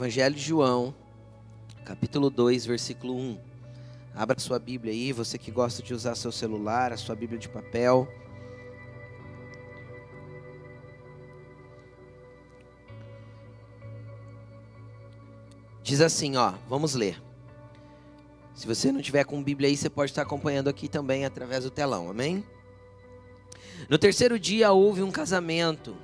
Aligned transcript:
Evangelho 0.00 0.34
de 0.34 0.40
João, 0.40 0.94
capítulo 1.84 2.30
2, 2.30 2.64
versículo 2.64 3.14
1. 3.14 3.38
Abra 4.14 4.40
sua 4.40 4.58
Bíblia 4.58 4.94
aí, 4.94 5.12
você 5.12 5.36
que 5.36 5.50
gosta 5.50 5.82
de 5.82 5.92
usar 5.92 6.14
seu 6.14 6.32
celular, 6.32 6.90
a 6.90 6.96
sua 6.96 7.14
Bíblia 7.14 7.38
de 7.38 7.50
papel. 7.50 8.08
Diz 15.82 16.00
assim, 16.00 16.34
ó, 16.34 16.54
vamos 16.66 16.94
ler. 16.94 17.20
Se 18.54 18.66
você 18.66 18.90
não 18.90 19.02
tiver 19.02 19.24
com 19.24 19.44
Bíblia 19.44 19.68
aí, 19.68 19.76
você 19.76 19.90
pode 19.90 20.12
estar 20.12 20.22
acompanhando 20.22 20.68
aqui 20.68 20.88
também 20.88 21.26
através 21.26 21.64
do 21.64 21.70
telão, 21.70 22.08
amém? 22.08 22.42
No 23.86 23.98
terceiro 23.98 24.38
dia 24.38 24.72
houve 24.72 25.02
um 25.02 25.10
casamento 25.10 25.94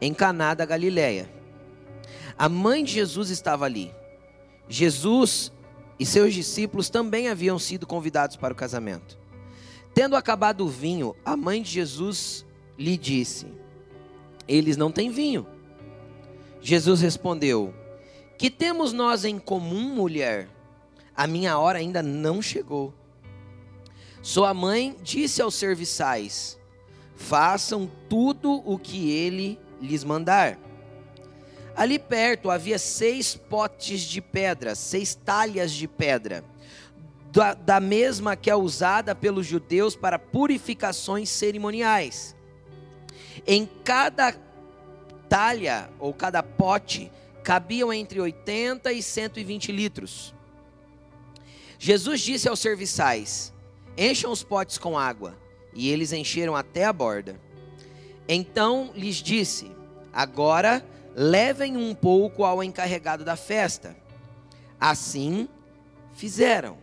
em 0.00 0.12
Caná 0.12 0.52
da 0.52 0.66
Galileia. 0.66 1.38
A 2.40 2.48
mãe 2.48 2.82
de 2.82 2.94
Jesus 2.94 3.28
estava 3.28 3.66
ali. 3.66 3.94
Jesus 4.66 5.52
e 5.98 6.06
seus 6.06 6.32
discípulos 6.32 6.88
também 6.88 7.28
haviam 7.28 7.58
sido 7.58 7.86
convidados 7.86 8.34
para 8.34 8.54
o 8.54 8.56
casamento. 8.56 9.18
Tendo 9.92 10.16
acabado 10.16 10.64
o 10.64 10.68
vinho, 10.68 11.14
a 11.22 11.36
mãe 11.36 11.60
de 11.60 11.70
Jesus 11.70 12.46
lhe 12.78 12.96
disse: 12.96 13.46
Eles 14.48 14.78
não 14.78 14.90
têm 14.90 15.10
vinho. 15.10 15.46
Jesus 16.62 17.02
respondeu: 17.02 17.74
Que 18.38 18.48
temos 18.48 18.94
nós 18.94 19.26
em 19.26 19.38
comum, 19.38 19.94
mulher? 19.94 20.48
A 21.14 21.26
minha 21.26 21.58
hora 21.58 21.78
ainda 21.78 22.02
não 22.02 22.40
chegou. 22.40 22.94
Sua 24.22 24.54
mãe 24.54 24.96
disse 25.02 25.42
aos 25.42 25.56
serviçais: 25.56 26.58
Façam 27.14 27.90
tudo 28.08 28.62
o 28.64 28.78
que 28.78 29.10
ele 29.10 29.58
lhes 29.78 30.02
mandar. 30.02 30.58
Ali 31.76 31.98
perto 31.98 32.50
havia 32.50 32.78
seis 32.78 33.34
potes 33.34 34.02
de 34.02 34.20
pedra, 34.20 34.74
seis 34.74 35.14
talhas 35.14 35.72
de 35.72 35.86
pedra, 35.86 36.44
da, 37.32 37.54
da 37.54 37.80
mesma 37.80 38.36
que 38.36 38.50
é 38.50 38.56
usada 38.56 39.14
pelos 39.14 39.46
judeus 39.46 39.94
para 39.94 40.18
purificações 40.18 41.28
cerimoniais. 41.28 42.34
Em 43.46 43.68
cada 43.84 44.34
talha 45.28 45.88
ou 45.98 46.12
cada 46.12 46.42
pote 46.42 47.10
cabiam 47.42 47.92
entre 47.92 48.20
80 48.20 48.92
e 48.92 49.02
120 49.02 49.72
litros. 49.72 50.34
Jesus 51.78 52.20
disse 52.20 52.48
aos 52.48 52.60
serviçais: 52.60 53.54
Encham 53.96 54.30
os 54.30 54.42
potes 54.42 54.76
com 54.76 54.98
água. 54.98 55.36
E 55.72 55.88
eles 55.88 56.12
encheram 56.12 56.56
até 56.56 56.84
a 56.84 56.92
borda. 56.92 57.40
Então 58.28 58.90
lhes 58.94 59.16
disse: 59.16 59.70
Agora 60.12 60.84
levem 61.22 61.76
um 61.76 61.94
pouco 61.94 62.44
ao 62.44 62.64
encarregado 62.64 63.26
da 63.26 63.36
festa. 63.36 63.94
Assim 64.80 65.50
fizeram. 66.14 66.78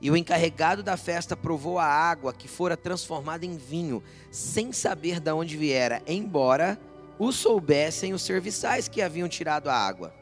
E 0.00 0.10
o 0.10 0.16
encarregado 0.16 0.82
da 0.82 0.96
festa 0.96 1.36
provou 1.36 1.78
a 1.78 1.84
água 1.84 2.32
que 2.32 2.48
fora 2.48 2.74
transformada 2.74 3.44
em 3.44 3.58
vinho, 3.58 4.02
sem 4.30 4.72
saber 4.72 5.20
de 5.20 5.30
onde 5.30 5.58
viera, 5.58 6.02
embora 6.06 6.80
o 7.18 7.30
soubessem 7.30 8.14
os 8.14 8.22
serviçais 8.22 8.88
que 8.88 9.02
haviam 9.02 9.28
tirado 9.28 9.68
a 9.68 9.74
água. 9.74 10.14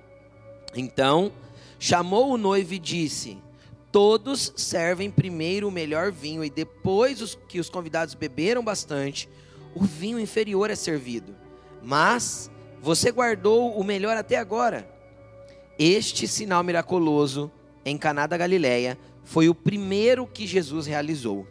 Então 0.75 1.33
chamou 1.79 2.33
o 2.33 2.37
noivo 2.37 2.75
e 2.75 2.79
disse: 2.81 3.39
Todos 3.93 4.53
servem 4.57 5.13
primeiro 5.13 5.69
o 5.69 5.73
melhor 5.73 6.11
vinho, 6.11 6.45
e 6.45 6.51
depois 6.51 7.23
os, 7.23 7.39
que 7.49 7.61
os 7.61 7.71
convidados 7.71 8.15
beberam 8.15 8.65
bastante, 8.65 9.29
o 9.77 9.85
vinho 9.85 10.19
inferior 10.19 10.71
é 10.71 10.77
servido. 10.77 11.37
Mas 11.81 12.51
você 12.85 13.11
guardou 13.11 13.73
o 13.81 13.83
melhor 13.83 14.15
até 14.15 14.37
agora. 14.37 14.87
Este 15.79 16.29
sinal 16.29 16.63
miraculoso 16.63 17.51
em 17.83 17.97
Caná 17.97 18.27
da 18.27 18.37
Galileia 18.37 18.99
foi 19.25 19.49
o 19.49 19.55
primeiro 19.55 20.27
que 20.27 20.47
Jesus 20.47 20.87
realizou. 20.87 21.47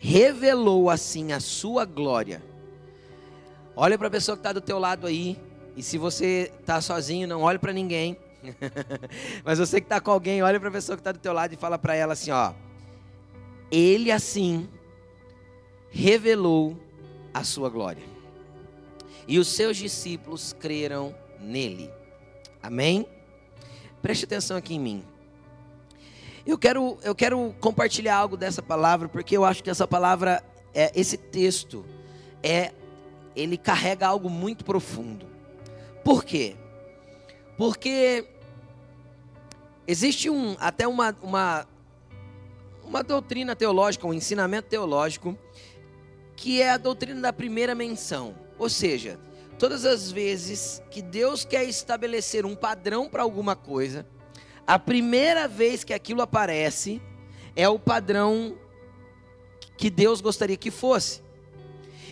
Revelou 0.00 0.90
assim 0.90 1.32
a 1.32 1.38
sua 1.38 1.84
glória. 1.84 2.42
Olha 3.76 3.96
para 3.96 4.08
a 4.08 4.10
pessoa 4.10 4.36
que 4.36 4.40
está 4.40 4.52
do 4.52 4.60
teu 4.60 4.80
lado 4.80 5.06
aí. 5.06 5.38
E 5.76 5.82
se 5.82 5.96
você 5.96 6.50
está 6.58 6.80
sozinho, 6.80 7.28
não 7.28 7.42
olhe 7.42 7.60
para 7.60 7.72
ninguém. 7.72 8.18
Mas 9.44 9.60
você 9.60 9.80
que 9.80 9.86
está 9.86 10.00
com 10.00 10.10
alguém, 10.10 10.42
olha 10.42 10.58
para 10.58 10.70
a 10.70 10.72
pessoa 10.72 10.96
que 10.96 11.02
está 11.02 11.12
do 11.12 11.20
teu 11.20 11.32
lado 11.32 11.54
e 11.54 11.56
fala 11.56 11.78
para 11.78 11.94
ela 11.94 12.14
assim, 12.14 12.32
ó. 12.32 12.52
Ele 13.70 14.10
assim 14.10 14.68
revelou 15.88 16.76
a 17.32 17.44
sua 17.44 17.68
glória. 17.68 18.07
E 19.28 19.38
os 19.38 19.48
seus 19.48 19.76
discípulos 19.76 20.54
creram 20.58 21.14
nele. 21.38 21.90
Amém? 22.62 23.06
Preste 24.00 24.24
atenção 24.24 24.56
aqui 24.56 24.74
em 24.74 24.80
mim. 24.80 25.04
Eu 26.46 26.56
quero, 26.56 26.98
eu 27.02 27.14
quero 27.14 27.54
compartilhar 27.60 28.16
algo 28.16 28.38
dessa 28.38 28.62
palavra, 28.62 29.06
porque 29.06 29.36
eu 29.36 29.44
acho 29.44 29.62
que 29.62 29.68
essa 29.68 29.86
palavra, 29.86 30.42
é, 30.72 30.90
esse 30.98 31.18
texto, 31.18 31.84
é, 32.42 32.72
ele 33.36 33.58
carrega 33.58 34.06
algo 34.06 34.30
muito 34.30 34.64
profundo. 34.64 35.26
Por 36.02 36.24
quê? 36.24 36.56
Porque 37.58 38.26
existe 39.86 40.30
um, 40.30 40.56
até 40.58 40.88
uma, 40.88 41.14
uma, 41.22 41.66
uma 42.82 43.02
doutrina 43.02 43.54
teológica, 43.54 44.06
um 44.06 44.14
ensinamento 44.14 44.68
teológico, 44.68 45.36
que 46.34 46.62
é 46.62 46.70
a 46.70 46.78
doutrina 46.78 47.20
da 47.20 47.32
primeira 47.32 47.74
menção. 47.74 48.47
Ou 48.58 48.68
seja, 48.68 49.18
todas 49.58 49.84
as 49.84 50.10
vezes 50.10 50.82
que 50.90 51.00
Deus 51.00 51.44
quer 51.44 51.64
estabelecer 51.64 52.44
um 52.44 52.56
padrão 52.56 53.08
para 53.08 53.22
alguma 53.22 53.54
coisa, 53.54 54.06
a 54.66 54.78
primeira 54.78 55.46
vez 55.46 55.84
que 55.84 55.94
aquilo 55.94 56.20
aparece 56.20 57.00
é 57.54 57.68
o 57.68 57.78
padrão 57.78 58.58
que 59.76 59.88
Deus 59.88 60.20
gostaria 60.20 60.56
que 60.56 60.70
fosse. 60.70 61.22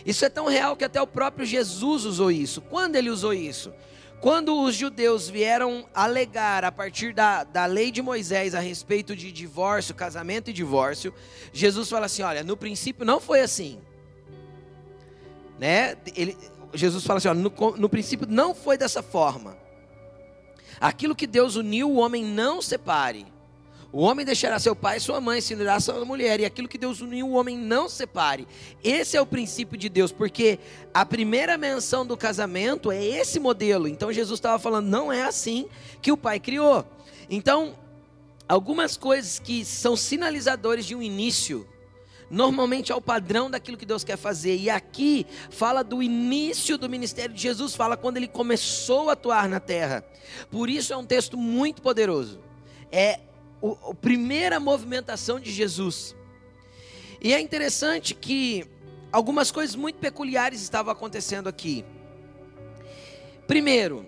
Isso 0.05 0.23
é 0.23 0.29
tão 0.29 0.47
real 0.47 0.75
que 0.75 0.85
até 0.85 1.01
o 1.01 1.07
próprio 1.07 1.45
Jesus 1.45 2.05
usou 2.05 2.31
isso. 2.31 2.61
Quando 2.61 2.95
ele 2.95 3.09
usou 3.09 3.33
isso? 3.33 3.73
Quando 4.21 4.59
os 4.63 4.73
judeus 4.73 5.29
vieram 5.29 5.85
alegar 5.93 6.63
a 6.63 6.71
partir 6.71 7.13
da, 7.13 7.43
da 7.43 7.65
lei 7.65 7.91
de 7.91 8.01
Moisés 8.01 8.55
a 8.55 8.59
respeito 8.59 9.15
de 9.15 9.31
divórcio, 9.31 9.93
casamento 9.93 10.49
e 10.49 10.53
divórcio, 10.53 11.13
Jesus 11.53 11.89
fala 11.89 12.07
assim: 12.07 12.23
olha, 12.23 12.43
no 12.43 12.57
princípio 12.57 13.05
não 13.05 13.19
foi 13.19 13.41
assim 13.41 13.79
né? 15.59 15.97
Ele, 16.15 16.37
Jesus 16.73 17.03
fala 17.03 17.17
assim: 17.17 17.27
ó, 17.27 17.33
no, 17.33 17.51
no 17.77 17.89
princípio 17.89 18.27
não 18.29 18.53
foi 18.53 18.77
dessa 18.77 19.01
forma. 19.01 19.57
Aquilo 20.79 21.15
que 21.15 21.25
Deus 21.25 21.55
uniu, 21.55 21.89
o 21.89 21.95
homem 21.97 22.23
não 22.23 22.61
separe. 22.61 23.25
O 23.91 24.01
homem 24.01 24.25
deixará 24.25 24.59
seu 24.59 24.75
pai 24.75 24.97
e 24.97 24.99
sua 24.99 25.21
mãe, 25.21 25.39
se 25.39 25.53
unirá 25.53 25.75
a 25.75 25.79
sua 25.79 26.03
mulher, 26.03 26.39
e 26.39 26.45
aquilo 26.45 26.67
que 26.67 26.77
Deus 26.77 26.99
uniu, 26.99 27.27
o 27.27 27.33
homem 27.33 27.57
não 27.57 27.87
separe. 27.87 28.47
Esse 28.83 29.15
é 29.15 29.21
o 29.21 29.25
princípio 29.25 29.77
de 29.77 29.87
Deus, 29.87 30.11
porque 30.11 30.59
a 30.93 31.05
primeira 31.05 31.57
menção 31.57 32.05
do 32.05 32.17
casamento 32.17 32.91
é 32.91 33.03
esse 33.03 33.39
modelo. 33.39 33.87
Então 33.87 34.11
Jesus 34.11 34.37
estava 34.37 34.59
falando, 34.59 34.87
não 34.87 35.11
é 35.11 35.23
assim 35.23 35.67
que 36.01 36.11
o 36.11 36.17
pai 36.17 36.39
criou. 36.39 36.85
Então, 37.29 37.75
algumas 38.47 38.97
coisas 38.97 39.39
que 39.39 39.63
são 39.63 39.95
sinalizadores 39.95 40.85
de 40.85 40.93
um 40.93 41.01
início 41.01 41.67
normalmente 42.29 42.91
é 42.91 42.95
o 42.95 43.01
padrão 43.01 43.49
daquilo 43.49 43.77
que 43.77 43.85
Deus 43.85 44.03
quer 44.03 44.17
fazer. 44.17 44.55
E 44.57 44.69
aqui 44.69 45.25
fala 45.49 45.83
do 45.83 46.01
início 46.03 46.77
do 46.77 46.89
ministério 46.89 47.33
de 47.33 47.41
Jesus, 47.41 47.75
fala 47.75 47.95
quando 47.95 48.17
ele 48.17 48.27
começou 48.27 49.09
a 49.09 49.13
atuar 49.13 49.47
na 49.47 49.59
terra. 49.59 50.03
Por 50.51 50.69
isso 50.69 50.93
é 50.93 50.97
um 50.97 51.05
texto 51.05 51.37
muito 51.37 51.81
poderoso. 51.81 52.39
É 52.91 53.19
a 53.63 53.93
primeira 53.95 54.59
movimentação 54.59 55.39
de 55.39 55.51
Jesus. 55.51 56.15
E 57.21 57.33
é 57.33 57.39
interessante 57.39 58.13
que 58.13 58.65
algumas 59.11 59.51
coisas 59.51 59.75
muito 59.75 59.97
peculiares 59.97 60.61
estavam 60.61 60.91
acontecendo 60.91 61.47
aqui. 61.47 61.83
Primeiro, 63.47 64.05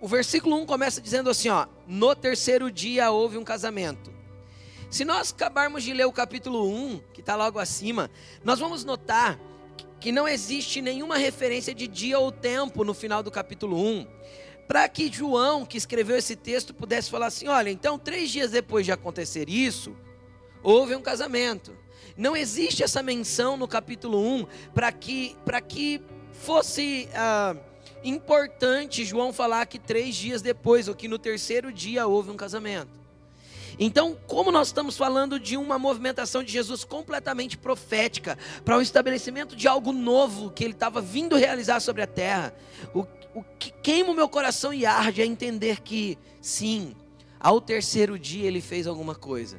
o 0.00 0.08
versículo 0.08 0.56
1 0.56 0.66
começa 0.66 1.00
dizendo 1.00 1.28
assim, 1.28 1.48
ó: 1.48 1.66
"No 1.86 2.14
terceiro 2.14 2.70
dia 2.70 3.10
houve 3.10 3.36
um 3.36 3.44
casamento". 3.44 4.21
Se 4.92 5.06
nós 5.06 5.32
acabarmos 5.32 5.82
de 5.82 5.94
ler 5.94 6.04
o 6.04 6.12
capítulo 6.12 6.68
1, 6.68 7.00
que 7.14 7.20
está 7.20 7.34
logo 7.34 7.58
acima, 7.58 8.10
nós 8.44 8.58
vamos 8.58 8.84
notar 8.84 9.40
que 9.98 10.12
não 10.12 10.28
existe 10.28 10.82
nenhuma 10.82 11.16
referência 11.16 11.74
de 11.74 11.88
dia 11.88 12.18
ou 12.18 12.30
tempo 12.30 12.84
no 12.84 12.92
final 12.92 13.22
do 13.22 13.30
capítulo 13.30 13.82
1, 13.82 14.06
para 14.68 14.86
que 14.90 15.10
João, 15.10 15.64
que 15.64 15.78
escreveu 15.78 16.18
esse 16.18 16.36
texto, 16.36 16.74
pudesse 16.74 17.10
falar 17.10 17.28
assim: 17.28 17.48
olha, 17.48 17.70
então 17.70 17.98
três 17.98 18.30
dias 18.30 18.50
depois 18.50 18.84
de 18.84 18.92
acontecer 18.92 19.48
isso, 19.48 19.96
houve 20.62 20.94
um 20.94 21.00
casamento. 21.00 21.74
Não 22.14 22.36
existe 22.36 22.82
essa 22.82 23.02
menção 23.02 23.56
no 23.56 23.66
capítulo 23.66 24.20
1 24.20 24.46
para 24.74 24.92
que, 24.92 25.34
que 25.68 26.02
fosse 26.34 27.08
ah, 27.14 27.56
importante 28.04 29.06
João 29.06 29.32
falar 29.32 29.64
que 29.64 29.78
três 29.78 30.14
dias 30.14 30.42
depois, 30.42 30.86
ou 30.86 30.94
que 30.94 31.08
no 31.08 31.18
terceiro 31.18 31.72
dia 31.72 32.06
houve 32.06 32.30
um 32.30 32.36
casamento. 32.36 33.01
Então, 33.84 34.16
como 34.28 34.52
nós 34.52 34.68
estamos 34.68 34.96
falando 34.96 35.40
de 35.40 35.56
uma 35.56 35.76
movimentação 35.76 36.44
de 36.44 36.52
Jesus 36.52 36.84
completamente 36.84 37.58
profética, 37.58 38.38
para 38.64 38.78
o 38.78 38.80
estabelecimento 38.80 39.56
de 39.56 39.66
algo 39.66 39.92
novo 39.92 40.52
que 40.52 40.62
ele 40.62 40.72
estava 40.72 41.00
vindo 41.00 41.34
realizar 41.34 41.80
sobre 41.80 42.00
a 42.00 42.06
terra, 42.06 42.54
o, 42.94 43.00
o 43.34 43.42
que 43.58 43.72
queima 43.82 44.12
o 44.12 44.14
meu 44.14 44.28
coração 44.28 44.72
e 44.72 44.86
arde 44.86 45.20
é 45.20 45.26
entender 45.26 45.80
que, 45.80 46.16
sim, 46.40 46.94
ao 47.40 47.60
terceiro 47.60 48.16
dia 48.16 48.46
ele 48.46 48.60
fez 48.60 48.86
alguma 48.86 49.16
coisa. 49.16 49.58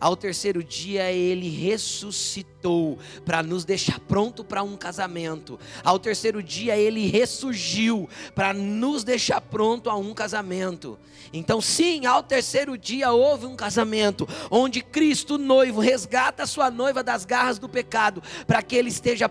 Ao 0.00 0.16
terceiro 0.16 0.62
dia 0.62 1.10
ele 1.10 1.48
ressuscitou 1.48 2.98
para 3.24 3.42
nos 3.42 3.64
deixar 3.64 3.98
pronto 4.00 4.44
para 4.44 4.62
um 4.62 4.76
casamento. 4.76 5.58
Ao 5.82 5.98
terceiro 5.98 6.42
dia 6.42 6.76
ele 6.76 7.06
ressurgiu 7.06 8.08
para 8.34 8.52
nos 8.52 9.04
deixar 9.04 9.40
pronto 9.40 9.88
a 9.88 9.96
um 9.96 10.12
casamento. 10.12 10.98
Então, 11.32 11.60
sim, 11.60 12.06
ao 12.06 12.22
terceiro 12.22 12.76
dia 12.76 13.12
houve 13.12 13.46
um 13.46 13.56
casamento 13.56 14.28
onde 14.50 14.82
Cristo, 14.82 15.38
noivo, 15.38 15.80
resgata 15.80 16.42
a 16.42 16.46
sua 16.46 16.70
noiva 16.70 17.02
das 17.02 17.24
garras 17.24 17.58
do 17.58 17.68
pecado, 17.68 18.22
para 18.46 18.62
que 18.62 18.76
ele 18.76 18.88
esteja 18.88 19.30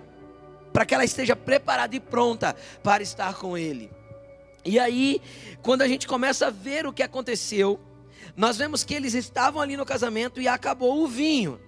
para 0.72 0.88
que 0.88 0.96
ela 0.96 1.06
esteja 1.06 1.36
preparada 1.36 1.96
e 1.96 2.00
pronta 2.00 2.56
para 2.82 3.04
estar 3.04 3.36
com 3.36 3.56
ele. 3.56 3.92
E 4.66 4.80
aí, 4.80 5.22
quando 5.62 5.84
a 5.84 5.88
gente 5.88 6.08
começa 6.08 6.48
a 6.48 6.50
ver 6.50 6.88
o 6.88 6.92
que 6.92 7.04
aconteceu, 7.04 7.80
nós 8.36 8.58
vemos 8.58 8.84
que 8.84 8.94
eles 8.94 9.14
estavam 9.14 9.62
ali 9.62 9.78
no 9.78 9.86
casamento 9.86 10.42
e 10.42 10.48
acabou 10.48 11.04
o 11.04 11.08
vinho. 11.08 11.60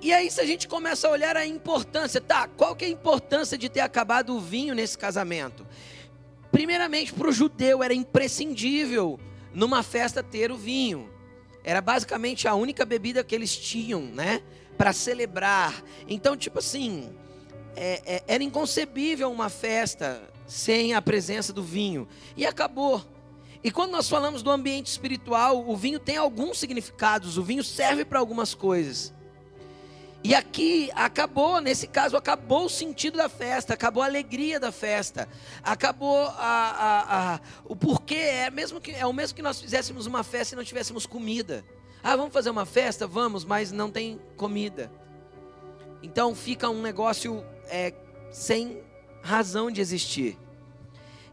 E 0.00 0.12
aí, 0.12 0.30
se 0.30 0.40
a 0.40 0.46
gente 0.46 0.68
começa 0.68 1.08
a 1.08 1.10
olhar 1.10 1.36
a 1.36 1.44
importância, 1.44 2.20
tá? 2.20 2.46
Qual 2.46 2.76
que 2.76 2.84
é 2.84 2.88
a 2.88 2.90
importância 2.90 3.58
de 3.58 3.68
ter 3.68 3.80
acabado 3.80 4.34
o 4.34 4.40
vinho 4.40 4.74
nesse 4.74 4.96
casamento? 4.96 5.66
Primeiramente, 6.52 7.12
para 7.12 7.28
o 7.28 7.32
judeu 7.32 7.82
era 7.82 7.92
imprescindível 7.92 9.18
numa 9.52 9.82
festa 9.82 10.22
ter 10.22 10.52
o 10.52 10.56
vinho. 10.56 11.10
Era 11.64 11.80
basicamente 11.80 12.46
a 12.46 12.54
única 12.54 12.84
bebida 12.84 13.24
que 13.24 13.34
eles 13.34 13.56
tinham, 13.56 14.02
né? 14.02 14.40
Para 14.78 14.92
celebrar. 14.92 15.82
Então, 16.06 16.36
tipo 16.36 16.60
assim, 16.60 17.10
é, 17.74 18.00
é, 18.06 18.22
era 18.28 18.42
inconcebível 18.42 19.30
uma 19.30 19.48
festa 19.48 20.22
sem 20.46 20.94
a 20.94 21.02
presença 21.02 21.52
do 21.52 21.62
vinho. 21.62 22.08
E 22.36 22.46
acabou. 22.46 23.04
E 23.62 23.70
quando 23.70 23.90
nós 23.90 24.08
falamos 24.08 24.42
do 24.42 24.50
ambiente 24.50 24.86
espiritual, 24.86 25.68
o 25.68 25.76
vinho 25.76 25.98
tem 25.98 26.16
alguns 26.16 26.58
significados, 26.58 27.36
o 27.36 27.42
vinho 27.42 27.64
serve 27.64 28.04
para 28.04 28.18
algumas 28.18 28.54
coisas. 28.54 29.12
E 30.22 30.34
aqui 30.34 30.90
acabou, 30.94 31.60
nesse 31.60 31.86
caso, 31.86 32.16
acabou 32.16 32.64
o 32.64 32.68
sentido 32.68 33.16
da 33.16 33.28
festa, 33.28 33.74
acabou 33.74 34.02
a 34.02 34.06
alegria 34.06 34.58
da 34.58 34.72
festa, 34.72 35.28
acabou 35.62 36.22
a, 36.22 36.32
a, 36.38 37.34
a, 37.34 37.40
o 37.64 37.76
porquê. 37.76 38.16
É, 38.16 38.50
mesmo 38.50 38.80
que, 38.80 38.90
é 38.90 39.06
o 39.06 39.12
mesmo 39.12 39.36
que 39.36 39.42
nós 39.42 39.60
fizéssemos 39.60 40.06
uma 40.06 40.24
festa 40.24 40.54
e 40.54 40.56
não 40.56 40.64
tivéssemos 40.64 41.06
comida. 41.06 41.64
Ah, 42.02 42.16
vamos 42.16 42.32
fazer 42.32 42.50
uma 42.50 42.66
festa? 42.66 43.06
Vamos, 43.06 43.44
mas 43.44 43.70
não 43.70 43.90
tem 43.90 44.20
comida. 44.36 44.90
Então 46.02 46.34
fica 46.34 46.68
um 46.68 46.82
negócio 46.82 47.44
é, 47.66 47.92
sem 48.30 48.82
razão 49.22 49.70
de 49.70 49.80
existir. 49.80 50.36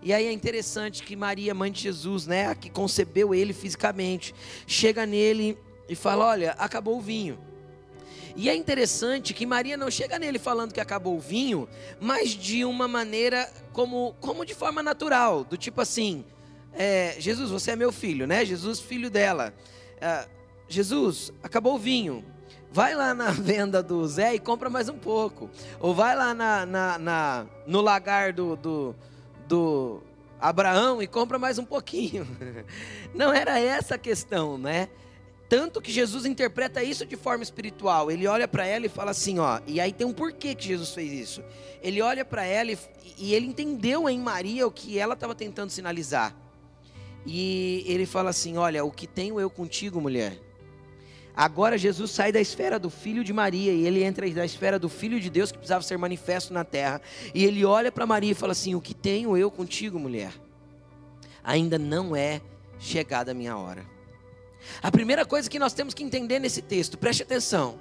E 0.05 0.13
aí 0.13 0.27
é 0.27 0.31
interessante 0.31 1.01
que 1.01 1.15
Maria, 1.15 1.51
mãe 1.55 1.71
de 1.71 1.81
Jesus, 1.81 2.27
né, 2.27 2.45
a 2.45 2.53
que 2.53 2.69
concebeu 2.69 3.33
ele 3.33 3.53
fisicamente, 3.53 4.35
chega 4.67 5.03
nele 5.03 5.57
e 5.89 5.95
fala: 5.95 6.27
Olha, 6.27 6.51
acabou 6.59 6.99
o 6.99 7.01
vinho. 7.01 7.39
E 8.35 8.47
é 8.47 8.55
interessante 8.55 9.33
que 9.33 9.47
Maria 9.47 9.75
não 9.75 9.89
chega 9.89 10.19
nele 10.19 10.37
falando 10.37 10.73
que 10.73 10.79
acabou 10.79 11.15
o 11.15 11.19
vinho, 11.19 11.67
mas 11.99 12.29
de 12.29 12.63
uma 12.63 12.87
maneira 12.87 13.51
como, 13.73 14.15
como 14.21 14.45
de 14.45 14.53
forma 14.53 14.83
natural, 14.83 15.43
do 15.43 15.57
tipo 15.57 15.81
assim: 15.81 16.23
é, 16.73 17.15
Jesus, 17.17 17.49
você 17.49 17.71
é 17.71 17.75
meu 17.75 17.91
filho, 17.91 18.27
né? 18.27 18.45
Jesus, 18.45 18.79
filho 18.79 19.09
dela. 19.09 19.55
É, 19.99 20.27
Jesus, 20.69 21.33
acabou 21.41 21.73
o 21.73 21.79
vinho. 21.79 22.23
Vai 22.71 22.93
lá 22.93 23.11
na 23.15 23.31
venda 23.33 23.81
do 23.81 24.07
Zé 24.07 24.35
e 24.35 24.39
compra 24.39 24.69
mais 24.69 24.87
um 24.87 24.99
pouco. 24.99 25.49
Ou 25.79 25.95
vai 25.95 26.15
lá 26.15 26.31
na, 26.31 26.63
na, 26.63 26.99
na 26.99 27.45
no 27.65 27.81
lagar 27.81 28.33
do, 28.33 28.55
do 28.55 28.95
do 29.47 30.01
Abraão 30.39 31.01
e 31.01 31.07
compra 31.07 31.39
mais 31.39 31.57
um 31.57 31.65
pouquinho. 31.65 32.27
Não 33.13 33.33
era 33.33 33.59
essa 33.59 33.95
a 33.95 33.97
questão, 33.97 34.57
né? 34.57 34.89
Tanto 35.47 35.81
que 35.81 35.91
Jesus 35.91 36.25
interpreta 36.25 36.83
isso 36.83 37.05
de 37.05 37.15
forma 37.15 37.43
espiritual. 37.43 38.09
Ele 38.09 38.27
olha 38.27 38.47
para 38.47 38.65
ela 38.65 38.85
e 38.85 38.89
fala 38.89 39.11
assim, 39.11 39.39
ó. 39.39 39.59
E 39.67 39.79
aí 39.79 39.93
tem 39.93 40.05
um 40.05 40.13
porquê 40.13 40.55
que 40.55 40.67
Jesus 40.67 40.91
fez 40.91 41.11
isso. 41.11 41.43
Ele 41.81 42.01
olha 42.01 42.25
para 42.25 42.43
ela 42.43 42.71
e, 42.71 42.77
e, 43.17 43.33
ele 43.33 43.45
entendeu 43.45 44.09
em 44.09 44.19
Maria 44.19 44.65
o 44.65 44.71
que 44.71 44.97
ela 44.97 45.13
estava 45.13 45.35
tentando 45.35 45.69
sinalizar. 45.69 46.35
E 47.25 47.83
ele 47.87 48.05
fala 48.05 48.29
assim: 48.29 48.57
Olha, 48.57 48.83
o 48.83 48.91
que 48.91 49.07
tenho 49.07 49.39
eu 49.39 49.49
contigo, 49.49 49.99
mulher, 49.99 50.39
Agora 51.35 51.77
Jesus 51.77 52.11
sai 52.11 52.31
da 52.31 52.39
esfera 52.39 52.79
do 52.79 52.89
filho 52.89 53.23
de 53.23 53.33
Maria 53.33 53.73
e 53.73 53.85
ele 53.85 54.03
entra 54.03 54.25
na 54.27 54.45
esfera 54.45 54.79
do 54.79 54.87
filho 54.87 55.19
de 55.19 55.29
Deus 55.29 55.51
que 55.51 55.57
precisava 55.57 55.83
ser 55.83 55.97
manifesto 55.97 56.53
na 56.53 56.63
terra. 56.63 57.01
E 57.33 57.43
ele 57.43 57.65
olha 57.65 57.91
para 57.91 58.05
Maria 58.05 58.31
e 58.31 58.35
fala 58.35 58.53
assim: 58.53 58.73
O 58.73 58.81
que 58.81 58.93
tenho 58.93 59.35
eu 59.35 59.51
contigo, 59.51 59.99
mulher? 59.99 60.31
Ainda 61.43 61.77
não 61.77 62.15
é 62.15 62.41
chegada 62.79 63.31
a 63.31 63.33
minha 63.33 63.57
hora. 63.57 63.85
A 64.81 64.89
primeira 64.89 65.25
coisa 65.25 65.49
que 65.49 65.59
nós 65.59 65.73
temos 65.73 65.93
que 65.93 66.03
entender 66.03 66.39
nesse 66.39 66.61
texto, 66.61 66.97
preste 66.97 67.23
atenção. 67.23 67.79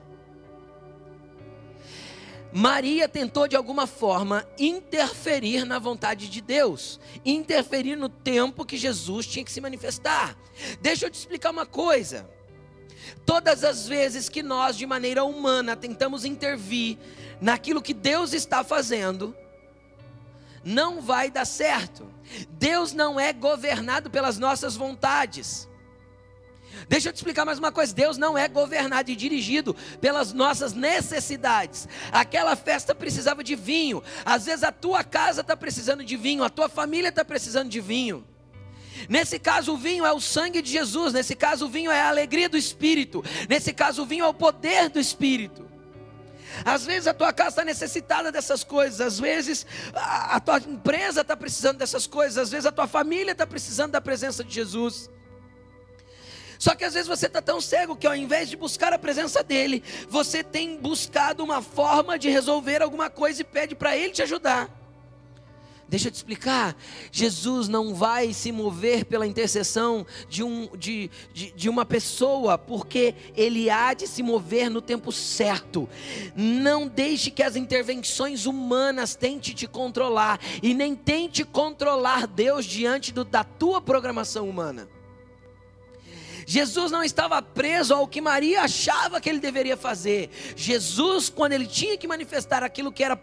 Maria 2.53 3.09
tentou 3.09 3.49
de 3.49 3.57
alguma 3.57 3.85
forma 3.85 4.47
interferir 4.59 5.65
na 5.65 5.81
vontade 5.81 6.29
de 6.29 6.41
Deus, 6.41 7.01
interferir 7.25 7.97
no 7.97 8.09
tempo 8.09 8.65
que 8.65 8.77
Jesus 8.77 9.27
tinha 9.27 9.45
que 9.45 9.51
se 9.51 9.61
manifestar. 9.61 10.37
Deixa 10.81 11.07
eu 11.07 11.11
te 11.11 11.19
explicar 11.19 11.51
uma 11.51 11.67
coisa. 11.67 12.29
Todas 13.27 13.65
as 13.65 13.87
vezes 13.87 14.29
que 14.29 14.43
nós, 14.43 14.77
de 14.77 14.87
maneira 14.87 15.25
humana, 15.25 15.77
tentamos 15.77 16.25
intervir 16.25 16.99
naquilo 17.41 17.83
que 17.83 17.95
Deus 17.95 18.33
está 18.33 18.63
fazendo, 18.63 19.35
não 20.65 21.01
vai 21.01 21.31
dar 21.31 21.45
certo. 21.45 22.09
Deus 22.51 22.93
não 22.93 23.21
é 23.21 23.33
governado 23.33 24.11
pelas 24.11 24.39
nossas 24.39 24.77
vontades. 24.77 25.69
Deixa 26.89 27.09
eu 27.09 27.13
te 27.13 27.17
explicar 27.17 27.45
mais 27.45 27.59
uma 27.59 27.71
coisa: 27.71 27.95
Deus 27.95 28.19
não 28.19 28.37
é 28.37 28.49
governado 28.49 29.11
e 29.11 29.17
dirigido 29.17 29.75
pelas 30.01 30.33
nossas 30.33 30.73
necessidades. 30.73 31.89
Aquela 32.11 32.57
festa 32.57 32.95
precisava 32.95 33.45
de 33.45 33.55
vinho, 33.55 34.03
às 34.25 34.47
vezes 34.47 34.65
a 34.65 34.73
tua 34.73 35.05
casa 35.05 35.41
está 35.41 35.57
precisando 35.57 36.05
de 36.05 36.17
vinho, 36.17 36.43
a 36.43 36.51
tua 36.51 36.69
família 36.69 37.09
está 37.09 37.25
precisando 37.25 37.69
de 37.69 37.81
vinho. 37.81 38.27
Nesse 39.09 39.39
caso, 39.39 39.75
o 39.75 39.77
vinho 39.77 40.05
é 40.05 40.13
o 40.13 40.21
sangue 40.21 40.63
de 40.63 40.71
Jesus. 40.71 41.13
Nesse 41.13 41.35
caso, 41.35 41.67
o 41.67 41.69
vinho 41.69 41.91
é 41.91 42.01
a 42.01 42.09
alegria 42.09 42.49
do 42.49 42.57
Espírito. 42.57 43.23
Nesse 43.49 43.73
caso, 43.73 44.03
o 44.03 44.07
vinho 44.07 44.25
é 44.25 44.29
o 44.29 44.35
poder 44.35 44.89
do 44.89 45.01
Espírito. 45.01 45.65
Às 46.65 46.85
vezes 46.85 47.07
a 47.07 47.15
tua 47.15 47.33
casa 47.33 47.51
está 47.51 47.65
necessitada 47.65 48.31
dessas 48.31 48.63
coisas, 48.63 49.01
às 49.01 49.19
vezes 49.19 49.67
a, 49.93 50.39
tua 50.39 50.59
empresa 50.59 51.23
está 51.23 51.37
precisando 51.37 51.79
dessas 51.79 52.07
coisas, 52.07 52.39
às 52.39 52.51
vezes 52.51 52.67
a 52.67 52.71
tua 52.71 52.87
família 52.87 53.33
está 53.33 53.47
precisando 53.47 53.93
da 53.93 54.01
presença 54.01 54.45
de 54.45 54.55
Jesus. 54.55 55.11
Só 56.59 56.75
que 56.75 56.85
às 56.85 56.95
vezes 56.95 57.09
você 57.09 57.27
está 57.27 57.43
tão 57.43 57.61
cego 57.61 57.97
que 57.97 58.07
ao 58.07 58.15
invés 58.15 58.49
de 58.49 58.57
buscar 58.57 58.93
a 58.93 58.99
presença 58.99 59.43
dele, 59.43 59.83
você 60.09 60.45
tem 60.45 60.77
buscado 60.77 61.43
uma 61.43 61.61
forma 61.61 62.19
de 62.19 62.31
resolver 62.31 62.83
alguma 62.83 63.11
coisa 63.11 63.43
e 63.43 63.45
pede 63.45 63.75
para 63.75 63.97
ele 63.97 64.13
te 64.13 64.23
ajudar. 64.23 64.84
Deixa 65.89 66.09
eu 66.09 66.13
te 66.13 66.17
explicar. 66.17 66.75
Jesus 67.13 67.69
não 67.69 67.95
vai 67.95 68.33
se 68.33 68.51
mover 68.51 69.05
pela 69.05 69.27
intercessão 69.27 70.07
de, 70.29 70.43
um, 70.43 70.69
de, 70.77 71.11
de, 71.33 71.53
de, 71.53 71.69
uma 71.69 71.85
pessoa, 71.85 72.57
porque 72.57 73.15
ele 73.37 73.69
há 73.69 73.93
de 73.93 74.07
se 74.07 74.23
mover 74.23 74.71
no 74.71 74.81
tempo 74.81 75.13
certo. 75.13 75.89
Não 76.35 76.89
deixe 76.89 77.31
que 77.31 77.43
as 77.43 77.55
intervenções 77.55 78.47
humanas 78.47 79.15
tente 79.15 79.55
te 79.55 79.67
controlar, 79.67 80.41
e 80.63 80.73
nem 80.73 80.97
tente 80.97 81.45
controlar 81.45 82.27
Deus 82.27 82.65
diante 82.65 83.13
do, 83.13 83.25
da 83.25 83.45
tua 83.45 83.81
programação 83.81 84.49
humana. 84.49 84.89
Jesus 86.47 86.91
não 86.91 87.03
estava 87.03 87.41
preso 87.41 87.95
ao 87.95 88.07
que 88.07 88.21
Maria 88.21 88.63
achava 88.63 89.21
que 89.21 89.29
ele 89.29 89.39
deveria 89.39 89.77
fazer. 89.77 90.31
Jesus, 90.57 91.29
quando 91.29 91.53
ele 91.53 91.67
tinha 91.67 91.97
que 91.97 92.07
manifestar 92.07 92.63
aquilo 92.63 92.93
que 92.93 93.03
era 93.03 93.17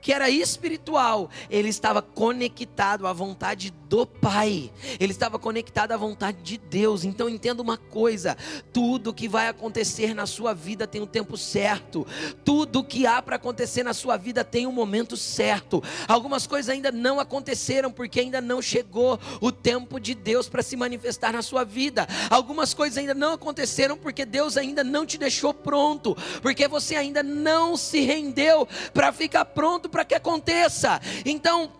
que 0.00 0.12
era 0.12 0.30
espiritual, 0.30 1.30
ele 1.50 1.68
estava 1.68 2.00
conectado 2.00 3.06
à 3.06 3.12
vontade 3.12 3.70
do 3.88 4.06
Pai, 4.06 4.70
ele 4.98 5.12
estava 5.12 5.38
conectado 5.38 5.92
à 5.92 5.96
vontade 5.96 6.38
de 6.42 6.58
Deus. 6.58 7.04
Então 7.04 7.28
entenda 7.28 7.62
uma 7.62 7.76
coisa: 7.76 8.36
tudo 8.72 9.14
que 9.14 9.28
vai 9.28 9.48
acontecer 9.48 10.14
na 10.14 10.26
sua 10.26 10.52
vida 10.52 10.86
tem 10.86 11.00
um 11.00 11.06
tempo 11.06 11.36
certo, 11.36 12.06
tudo 12.44 12.84
que 12.84 13.06
há 13.06 13.22
para 13.22 13.36
acontecer 13.36 13.82
na 13.82 13.94
sua 13.94 14.16
vida 14.16 14.44
tem 14.44 14.66
um 14.66 14.72
momento 14.72 15.16
certo. 15.16 15.82
Algumas 16.08 16.46
coisas 16.46 16.68
ainda 16.68 16.90
não 16.90 17.20
aconteceram 17.20 17.90
porque 17.90 18.20
ainda 18.20 18.40
não 18.40 18.60
chegou 18.60 19.18
o 19.40 19.52
tempo 19.52 20.00
de 20.00 20.14
Deus 20.14 20.48
para 20.48 20.62
se 20.62 20.76
manifestar 20.76 21.32
na 21.32 21.42
sua 21.42 21.64
vida. 21.64 22.06
Algumas 22.30 22.74
coisas 22.74 22.98
ainda 22.98 23.14
não 23.14 23.34
aconteceram 23.34 23.96
porque 23.96 24.24
Deus 24.24 24.56
ainda 24.56 24.82
não 24.82 25.06
te 25.06 25.18
deixou 25.18 25.54
pronto, 25.54 26.16
porque 26.42 26.66
você 26.68 26.96
ainda 26.96 27.22
não 27.22 27.76
se 27.76 28.00
rendeu 28.00 28.66
para 28.92 29.12
ficar 29.12 29.44
pronto 29.44 29.88
para 29.88 30.04
que 30.04 30.14
aconteça. 30.14 31.00
Então, 31.24 31.70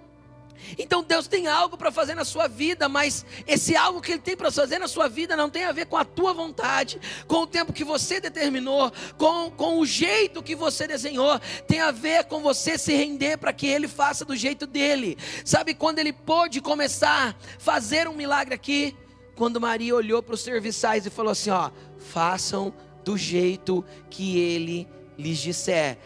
Então 0.78 1.02
Deus 1.02 1.26
tem 1.26 1.46
algo 1.46 1.76
para 1.76 1.90
fazer 1.90 2.14
na 2.14 2.24
sua 2.24 2.48
vida, 2.48 2.88
mas 2.88 3.24
esse 3.46 3.76
algo 3.76 4.00
que 4.00 4.12
Ele 4.12 4.20
tem 4.20 4.36
para 4.36 4.50
fazer 4.50 4.78
na 4.78 4.88
sua 4.88 5.08
vida 5.08 5.36
não 5.36 5.50
tem 5.50 5.64
a 5.64 5.72
ver 5.72 5.86
com 5.86 5.96
a 5.96 6.04
tua 6.04 6.32
vontade, 6.32 7.00
com 7.26 7.42
o 7.42 7.46
tempo 7.46 7.72
que 7.72 7.84
você 7.84 8.20
determinou, 8.20 8.92
com, 9.16 9.50
com 9.50 9.78
o 9.78 9.86
jeito 9.86 10.42
que 10.42 10.54
você 10.54 10.86
desenhou, 10.86 11.38
tem 11.66 11.80
a 11.80 11.90
ver 11.90 12.24
com 12.24 12.40
você 12.40 12.78
se 12.78 12.94
render 12.94 13.36
para 13.38 13.52
que 13.52 13.66
Ele 13.66 13.88
faça 13.88 14.24
do 14.24 14.36
jeito 14.36 14.66
dele. 14.66 15.16
Sabe 15.44 15.74
quando 15.74 15.98
Ele 15.98 16.12
pôde 16.12 16.60
começar 16.60 17.30
a 17.30 17.34
fazer 17.58 18.08
um 18.08 18.14
milagre 18.14 18.54
aqui? 18.54 18.96
Quando 19.34 19.60
Maria 19.60 19.94
olhou 19.94 20.22
para 20.22 20.34
os 20.34 20.40
serviçais 20.40 21.04
e 21.04 21.10
falou 21.10 21.32
assim: 21.32 21.50
Ó, 21.50 21.70
façam 21.98 22.72
do 23.04 23.16
jeito 23.16 23.84
que 24.08 24.38
Ele 24.38 24.88
lhes 25.18 25.38
disser 25.38 25.98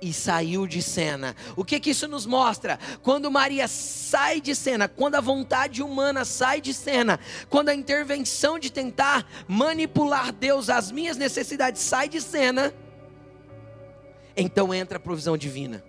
e 0.00 0.12
saiu 0.12 0.66
de 0.66 0.80
cena. 0.82 1.34
O 1.56 1.64
que 1.64 1.80
que 1.80 1.90
isso 1.90 2.06
nos 2.06 2.26
mostra? 2.26 2.78
Quando 3.02 3.30
Maria 3.30 3.66
sai 3.66 4.40
de 4.40 4.54
cena, 4.54 4.88
quando 4.88 5.16
a 5.16 5.20
vontade 5.20 5.82
humana 5.82 6.24
sai 6.24 6.60
de 6.60 6.72
cena, 6.72 7.18
quando 7.48 7.68
a 7.68 7.74
intervenção 7.74 8.58
de 8.58 8.70
tentar 8.70 9.26
manipular 9.46 10.32
Deus 10.32 10.70
às 10.70 10.90
minhas 10.90 11.16
necessidades 11.16 11.82
sai 11.82 12.08
de 12.08 12.20
cena, 12.20 12.72
então 14.36 14.72
entra 14.72 14.98
a 14.98 15.00
provisão 15.00 15.36
divina. 15.36 15.84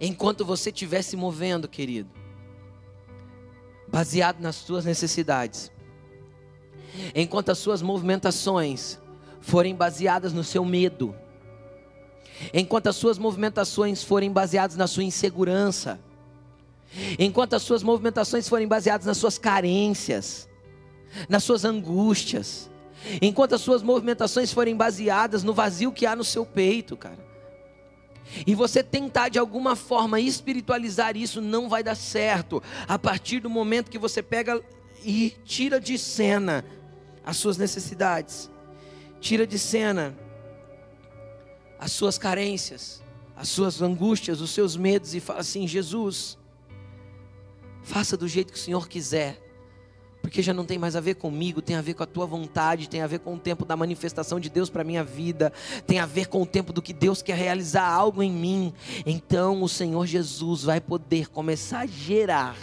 Enquanto 0.00 0.44
você 0.44 0.70
estiver 0.70 1.02
se 1.02 1.16
movendo, 1.16 1.68
querido, 1.68 2.10
baseado 3.88 4.40
nas 4.40 4.56
suas 4.56 4.84
necessidades, 4.84 5.70
enquanto 7.14 7.50
as 7.50 7.58
suas 7.58 7.82
movimentações 7.82 8.98
forem 9.40 9.74
baseadas 9.74 10.32
no 10.32 10.44
seu 10.44 10.64
medo, 10.64 11.14
enquanto 12.52 12.88
as 12.88 12.96
suas 12.96 13.18
movimentações 13.18 14.02
forem 14.02 14.30
baseadas 14.30 14.76
na 14.76 14.86
sua 14.86 15.04
insegurança, 15.04 16.00
enquanto 17.18 17.54
as 17.54 17.62
suas 17.62 17.82
movimentações 17.82 18.48
forem 18.48 18.66
baseadas 18.66 19.06
nas 19.06 19.16
suas 19.16 19.38
carências, 19.38 20.48
nas 21.28 21.44
suas 21.44 21.64
angústias, 21.64 22.70
enquanto 23.20 23.54
as 23.54 23.60
suas 23.60 23.82
movimentações 23.82 24.52
forem 24.52 24.76
baseadas 24.76 25.42
no 25.42 25.52
vazio 25.52 25.92
que 25.92 26.06
há 26.06 26.14
no 26.14 26.24
seu 26.24 26.44
peito, 26.44 26.96
cara. 26.96 27.32
E 28.46 28.54
você 28.54 28.82
tentar 28.82 29.28
de 29.28 29.38
alguma 29.38 29.76
forma 29.76 30.20
espiritualizar 30.20 31.16
isso 31.16 31.40
não 31.40 31.68
vai 31.68 31.82
dar 31.82 31.96
certo. 31.96 32.62
A 32.88 32.98
partir 32.98 33.40
do 33.40 33.50
momento 33.50 33.90
que 33.90 33.98
você 33.98 34.22
pega 34.22 34.62
e 35.04 35.34
tira 35.44 35.80
de 35.80 35.98
cena 35.98 36.64
as 37.24 37.36
suas 37.36 37.58
necessidades, 37.58 38.50
tira 39.20 39.46
de 39.46 39.58
cena 39.58 40.16
as 41.82 41.90
suas 41.90 42.16
carências, 42.16 43.02
as 43.34 43.48
suas 43.48 43.82
angústias, 43.82 44.40
os 44.40 44.52
seus 44.52 44.76
medos 44.76 45.16
e 45.16 45.20
fala 45.20 45.40
assim: 45.40 45.66
Jesus, 45.66 46.38
faça 47.82 48.16
do 48.16 48.28
jeito 48.28 48.52
que 48.52 48.58
o 48.58 48.62
Senhor 48.62 48.88
quiser, 48.88 49.42
porque 50.22 50.42
já 50.42 50.54
não 50.54 50.64
tem 50.64 50.78
mais 50.78 50.94
a 50.94 51.00
ver 51.00 51.16
comigo, 51.16 51.60
tem 51.60 51.74
a 51.74 51.82
ver 51.82 51.94
com 51.94 52.04
a 52.04 52.06
tua 52.06 52.24
vontade, 52.24 52.88
tem 52.88 53.02
a 53.02 53.08
ver 53.08 53.18
com 53.18 53.34
o 53.34 53.38
tempo 53.38 53.64
da 53.64 53.76
manifestação 53.76 54.38
de 54.38 54.48
Deus 54.48 54.70
para 54.70 54.82
a 54.82 54.84
minha 54.84 55.02
vida, 55.02 55.52
tem 55.84 55.98
a 55.98 56.06
ver 56.06 56.28
com 56.28 56.42
o 56.42 56.46
tempo 56.46 56.72
do 56.72 56.80
que 56.80 56.92
Deus 56.92 57.20
quer 57.20 57.36
realizar 57.36 57.88
algo 57.88 58.22
em 58.22 58.30
mim. 58.30 58.72
Então 59.04 59.60
o 59.60 59.68
Senhor 59.68 60.06
Jesus 60.06 60.62
vai 60.62 60.80
poder 60.80 61.30
começar 61.30 61.80
a 61.80 61.86
gerar 61.86 62.56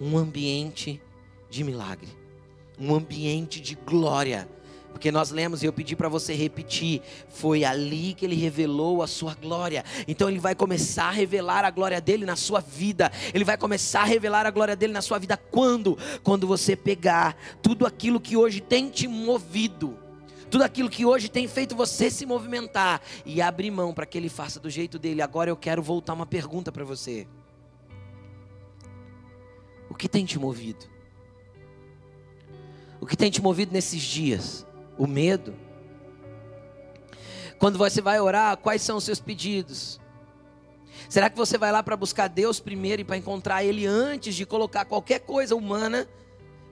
um 0.00 0.16
ambiente 0.16 1.02
de 1.50 1.62
milagre, 1.62 2.08
um 2.80 2.94
ambiente 2.94 3.60
de 3.60 3.74
glória 3.74 4.48
porque 4.98 5.12
nós 5.12 5.30
lemos 5.30 5.62
e 5.62 5.66
eu 5.66 5.72
pedi 5.72 5.94
para 5.94 6.08
você 6.08 6.34
repetir, 6.34 7.00
foi 7.28 7.64
ali 7.64 8.14
que 8.14 8.26
ele 8.26 8.34
revelou 8.34 9.00
a 9.00 9.06
sua 9.06 9.32
glória. 9.32 9.84
Então 10.08 10.28
ele 10.28 10.40
vai 10.40 10.56
começar 10.56 11.04
a 11.04 11.12
revelar 11.12 11.64
a 11.64 11.70
glória 11.70 12.00
dele 12.00 12.26
na 12.26 12.34
sua 12.34 12.58
vida. 12.58 13.12
Ele 13.32 13.44
vai 13.44 13.56
começar 13.56 14.00
a 14.00 14.04
revelar 14.04 14.44
a 14.44 14.50
glória 14.50 14.74
dele 14.74 14.92
na 14.92 15.00
sua 15.00 15.16
vida 15.20 15.36
quando? 15.36 15.96
Quando 16.24 16.48
você 16.48 16.74
pegar 16.74 17.36
tudo 17.62 17.86
aquilo 17.86 18.18
que 18.18 18.36
hoje 18.36 18.60
tem 18.60 18.90
te 18.90 19.06
movido, 19.06 19.96
tudo 20.50 20.64
aquilo 20.64 20.90
que 20.90 21.06
hoje 21.06 21.28
tem 21.28 21.46
feito 21.46 21.76
você 21.76 22.10
se 22.10 22.26
movimentar 22.26 23.00
e 23.24 23.40
abrir 23.40 23.70
mão 23.70 23.94
para 23.94 24.04
que 24.04 24.18
ele 24.18 24.28
faça 24.28 24.58
do 24.58 24.68
jeito 24.68 24.98
dele. 24.98 25.22
Agora 25.22 25.48
eu 25.48 25.56
quero 25.56 25.80
voltar 25.80 26.12
uma 26.12 26.26
pergunta 26.26 26.72
para 26.72 26.84
você. 26.84 27.24
O 29.88 29.94
que 29.94 30.08
tem 30.08 30.24
te 30.24 30.40
movido? 30.40 30.86
O 33.00 33.06
que 33.06 33.16
tem 33.16 33.30
te 33.30 33.40
movido 33.40 33.72
nesses 33.72 34.02
dias? 34.02 34.66
O 34.98 35.06
medo. 35.06 35.54
Quando 37.58 37.78
você 37.78 38.02
vai 38.02 38.20
orar, 38.20 38.56
quais 38.56 38.82
são 38.82 38.98
os 38.98 39.04
seus 39.04 39.20
pedidos? 39.20 40.00
Será 41.08 41.30
que 41.30 41.36
você 41.36 41.56
vai 41.56 41.72
lá 41.72 41.82
para 41.82 41.96
buscar 41.96 42.28
Deus 42.28 42.60
primeiro 42.60 43.02
e 43.02 43.04
para 43.04 43.16
encontrar 43.16 43.64
Ele 43.64 43.86
antes 43.86 44.34
de 44.34 44.44
colocar 44.44 44.84
qualquer 44.84 45.20
coisa 45.20 45.56
humana? 45.56 46.08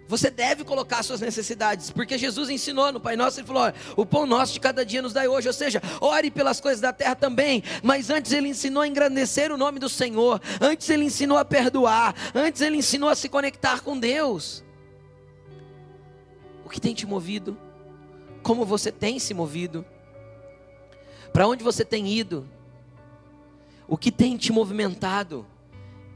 Você 0.09 0.31
deve 0.31 0.63
colocar 0.63 1.03
suas 1.03 1.21
necessidades, 1.21 1.91
porque 1.91 2.17
Jesus 2.17 2.49
ensinou 2.49 2.93
no 2.93 3.01
Pai 3.01 3.17
Nosso, 3.17 3.41
Ele 3.41 3.47
falou: 3.47 3.73
o 3.97 4.07
pão 4.07 4.25
nosso 4.25 4.53
de 4.53 4.61
cada 4.61 4.85
dia 4.85 5.03
nos 5.03 5.13
dai 5.13 5.27
hoje, 5.27 5.49
ou 5.49 5.55
seja, 5.55 5.83
ore 6.01 6.31
pelas 6.31 6.61
coisas 6.61 6.81
da 6.81 6.93
terra 6.93 7.17
também, 7.17 7.63
mas 7.83 8.09
antes 8.09 8.31
Ele 8.31 8.49
ensinou 8.49 8.83
a 8.83 8.89
engrandecer 8.89 9.51
o 9.51 9.57
nome 9.57 9.81
do 9.81 9.89
Senhor, 9.89 10.41
antes 10.61 10.89
Ele 10.91 11.05
ensinou 11.05 11.39
a 11.39 11.45
perdoar, 11.45 12.15
antes 12.35 12.61
Ele 12.63 12.77
ensinou 12.77 13.09
a 13.09 13.17
se 13.17 13.29
conectar 13.29 13.81
com 13.81 13.99
Deus. 13.99 14.65
O 16.65 16.69
que 16.69 16.81
tem 16.81 16.95
te 16.95 17.07
movido? 17.07 17.59
Como 18.47 18.65
você 18.65 18.93
tem 18.93 19.19
se 19.19 19.35
movido, 19.35 19.85
para 21.33 21.49
onde 21.49 21.65
você 21.65 21.85
tem 21.85 22.07
ido, 22.07 22.49
o 23.89 23.99
que 23.99 24.13
tem 24.13 24.37
te 24.37 24.53
movimentado, 24.53 25.45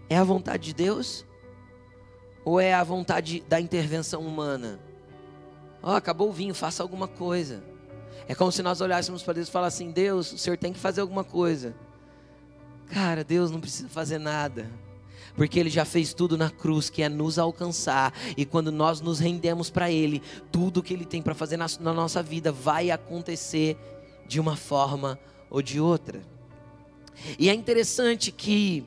é 0.09 0.17
a 0.17 0.23
vontade 0.23 0.67
de 0.67 0.75
Deus 0.75 1.27
ou 2.45 2.61
é 2.61 2.73
a 2.73 2.85
vontade 2.85 3.41
da 3.49 3.61
intervenção 3.61 4.21
humana? 4.21 4.79
Oh, 5.83 5.91
acabou 5.91 6.29
o 6.29 6.33
vinho, 6.33 6.55
faça 6.55 6.85
alguma 6.85 7.09
coisa. 7.09 7.65
É 8.29 8.35
como 8.37 8.53
se 8.53 8.63
nós 8.63 8.81
olhássemos 8.81 9.25
para 9.25 9.35
Deus 9.35 9.49
e 9.49 9.51
falassem: 9.51 9.89
assim, 9.89 9.93
Deus, 9.93 10.33
o 10.33 10.39
Senhor 10.39 10.57
tem 10.57 10.73
que 10.73 10.79
fazer 10.79 11.01
alguma 11.01 11.25
coisa. 11.25 11.75
Cara, 12.87 13.25
Deus 13.25 13.51
não 13.51 13.61
precisa 13.61 13.89
fazer 13.89 14.19
nada 14.19 14.71
porque 15.37 15.59
Ele 15.59 15.71
já 15.71 15.85
fez 15.85 16.13
tudo 16.13 16.37
na 16.37 16.51
cruz, 16.51 16.91
que 16.91 17.03
é 17.03 17.09
nos 17.09 17.39
alcançar, 17.39 18.13
e 18.37 18.45
quando 18.45 18.71
nós 18.71 19.01
nos 19.01 19.19
rendemos 19.19 19.71
para 19.71 19.91
Ele, 19.91 20.23
tudo 20.51 20.83
que 20.83 20.93
Ele 20.93 21.05
tem 21.05 21.23
para 21.23 21.35
fazer 21.35 21.57
na, 21.57 21.67
na 21.81 21.93
nossa 21.93 22.23
vida 22.23 22.53
vai 22.53 22.91
acontecer 22.91 23.77
de 24.27 24.39
uma 24.41 24.57
forma 24.57 25.19
ou 25.49 25.61
de 25.61 25.81
outra. 25.81 26.21
E 27.39 27.49
é 27.49 27.55
interessante 27.55 28.31
que 28.33 28.85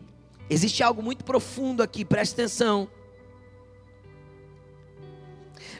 existe 0.50 0.82
algo 0.82 1.02
muito 1.02 1.24
profundo 1.24 1.84
aqui, 1.84 2.04
preste 2.04 2.34
atenção. 2.34 2.88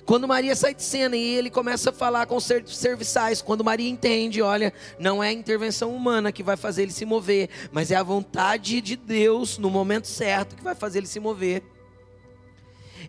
Quando 0.06 0.28
Maria 0.28 0.56
sai 0.56 0.76
de 0.76 0.84
cena 0.84 1.16
e 1.16 1.36
ele 1.36 1.50
começa 1.50 1.90
a 1.90 1.94
falar 1.94 2.26
com 2.26 2.36
os 2.36 2.46
serviçais, 2.68 3.42
quando 3.42 3.64
Maria 3.64 3.90
entende, 3.90 4.42
olha, 4.42 4.74
não 5.00 5.24
é 5.24 5.30
a 5.30 5.34
intervenção 5.34 5.96
humana 5.96 6.32
que 6.32 6.44
vai 6.44 6.58
fazer 6.58 6.84
ele 6.84 6.92
se 6.92 7.06
mover, 7.06 7.50
mas 7.72 7.90
é 7.90 7.96
a 7.96 8.04
vontade 8.04 8.82
de 8.82 8.98
Deus 8.98 9.58
no 9.58 9.70
momento 9.70 10.08
certo 10.08 10.56
que 10.56 10.64
vai 10.64 10.76
fazer 10.76 11.00
ele 11.00 11.08
se 11.08 11.22
mover. 11.22 11.64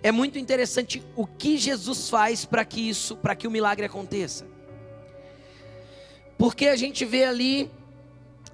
É 0.02 0.12
muito 0.12 0.38
interessante 0.38 1.02
o 1.16 1.26
que 1.26 1.56
Jesus 1.56 2.08
faz 2.08 2.44
para 2.44 2.64
que 2.64 2.88
isso, 2.88 3.16
para 3.16 3.34
que 3.34 3.46
o 3.46 3.50
milagre 3.50 3.86
aconteça. 3.86 4.46
Porque 6.38 6.66
a 6.66 6.76
gente 6.76 7.04
vê 7.04 7.24
ali 7.24 7.70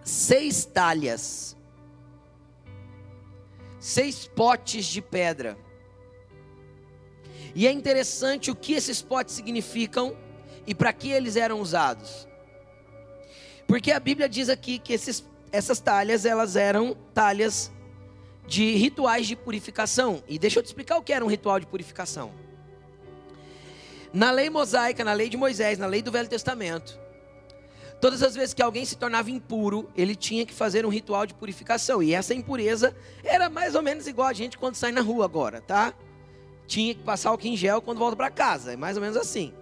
seis 0.03 0.65
talhas, 0.65 1.57
seis 3.79 4.27
potes 4.27 4.87
de 4.87 5.03
pedra. 5.03 5.59
E 7.55 7.67
é 7.67 7.73
interessante 7.73 8.51
o 8.51 8.55
que 8.55 8.75
esses 8.75 9.03
potes 9.03 9.35
significam 9.35 10.17
e 10.67 10.75
para 10.75 10.93
que 10.93 11.11
eles 11.11 11.37
eram 11.37 11.61
usados. 11.61 12.29
Porque 13.67 13.93
a 13.93 14.01
Bíblia 14.01 14.29
diz 14.29 14.49
aqui 14.49 14.79
que 14.79 14.93
esses, 14.93 15.25
essas 15.53 15.81
talhas, 15.81 16.25
elas 16.25 16.57
eram 16.57 16.97
talhas 17.15 17.71
de 18.47 18.75
rituais 18.75 19.27
de 19.27 19.37
purificação. 19.37 20.23
E 20.29 20.39
deixa 20.39 20.59
eu 20.59 20.63
te 20.63 20.67
explicar 20.67 20.97
o 20.97 21.03
que 21.03 21.13
era 21.13 21.25
um 21.25 21.29
ritual 21.29 21.61
de 21.61 21.67
purificação. 21.67 22.33
Na 24.13 24.33
lei 24.33 24.51
mosaica, 24.51 25.05
na 25.05 25.13
lei 25.13 25.29
de 25.29 25.37
Moisés, 25.37 25.79
na 25.79 25.87
lei 25.87 26.03
do 26.03 26.11
Velho 26.11 26.29
Testamento, 26.29 26.99
todas 28.01 28.25
as 28.25 28.35
vezes 28.35 28.53
que 28.53 28.61
alguém 28.61 28.85
se 28.85 28.97
tornava 28.97 29.31
impuro, 29.31 29.89
ele 29.97 30.17
tinha 30.17 30.45
que 30.45 30.53
fazer 30.53 30.85
um 30.85 30.89
ritual 30.89 31.25
de 31.27 31.35
purificação. 31.35 32.03
E 32.03 32.13
essa 32.13 32.35
impureza 32.35 32.93
era 33.23 33.49
mais 33.49 33.77
ou 33.77 33.83
menos 33.83 34.09
igual 34.09 34.27
a 34.27 34.33
gente 34.33 34.59
quando 34.59 34.75
sai 34.75 34.91
na 34.91 35.01
rua 35.01 35.25
agora, 35.25 35.61
tá? 35.61 35.95
Tinha 36.71 36.95
que 36.95 37.03
passar 37.03 37.35
o 37.35 37.39
em 37.43 37.57
gel 37.57 37.83
quando 37.83 37.99
volta 37.99 38.17
para 38.17 38.31
casa. 38.31 38.73
É 38.73 38.77
mais 38.77 38.97
ou 38.97 39.03
menos 39.03 39.17
assim. 39.17 39.53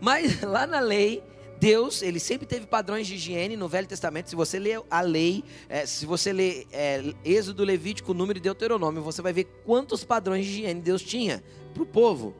Mas 0.00 0.40
lá 0.46 0.66
na 0.66 0.78
lei, 0.78 1.22
Deus, 1.58 2.02
ele 2.02 2.20
sempre 2.20 2.46
teve 2.46 2.66
padrões 2.66 3.06
de 3.06 3.16
higiene 3.16 3.56
no 3.56 3.68
Velho 3.68 3.88
Testamento. 3.88 4.30
Se 4.30 4.36
você 4.36 4.58
ler 4.58 4.80
a 4.88 5.00
lei, 5.00 5.42
é, 5.68 5.84
se 5.84 6.06
você 6.06 6.32
ler 6.32 6.66
é, 6.72 7.02
Êxodo, 7.24 7.64
Levítico, 7.64 8.14
Número 8.14 8.38
e 8.38 8.40
Deuteronômio, 8.40 9.02
você 9.02 9.20
vai 9.20 9.32
ver 9.32 9.44
quantos 9.64 10.04
padrões 10.04 10.44
de 10.44 10.52
higiene 10.52 10.80
Deus 10.80 11.02
tinha 11.02 11.42
para 11.74 11.82
o 11.82 11.86
povo. 11.86 12.34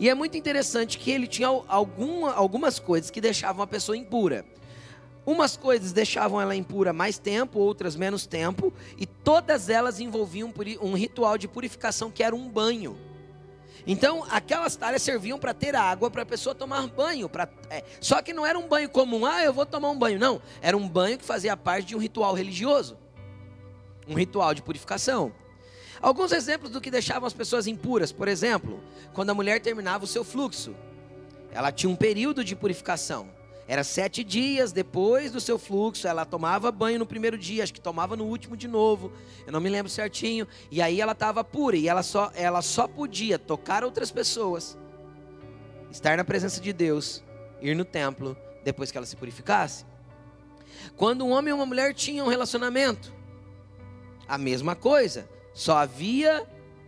E 0.00 0.08
é 0.08 0.14
muito 0.14 0.36
interessante 0.36 0.98
que 0.98 1.10
ele 1.10 1.26
tinha 1.26 1.48
alguma, 1.48 2.32
algumas 2.32 2.78
coisas 2.78 3.10
que 3.10 3.20
deixavam 3.20 3.62
a 3.62 3.66
pessoa 3.66 3.96
impura. 3.96 4.44
Umas 5.26 5.56
coisas 5.56 5.92
deixavam 5.92 6.40
ela 6.40 6.54
impura 6.54 6.92
mais 6.92 7.18
tempo, 7.18 7.58
outras 7.58 7.96
menos 7.96 8.26
tempo, 8.26 8.72
e 8.96 9.04
todas 9.04 9.68
elas 9.68 10.00
envolviam 10.00 10.54
um 10.80 10.94
ritual 10.94 11.36
de 11.36 11.48
purificação 11.48 12.10
que 12.10 12.22
era 12.22 12.34
um 12.34 12.48
banho. 12.48 12.96
Então, 13.84 14.24
aquelas 14.30 14.76
talhas 14.76 15.02
serviam 15.02 15.38
para 15.38 15.52
ter 15.52 15.74
água 15.74 16.10
para 16.10 16.22
a 16.22 16.26
pessoa 16.26 16.54
tomar 16.54 16.86
banho. 16.86 17.28
Pra, 17.28 17.48
é, 17.68 17.84
só 18.00 18.22
que 18.22 18.32
não 18.32 18.46
era 18.46 18.58
um 18.58 18.66
banho 18.66 18.88
comum, 18.88 19.26
ah, 19.26 19.44
eu 19.44 19.52
vou 19.52 19.66
tomar 19.66 19.90
um 19.90 19.98
banho. 19.98 20.18
Não, 20.18 20.40
era 20.62 20.76
um 20.76 20.88
banho 20.88 21.18
que 21.18 21.24
fazia 21.24 21.56
parte 21.56 21.88
de 21.88 21.96
um 21.96 21.98
ritual 21.98 22.32
religioso 22.32 22.96
um 24.06 24.14
ritual 24.14 24.54
de 24.54 24.62
purificação. 24.62 25.32
Alguns 26.00 26.32
exemplos 26.32 26.70
do 26.70 26.80
que 26.80 26.90
deixavam 26.90 27.26
as 27.26 27.32
pessoas 27.32 27.66
impuras, 27.66 28.12
por 28.12 28.28
exemplo, 28.28 28.80
quando 29.12 29.30
a 29.30 29.34
mulher 29.34 29.60
terminava 29.60 30.04
o 30.04 30.06
seu 30.06 30.22
fluxo, 30.22 30.74
ela 31.50 31.72
tinha 31.72 31.90
um 31.90 31.96
período 31.96 32.44
de 32.44 32.54
purificação. 32.54 33.28
Era 33.68 33.82
sete 33.82 34.22
dias 34.22 34.70
depois 34.70 35.32
do 35.32 35.40
seu 35.40 35.58
fluxo, 35.58 36.06
ela 36.06 36.24
tomava 36.24 36.70
banho 36.70 37.00
no 37.00 37.06
primeiro 37.06 37.36
dia, 37.36 37.64
acho 37.64 37.74
que 37.74 37.80
tomava 37.80 38.16
no 38.16 38.24
último 38.24 38.56
de 38.56 38.68
novo, 38.68 39.12
eu 39.44 39.52
não 39.52 39.60
me 39.60 39.68
lembro 39.68 39.90
certinho. 39.90 40.46
E 40.70 40.80
aí 40.80 41.00
ela 41.00 41.12
estava 41.12 41.42
pura 41.42 41.76
e 41.76 41.88
ela 41.88 42.02
só, 42.04 42.30
ela 42.34 42.62
só 42.62 42.86
podia 42.86 43.38
tocar 43.38 43.82
outras 43.82 44.12
pessoas, 44.12 44.78
estar 45.90 46.16
na 46.16 46.22
presença 46.22 46.60
de 46.60 46.72
Deus, 46.72 47.24
ir 47.60 47.74
no 47.74 47.84
templo 47.84 48.36
depois 48.62 48.92
que 48.92 48.98
ela 48.98 49.06
se 49.06 49.16
purificasse. 49.16 49.84
Quando 50.96 51.24
um 51.24 51.30
homem 51.30 51.50
e 51.50 51.54
uma 51.54 51.66
mulher 51.66 51.92
tinham 51.92 52.26
um 52.26 52.30
relacionamento, 52.30 53.12
a 54.28 54.38
mesma 54.38 54.76
coisa, 54.76 55.28
só 55.52 55.78
havia 55.78 56.46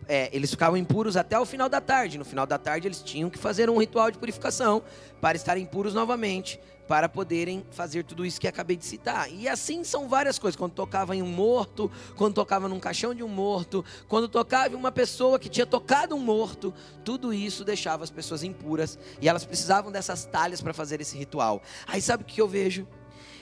é, 0.09 0.31
eles 0.33 0.51
ficavam 0.51 0.79
impuros 0.79 1.17
até 1.19 1.39
o 1.39 1.45
final 1.45 1.69
da 1.69 1.83
tarde. 1.83 2.17
No 2.17 2.25
final 2.25 2.47
da 2.47 2.57
tarde, 2.57 2.89
eles 2.89 3.03
tinham 3.03 3.29
que 3.29 3.39
fazer 3.39 3.69
um 3.69 3.77
ritual 3.79 4.11
de 4.11 4.17
purificação 4.17 4.83
para 5.21 5.37
estarem 5.37 5.67
puros 5.67 5.93
novamente, 5.93 6.59
para 6.89 7.07
poderem 7.11 7.63
fazer 7.71 8.03
tudo 8.05 8.25
isso 8.25 8.41
que 8.41 8.49
acabei 8.49 8.75
de 8.75 8.87
citar. 8.87 9.31
E 9.31 9.47
assim 9.47 9.85
são 9.85 10.09
várias 10.09 10.39
coisas. 10.39 10.57
Quando 10.57 10.73
tocava 10.73 11.15
em 11.15 11.21
um 11.21 11.29
morto, 11.29 11.91
quando 12.17 12.35
tocava 12.35 12.67
num 12.67 12.81
caixão 12.81 13.15
de 13.15 13.23
um 13.23 13.29
morto, 13.29 13.85
quando 14.09 14.27
tocava 14.27 14.75
em 14.75 14.79
uma 14.79 14.91
pessoa 14.91 15.39
que 15.39 15.51
tinha 15.51 15.67
tocado 15.67 16.17
um 16.17 16.21
morto, 16.21 16.73
tudo 17.05 17.35
isso 17.35 17.63
deixava 17.63 18.03
as 18.03 18.11
pessoas 18.11 18.43
impuras 18.43 18.99
e 19.21 19.29
elas 19.29 19.45
precisavam 19.45 19.93
dessas 19.93 20.25
talhas 20.25 20.63
para 20.63 20.73
fazer 20.73 21.03
esse 21.03 21.19
ritual. 21.19 21.61
Aí 21.87 22.01
sabe 22.01 22.23
o 22.23 22.27
que 22.27 22.41
eu 22.41 22.49
vejo? 22.49 22.89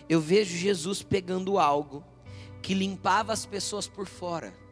Eu 0.08 0.20
vejo 0.20 0.56
Jesus 0.56 1.02
pegando 1.02 1.60
algo 1.60 2.02
que 2.60 2.74
limpava 2.74 3.32
as 3.32 3.46
pessoas 3.46 3.86
por 3.86 4.06
fora 4.08 4.65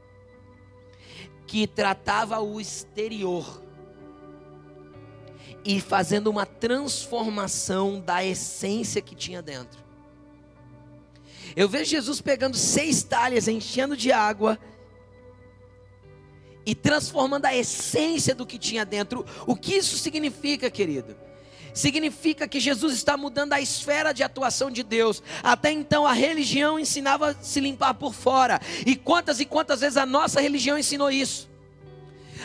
que 1.47 1.67
tratava 1.67 2.41
o 2.41 2.61
exterior 2.61 3.63
e 5.65 5.81
fazendo 5.81 6.29
uma 6.29 6.45
transformação 6.45 8.01
da 8.01 8.25
essência 8.25 9.01
que 9.01 9.15
tinha 9.15 9.41
dentro. 9.41 9.83
Eu 11.57 11.69
vejo 11.69 11.91
Jesus 11.91 12.21
pegando 12.21 12.57
seis 12.57 13.03
talhas, 13.03 13.49
enchendo 13.49 13.97
de 13.97 14.11
água 14.11 14.59
e 16.67 16.75
transformando 16.75 17.47
a 17.47 17.55
essência 17.55 18.35
do 18.35 18.47
que 18.47 18.59
tinha 18.59 18.85
dentro. 18.85 19.25
O 19.47 19.55
que 19.55 19.75
isso 19.75 19.97
significa, 19.99 20.71
querido? 20.71 21.17
Significa 21.75 22.49
que 22.49 22.61
Jesus 22.61 22.95
está 22.95 23.17
mudando 23.17 23.53
a 23.53 23.61
esfera 23.61 24.15
de 24.15 24.23
atuação 24.23 24.71
de 24.71 24.83
Deus. 24.83 25.23
Até 25.43 25.73
então 25.73 26.07
a 26.07 26.13
religião 26.13 26.79
ensinava 26.79 27.37
se 27.43 27.61
limpar 27.61 27.95
por 27.95 28.15
fora, 28.15 28.61
e 28.87 28.97
quantas 28.97 29.41
e 29.41 29.45
quantas 29.45 29.81
vezes 29.81 29.99
a 29.99 30.07
nossa 30.07 30.41
religião 30.41 30.79
ensinou 30.79 31.11
isso? 31.11 31.53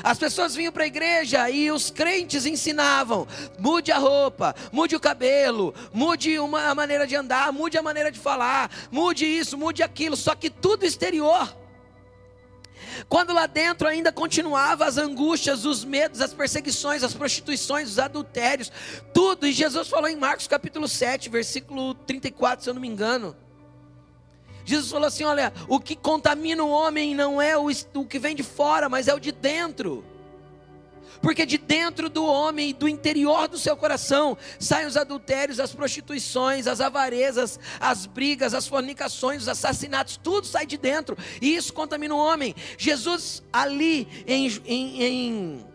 As 0.03 0.17
pessoas 0.17 0.55
vinham 0.55 0.71
para 0.71 0.83
a 0.83 0.87
igreja 0.87 1.49
e 1.49 1.71
os 1.71 1.91
crentes 1.91 2.45
ensinavam: 2.45 3.27
mude 3.57 3.91
a 3.91 3.97
roupa, 3.97 4.55
mude 4.71 4.95
o 4.95 4.99
cabelo, 4.99 5.73
mude 5.93 6.39
uma, 6.39 6.69
a 6.69 6.75
maneira 6.75 7.05
de 7.05 7.15
andar, 7.15 7.51
mude 7.51 7.77
a 7.77 7.81
maneira 7.81 8.11
de 8.11 8.19
falar, 8.19 8.71
mude 8.91 9.25
isso, 9.25 9.57
mude 9.57 9.83
aquilo, 9.83 10.15
só 10.15 10.35
que 10.35 10.49
tudo 10.49 10.85
exterior. 10.85 11.55
Quando 13.07 13.33
lá 13.33 13.47
dentro 13.47 13.87
ainda 13.87 14.11
continuava 14.11 14.85
as 14.85 14.97
angústias, 14.97 15.65
os 15.65 15.85
medos, 15.85 16.21
as 16.21 16.33
perseguições, 16.33 17.03
as 17.03 17.13
prostituições, 17.13 17.89
os 17.89 17.99
adultérios, 17.99 18.71
tudo. 19.13 19.47
E 19.47 19.51
Jesus 19.51 19.87
falou 19.87 20.09
em 20.09 20.15
Marcos 20.15 20.47
capítulo 20.47 20.87
7, 20.87 21.29
versículo 21.29 21.93
34, 21.93 22.63
se 22.63 22.69
eu 22.69 22.73
não 22.73 22.81
me 22.81 22.87
engano. 22.87 23.35
Jesus 24.65 24.91
falou 24.91 25.07
assim: 25.07 25.23
olha, 25.23 25.51
o 25.67 25.79
que 25.79 25.95
contamina 25.95 26.63
o 26.63 26.69
homem 26.69 27.15
não 27.15 27.41
é 27.41 27.57
o, 27.57 27.67
o 27.95 28.05
que 28.05 28.19
vem 28.19 28.35
de 28.35 28.43
fora, 28.43 28.89
mas 28.89 29.07
é 29.07 29.13
o 29.13 29.19
de 29.19 29.31
dentro. 29.31 30.05
Porque 31.21 31.45
de 31.45 31.57
dentro 31.57 32.09
do 32.09 32.25
homem, 32.25 32.73
do 32.73 32.87
interior 32.87 33.47
do 33.47 33.57
seu 33.57 33.75
coração, 33.75 34.37
saem 34.57 34.87
os 34.87 34.95
adultérios, 34.95 35.59
as 35.59 35.73
prostituições, 35.73 36.65
as 36.65 36.79
avarezas, 36.79 37.59
as 37.79 38.05
brigas, 38.05 38.53
as 38.53 38.67
fornicações, 38.67 39.43
os 39.43 39.49
assassinatos, 39.49 40.17
tudo 40.17 40.47
sai 40.47 40.65
de 40.65 40.77
dentro. 40.77 41.17
E 41.41 41.55
isso 41.55 41.73
contamina 41.73 42.15
o 42.15 42.17
homem. 42.17 42.55
Jesus, 42.77 43.43
ali 43.51 44.07
em, 44.25 44.47
em, 44.65 45.03
em, 45.03 45.65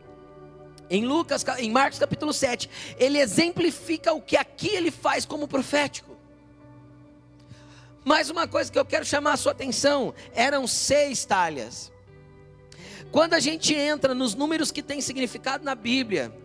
em 0.88 1.04
Lucas, 1.04 1.44
em 1.58 1.70
Marcos 1.70 1.98
capítulo 1.98 2.32
7, 2.32 2.70
ele 2.98 3.18
exemplifica 3.18 4.12
o 4.12 4.22
que 4.22 4.36
aqui 4.36 4.68
ele 4.68 4.90
faz 4.90 5.26
como 5.26 5.46
profético. 5.46 6.14
Mais 8.04 8.28
uma 8.28 8.46
coisa 8.46 8.70
que 8.70 8.78
eu 8.78 8.84
quero 8.84 9.04
chamar 9.04 9.32
a 9.32 9.36
sua 9.36 9.52
atenção: 9.52 10.14
eram 10.34 10.66
seis 10.66 11.24
talhas. 11.24 11.93
Quando 13.14 13.34
a 13.34 13.38
gente 13.38 13.72
entra 13.72 14.12
nos 14.12 14.34
números 14.34 14.72
que 14.72 14.82
têm 14.82 15.00
significado 15.00 15.64
na 15.64 15.76
Bíblia, 15.76 16.36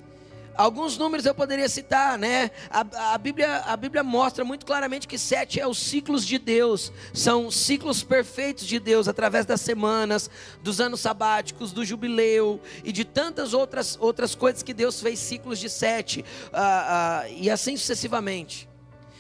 alguns 0.56 1.00
números 1.00 1.26
eu 1.26 1.34
poderia 1.34 1.68
citar, 1.68 2.16
né? 2.16 2.52
A, 2.70 3.14
a, 3.16 3.18
Bíblia, 3.18 3.64
a 3.66 3.76
Bíblia 3.76 4.04
mostra 4.04 4.46
muito 4.46 4.68
claramente 4.68 5.08
que 5.08 5.18
sete 5.18 5.60
é 5.60 5.66
os 5.66 5.80
ciclos 5.80 6.24
de 6.24 6.38
Deus, 6.38 6.94
são 7.12 7.50
ciclos 7.50 8.04
perfeitos 8.04 8.68
de 8.68 8.80
Deus 8.80 9.08
através 9.08 9.48
das 9.48 9.62
semanas, 9.62 10.30
dos 10.62 10.80
anos 10.80 11.00
sabáticos, 11.00 11.72
do 11.72 11.84
jubileu 11.84 12.62
e 12.84 12.92
de 12.92 13.04
tantas 13.04 13.52
outras, 13.52 13.98
outras 14.00 14.36
coisas 14.36 14.62
que 14.62 14.72
Deus 14.72 15.02
fez 15.02 15.18
ciclos 15.18 15.58
de 15.58 15.72
sete, 15.72 16.24
uh, 16.54 16.54
uh, 16.54 17.34
e 17.36 17.50
assim 17.50 17.76
sucessivamente. 17.78 18.70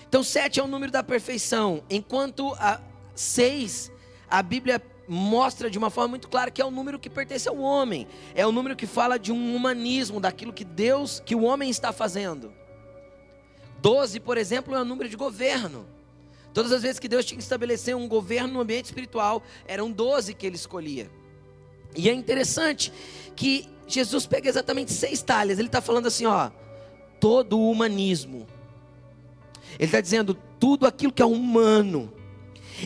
Então, 0.08 0.22
sete 0.22 0.60
é 0.60 0.64
o 0.64 0.68
número 0.68 0.92
da 0.92 1.02
perfeição, 1.02 1.84
enquanto 1.90 2.54
a 2.60 2.80
seis, 3.16 3.92
a 4.30 4.44
Bíblia 4.44 4.80
mostra 5.10 5.72
de 5.72 5.78
uma 5.78 5.90
forma 5.90 6.10
muito 6.10 6.30
clara 6.30 6.52
que 6.52 6.62
é 6.62 6.66
o 6.66 6.70
número 6.70 7.00
que 7.00 7.10
pertence 7.10 7.50
ao 7.50 7.58
homem. 7.58 8.08
É 8.36 8.46
o 8.46 8.52
número 8.52 8.76
que 8.76 8.86
fala 8.86 9.18
de 9.18 9.32
um 9.32 9.56
humanismo, 9.56 10.20
daquilo 10.20 10.54
que 10.54 10.64
Deus, 10.64 11.22
que 11.26 11.36
o 11.36 11.42
homem 11.44 11.70
está 11.70 11.92
fazendo. 11.92 12.54
Doze, 13.82 14.20
por 14.20 14.38
exemplo, 14.38 14.76
é 14.76 14.82
o 14.82 14.86
número 14.86 15.10
de 15.10 15.16
governo. 15.16 15.88
Todas 16.54 16.72
as 16.72 16.84
vezes 16.84 17.00
que 17.00 17.08
Deus 17.08 17.26
tinha 17.26 17.38
que 17.38 17.44
estabelecer 17.44 17.96
um 17.96 18.08
governo 18.08 18.54
no 18.54 18.62
ambiente 18.62 18.86
espiritual, 18.86 19.42
eram 19.68 19.92
doze 19.92 20.34
que 20.34 20.46
ele 20.46 20.56
escolhia. 20.56 21.10
E 21.96 22.08
é 22.08 22.14
interessante 22.14 22.94
que 23.36 23.68
Jesus 23.88 24.28
pega 24.28 24.48
exatamente 24.48 24.92
seis 24.92 25.24
talhas. 25.24 25.58
Ele 25.58 25.68
está 25.68 25.82
falando 25.82 26.08
assim, 26.08 26.26
ó, 26.26 26.52
todo 27.20 27.58
o 27.58 27.72
humanismo. 27.72 28.46
Ele 29.74 29.86
está 29.86 30.02
dizendo 30.02 30.38
tudo 30.60 30.86
aquilo 30.86 31.12
que 31.12 31.22
é 31.22 31.26
humano 31.26 32.14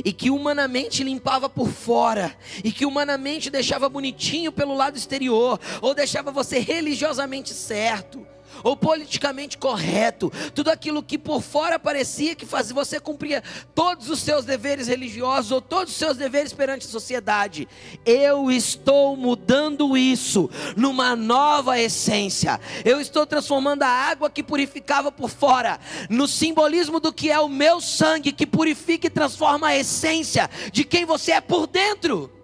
e 0.04 0.14
que 0.14 0.30
humanamente 0.30 1.04
limpava 1.04 1.50
por 1.50 1.70
fora, 1.70 2.36
e 2.64 2.72
que 2.72 2.86
humanamente 2.86 3.50
deixava 3.50 3.90
bonitinho 3.90 4.52
pelo 4.52 4.74
lado 4.74 4.98
exterior, 4.98 5.60
ou 5.82 5.94
deixava 5.94 6.32
você 6.32 6.60
religiosamente 6.60 7.54
certo, 7.54 8.26
ou 8.63 8.76
politicamente 8.76 9.58
correto, 9.58 10.32
tudo 10.56 10.69
aquilo 10.69 11.04
que 11.04 11.17
por 11.17 11.41
fora 11.41 11.78
parecia 11.78 12.36
que 12.36 12.45
fazia 12.45 12.73
você 12.73 12.99
cumpria 12.99 13.43
todos 13.76 14.10
os 14.10 14.19
seus 14.19 14.45
deveres 14.45 14.88
religiosos 14.88 15.52
ou 15.52 15.62
todos 15.62 15.91
os 15.91 15.99
seus 15.99 16.17
deveres 16.17 16.54
perante 16.54 16.88
a 16.88 16.89
sociedade. 16.89 17.67
Eu 18.06 18.49
estou 18.49 19.15
mudando 19.15 19.97
isso 19.97 20.49
numa 20.76 21.15
nova 21.15 21.80
essência. 21.80 22.60
Eu 22.86 22.99
estou 22.99 23.26
transformando 23.26 23.84
a 23.84 23.88
água 23.88 24.30
que 24.30 24.41
purificava 24.41 25.12
por 25.12 25.30
fora 25.30 25.80
no 26.10 26.28
simbolismo 26.28 26.99
do 26.99 27.12
que 27.12 27.30
é 27.30 27.39
o 27.39 27.49
meu 27.49 27.82
sangue 27.82 28.32
que 28.32 28.47
purifica 28.47 29.08
e 29.08 29.10
transforma 29.10 29.67
a 29.67 29.78
essência 29.78 30.49
de 30.71 30.84
quem 30.84 31.06
você 31.06 31.34
é 31.34 31.41
por 31.41 31.67
dentro 31.67 32.43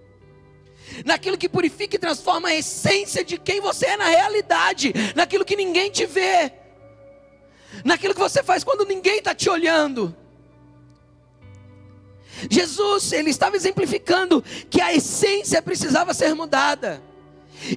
naquilo 1.05 1.37
que 1.37 1.49
purifica 1.49 1.95
e 1.95 1.99
transforma 1.99 2.49
a 2.49 2.55
essência 2.55 3.23
de 3.23 3.37
quem 3.37 3.61
você 3.61 3.87
é 3.87 3.97
na 3.97 4.07
realidade, 4.07 4.93
naquilo 5.15 5.45
que 5.45 5.55
ninguém 5.55 5.89
te 5.91 6.05
vê, 6.05 6.51
naquilo 7.83 8.13
que 8.13 8.19
você 8.19 8.43
faz 8.43 8.63
quando 8.63 8.85
ninguém 8.85 9.19
está 9.19 9.33
te 9.33 9.49
olhando. 9.49 10.15
Jesus, 12.49 13.11
ele 13.11 13.29
estava 13.29 13.55
exemplificando 13.55 14.41
que 14.69 14.81
a 14.81 14.93
essência 14.93 15.61
precisava 15.61 16.13
ser 16.13 16.33
mudada. 16.33 17.01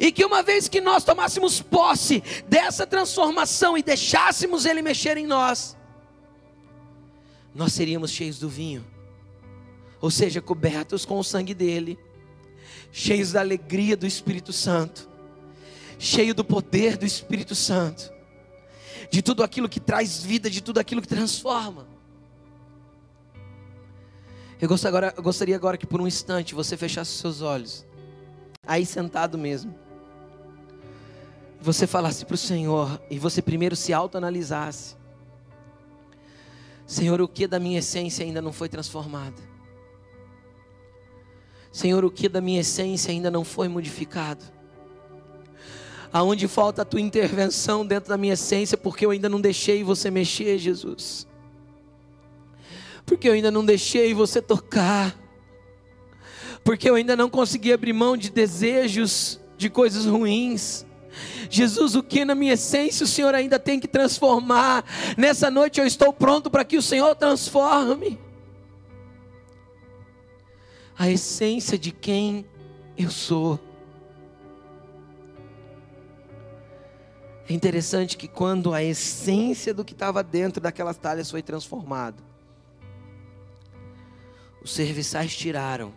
E 0.00 0.12
que 0.12 0.24
uma 0.24 0.44
vez 0.44 0.68
que 0.68 0.80
nós 0.80 1.02
tomássemos 1.02 1.60
posse 1.60 2.22
dessa 2.48 2.86
transformação 2.86 3.76
e 3.76 3.82
deixássemos 3.82 4.64
ele 4.64 4.80
mexer 4.80 5.16
em 5.16 5.26
nós, 5.26 5.76
nós 7.52 7.72
seríamos 7.72 8.12
cheios 8.12 8.38
do 8.38 8.48
vinho, 8.48 8.86
ou 10.00 10.08
seja, 10.08 10.40
cobertos 10.40 11.04
com 11.04 11.18
o 11.18 11.24
sangue 11.24 11.52
dele 11.52 11.98
cheios 12.92 13.32
da 13.32 13.40
alegria 13.40 13.96
do 13.96 14.06
Espírito 14.06 14.52
Santo, 14.52 15.08
cheio 15.98 16.34
do 16.34 16.44
poder 16.44 16.98
do 16.98 17.06
Espírito 17.06 17.54
Santo, 17.54 18.12
de 19.10 19.22
tudo 19.22 19.42
aquilo 19.42 19.68
que 19.68 19.80
traz 19.80 20.22
vida, 20.22 20.50
de 20.50 20.62
tudo 20.62 20.78
aquilo 20.78 21.00
que 21.00 21.08
transforma. 21.08 21.86
Eu 24.60 24.68
gostaria 24.68 25.56
agora, 25.56 25.76
que 25.76 25.86
por 25.86 26.00
um 26.00 26.06
instante 26.06 26.54
você 26.54 26.76
fechasse 26.76 27.10
seus 27.12 27.40
olhos, 27.40 27.84
aí 28.64 28.86
sentado 28.86 29.36
mesmo. 29.36 29.74
Você 31.60 31.86
falasse 31.86 32.24
para 32.24 32.34
o 32.34 32.38
Senhor 32.38 33.00
e 33.10 33.18
você 33.18 33.42
primeiro 33.42 33.74
se 33.74 33.92
autoanalisasse. 33.92 34.96
Senhor, 36.86 37.20
o 37.20 37.28
que 37.28 37.46
da 37.46 37.58
minha 37.58 37.78
essência 37.78 38.24
ainda 38.24 38.42
não 38.42 38.52
foi 38.52 38.68
transformado? 38.68 39.51
Senhor, 41.72 42.04
o 42.04 42.10
que 42.10 42.28
da 42.28 42.42
minha 42.42 42.60
essência 42.60 43.10
ainda 43.10 43.30
não 43.30 43.44
foi 43.44 43.66
modificado? 43.66 44.44
Aonde 46.12 46.46
falta 46.46 46.82
a 46.82 46.84
tua 46.84 47.00
intervenção 47.00 47.86
dentro 47.86 48.10
da 48.10 48.18
minha 48.18 48.34
essência, 48.34 48.76
porque 48.76 49.06
eu 49.06 49.10
ainda 49.10 49.30
não 49.30 49.40
deixei 49.40 49.82
você 49.82 50.10
mexer, 50.10 50.58
Jesus. 50.58 51.26
Porque 53.06 53.26
eu 53.26 53.32
ainda 53.32 53.50
não 53.50 53.64
deixei 53.64 54.12
você 54.12 54.42
tocar. 54.42 55.18
Porque 56.62 56.88
eu 56.88 56.94
ainda 56.94 57.16
não 57.16 57.30
consegui 57.30 57.72
abrir 57.72 57.94
mão 57.94 58.18
de 58.18 58.30
desejos, 58.30 59.40
de 59.56 59.70
coisas 59.70 60.04
ruins. 60.04 60.84
Jesus, 61.48 61.96
o 61.96 62.02
que 62.02 62.22
na 62.22 62.34
minha 62.34 62.52
essência 62.52 63.04
o 63.04 63.08
Senhor 63.08 63.34
ainda 63.34 63.58
tem 63.58 63.80
que 63.80 63.88
transformar? 63.88 64.84
Nessa 65.16 65.50
noite 65.50 65.80
eu 65.80 65.86
estou 65.86 66.12
pronto 66.12 66.50
para 66.50 66.66
que 66.66 66.76
o 66.76 66.82
Senhor 66.82 67.14
transforme 67.14 68.18
a 71.02 71.10
essência 71.10 71.76
de 71.76 71.90
quem 71.90 72.46
eu 72.96 73.10
sou. 73.10 73.58
É 77.48 77.52
interessante 77.52 78.16
que 78.16 78.28
quando 78.28 78.72
a 78.72 78.84
essência 78.84 79.74
do 79.74 79.84
que 79.84 79.94
estava 79.94 80.22
dentro 80.22 80.60
daquelas 80.60 80.96
talhas 80.96 81.28
foi 81.28 81.42
transformado, 81.42 82.22
os 84.62 84.72
serviçais 84.72 85.36
tiraram 85.36 85.92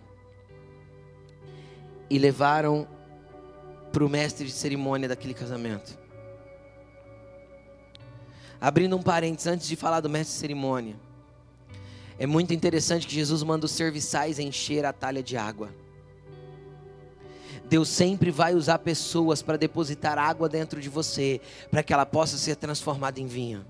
e 2.10 2.18
levaram 2.18 2.88
para 3.94 4.04
o 4.04 4.10
mestre 4.10 4.48
de 4.48 4.54
cerimônia 4.54 5.08
daquele 5.08 5.36
casamento. 5.36 5.96
Abrindo 8.60 8.98
um 8.98 9.04
parênteses 9.04 9.46
antes 9.46 9.68
de 9.68 9.76
falar 9.76 10.00
do 10.00 10.10
mestre 10.10 10.34
de 10.34 10.40
cerimônia, 10.40 11.05
é 12.18 12.26
muito 12.26 12.54
interessante 12.54 13.08
que 13.08 13.14
Jesus 13.14 13.44
manda 13.44 13.66
os 13.66 13.72
serviçais 13.72 14.40
encher 14.40 14.86
a 14.86 14.94
talha 14.94 15.22
de 15.22 15.36
água. 15.36 15.70
Deus 17.68 17.90
sempre 17.90 18.32
vai 18.32 18.54
usar 18.54 18.80
pessoas 18.80 19.42
para 19.42 19.58
depositar 19.58 20.18
água 20.18 20.48
dentro 20.48 20.80
de 20.80 20.88
você, 20.88 21.42
para 21.72 21.84
que 21.84 21.94
ela 21.94 22.06
possa 22.06 22.38
ser 22.38 22.56
transformada 22.56 23.20
em 23.20 23.26
vinho. 23.26 23.66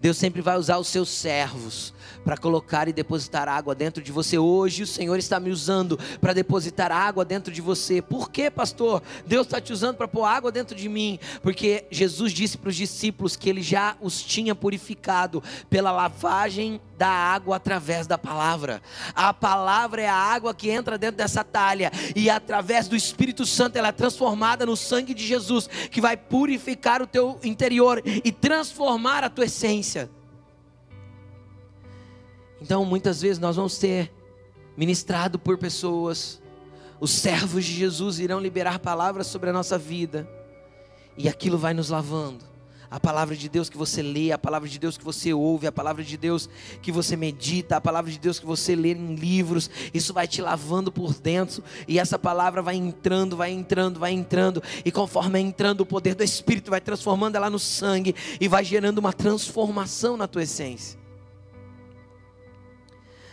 Deus 0.00 0.16
sempre 0.16 0.40
vai 0.40 0.56
usar 0.56 0.78
os 0.78 0.88
seus 0.88 1.08
servos 1.08 1.94
para 2.24 2.36
colocar 2.36 2.88
e 2.88 2.92
depositar 2.92 3.48
água 3.48 3.74
dentro 3.74 4.02
de 4.02 4.12
você. 4.12 4.38
Hoje 4.38 4.82
o 4.82 4.86
Senhor 4.86 5.18
está 5.18 5.40
me 5.40 5.50
usando 5.50 5.98
para 6.20 6.32
depositar 6.32 6.92
água 6.92 7.24
dentro 7.24 7.52
de 7.52 7.60
você. 7.60 8.00
Por 8.00 8.30
que, 8.30 8.50
pastor? 8.50 9.02
Deus 9.26 9.46
está 9.46 9.60
te 9.60 9.72
usando 9.72 9.96
para 9.96 10.08
pôr 10.08 10.24
água 10.24 10.52
dentro 10.52 10.76
de 10.76 10.88
mim. 10.88 11.18
Porque 11.42 11.84
Jesus 11.90 12.32
disse 12.32 12.56
para 12.56 12.68
os 12.68 12.76
discípulos 12.76 13.36
que 13.36 13.48
ele 13.48 13.62
já 13.62 13.96
os 14.00 14.22
tinha 14.22 14.54
purificado 14.54 15.42
pela 15.68 15.90
lavagem 15.90 16.80
da 16.96 17.08
água 17.08 17.56
através 17.56 18.06
da 18.06 18.16
palavra. 18.16 18.80
A 19.14 19.34
palavra 19.34 20.02
é 20.02 20.08
a 20.08 20.14
água 20.14 20.54
que 20.54 20.70
entra 20.70 20.96
dentro 20.96 21.16
dessa 21.16 21.42
talha 21.42 21.90
e 22.14 22.30
através 22.30 22.86
do 22.86 22.94
Espírito 22.94 23.44
Santo 23.44 23.76
ela 23.76 23.88
é 23.88 23.92
transformada 23.92 24.64
no 24.64 24.76
sangue 24.76 25.12
de 25.12 25.26
Jesus, 25.26 25.68
que 25.90 26.00
vai 26.00 26.16
purificar 26.16 27.02
o 27.02 27.06
teu 27.06 27.40
interior 27.42 28.00
e 28.04 28.30
transformar 28.30 29.24
a 29.24 29.30
tua 29.30 29.46
essência. 29.46 29.81
Então, 32.60 32.84
muitas 32.84 33.22
vezes 33.22 33.38
nós 33.38 33.56
vamos 33.56 33.72
ser 33.72 34.12
ministrado 34.76 35.38
por 35.38 35.58
pessoas, 35.58 36.40
os 37.00 37.10
servos 37.10 37.64
de 37.64 37.72
Jesus 37.72 38.20
irão 38.20 38.38
liberar 38.38 38.78
palavras 38.78 39.26
sobre 39.26 39.50
a 39.50 39.52
nossa 39.52 39.76
vida, 39.76 40.28
e 41.16 41.28
aquilo 41.28 41.58
vai 41.58 41.74
nos 41.74 41.88
lavando 41.88 42.51
a 42.92 43.00
palavra 43.00 43.34
de 43.34 43.48
Deus 43.48 43.70
que 43.70 43.78
você 43.78 44.02
lê, 44.02 44.32
a 44.32 44.38
palavra 44.38 44.68
de 44.68 44.78
Deus 44.78 44.98
que 44.98 45.04
você 45.04 45.32
ouve, 45.32 45.66
a 45.66 45.72
palavra 45.72 46.04
de 46.04 46.14
Deus 46.14 46.46
que 46.82 46.92
você 46.92 47.16
medita, 47.16 47.76
a 47.76 47.80
palavra 47.80 48.12
de 48.12 48.18
Deus 48.18 48.38
que 48.38 48.44
você 48.44 48.76
lê 48.76 48.92
em 48.92 49.14
livros, 49.14 49.70
isso 49.94 50.12
vai 50.12 50.28
te 50.28 50.42
lavando 50.42 50.92
por 50.92 51.14
dentro, 51.14 51.64
e 51.88 51.98
essa 51.98 52.18
palavra 52.18 52.60
vai 52.60 52.76
entrando, 52.76 53.34
vai 53.34 53.50
entrando, 53.50 53.98
vai 53.98 54.12
entrando, 54.12 54.62
e 54.84 54.92
conforme 54.92 55.38
é 55.38 55.42
entrando, 55.42 55.80
o 55.80 55.86
poder 55.86 56.14
do 56.14 56.22
Espírito 56.22 56.70
vai 56.70 56.82
transformando 56.82 57.34
ela 57.34 57.48
no 57.48 57.58
sangue 57.58 58.14
e 58.38 58.46
vai 58.46 58.62
gerando 58.62 58.98
uma 58.98 59.14
transformação 59.14 60.14
na 60.18 60.28
tua 60.28 60.42
essência. 60.42 61.00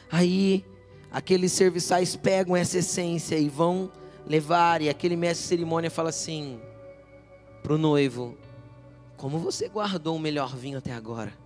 Aí, 0.10 0.64
aqueles 1.12 1.52
serviçais 1.52 2.16
pegam 2.16 2.56
essa 2.56 2.78
essência 2.78 3.38
e 3.38 3.50
vão 3.50 3.92
levar, 4.26 4.82
e 4.82 4.88
aquele 4.88 5.18
mestre 5.18 5.44
de 5.44 5.50
cerimônia 5.50 5.92
fala 5.92 6.08
assim 6.08 6.62
para 7.62 7.74
o 7.74 7.78
noivo: 7.78 8.38
como 9.20 9.38
você 9.38 9.68
guardou 9.68 10.16
o 10.16 10.20
melhor 10.20 10.56
vinho 10.56 10.78
até 10.78 10.94
agora? 10.94 11.38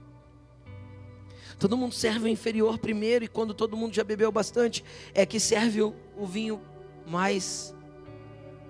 Todo 1.57 1.75
mundo 1.75 1.91
serve 1.91 2.25
o 2.25 2.27
inferior 2.27 2.77
primeiro, 2.77 3.25
e 3.25 3.27
quando 3.27 3.51
todo 3.51 3.75
mundo 3.75 3.95
já 3.95 4.03
bebeu 4.03 4.31
bastante, 4.31 4.85
é 5.11 5.25
que 5.25 5.39
serve 5.39 5.81
o, 5.81 5.95
o 6.15 6.25
vinho 6.25 6.61
mais 7.05 7.75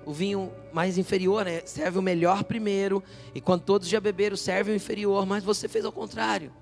o 0.05 0.13
vinho 0.13 0.51
mais 0.71 0.97
inferior, 0.97 1.45
né? 1.45 1.61
Serve 1.65 1.99
o 1.99 2.01
melhor 2.01 2.45
primeiro, 2.45 3.03
e 3.35 3.41
quando 3.41 3.63
todos 3.63 3.89
já 3.89 3.99
beberam, 3.99 4.37
serve 4.37 4.71
o 4.71 4.75
inferior, 4.75 5.25
mas 5.25 5.43
você 5.43 5.67
fez 5.67 5.83
ao 5.83 5.91
contrário. 5.91 6.53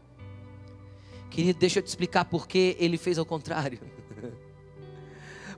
Querido, 1.30 1.60
deixa 1.60 1.78
eu 1.78 1.84
te 1.84 1.88
explicar 1.88 2.26
por 2.26 2.48
que 2.48 2.76
ele 2.80 2.98
fez 2.98 3.20
ao 3.20 3.26
contrário. 3.26 3.80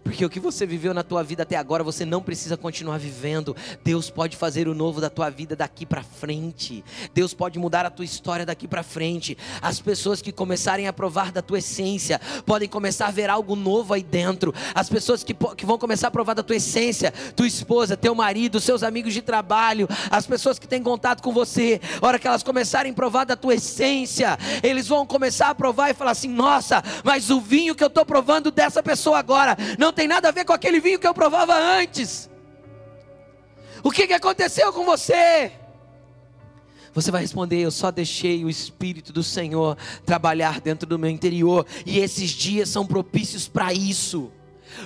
Porque 0.04 0.26
o 0.26 0.30
que 0.30 0.40
você 0.40 0.66
viveu 0.66 0.94
na 0.94 1.02
tua 1.02 1.24
vida 1.24 1.44
até 1.44 1.56
agora, 1.56 1.84
você 1.84 2.04
não 2.04 2.22
precisa 2.22 2.58
continuar 2.58 2.98
vivendo. 2.98 3.56
Deus 3.84 4.10
pode 4.10 4.36
fazer 4.36 4.68
o 4.68 4.74
novo 4.74 5.00
da 5.00 5.10
tua 5.10 5.30
vida 5.30 5.56
daqui 5.56 5.86
para 5.86 6.04
frente. 6.04 6.84
Deus 7.14 7.34
pode 7.34 7.58
mudar 7.58 7.86
a 7.86 7.90
tua 7.90 8.04
história 8.04 8.46
daqui 8.46 8.68
para 8.68 8.84
frente. 8.84 9.38
As 9.62 9.80
pessoas 9.80 10.22
que 10.22 10.32
começarem 10.32 10.88
a 10.88 10.94
provar 10.94 11.32
da 11.32 11.42
tua 11.42 11.60
essência 11.60 12.20
podem 12.46 12.68
começar 12.68 13.08
a 13.08 13.12
ver 13.12 13.30
algo 13.30 13.56
novo 13.56 13.94
aí 13.94 14.04
dentro. 14.04 14.54
As 14.76 14.90
pessoas 14.90 15.24
que, 15.24 15.34
que 15.34 15.66
vão 15.66 15.78
começar 15.78 16.10
a 16.10 16.12
provar 16.12 16.34
da 16.34 16.44
tua 16.44 16.58
essência, 16.58 17.14
tua 17.36 17.48
esposa, 17.48 17.96
teu 17.96 18.14
marido, 18.14 18.60
seus 18.60 18.84
amigos 18.84 19.14
de 19.14 19.22
trabalho, 19.22 19.88
as 20.12 20.28
pessoas 20.28 20.60
que 20.60 20.68
têm 20.68 20.84
contato 20.84 21.24
com 21.24 21.32
você, 21.32 21.80
a 22.02 22.06
hora 22.06 22.20
que 22.20 22.28
elas 22.28 22.44
começarem 22.44 22.92
a 22.92 22.96
provar 22.96 23.26
da 23.26 23.38
tua 23.38 23.56
essência, 23.56 24.38
eles 24.62 24.88
vão 24.88 25.06
começar 25.06 25.50
a 25.50 25.56
provar 25.56 25.92
e 25.92 25.94
falar 25.94 26.12
assim: 26.12 26.30
"Nossa, 26.30 26.84
mas 27.04 27.30
o 27.30 27.40
vinho 27.40 27.74
que 27.74 27.84
eu 27.84 27.88
estou 27.88 28.06
provando 28.06 28.52
dessa 28.52 28.84
pessoa 28.84 29.18
agora 29.18 29.56
não 29.80 29.93
tem 29.94 30.08
nada 30.08 30.30
a 30.30 30.32
ver 30.32 30.46
com 30.46 30.54
aquele 30.54 30.80
vinho 30.80 31.00
que 31.00 31.08
eu 31.08 31.14
provava 31.14 31.56
antes. 31.56 32.30
O 33.84 33.92
que, 33.92 34.08
que 34.08 34.14
aconteceu 34.14 34.72
com 34.74 34.86
você? 34.86 35.52
Você 36.94 37.12
vai 37.12 37.22
responder: 37.22 37.62
Eu 37.62 37.72
só 37.72 37.92
deixei 37.92 38.46
o 38.46 38.50
Espírito 38.50 39.12
do 39.12 39.24
Senhor 39.24 39.78
trabalhar 40.06 40.62
dentro 40.62 40.88
do 40.88 41.00
meu 41.00 41.10
interior, 41.10 41.66
e 41.86 42.00
esses 42.00 42.30
dias 42.30 42.70
são 42.70 42.86
propícios 42.86 43.48
para 43.48 43.74
isso. 43.74 44.32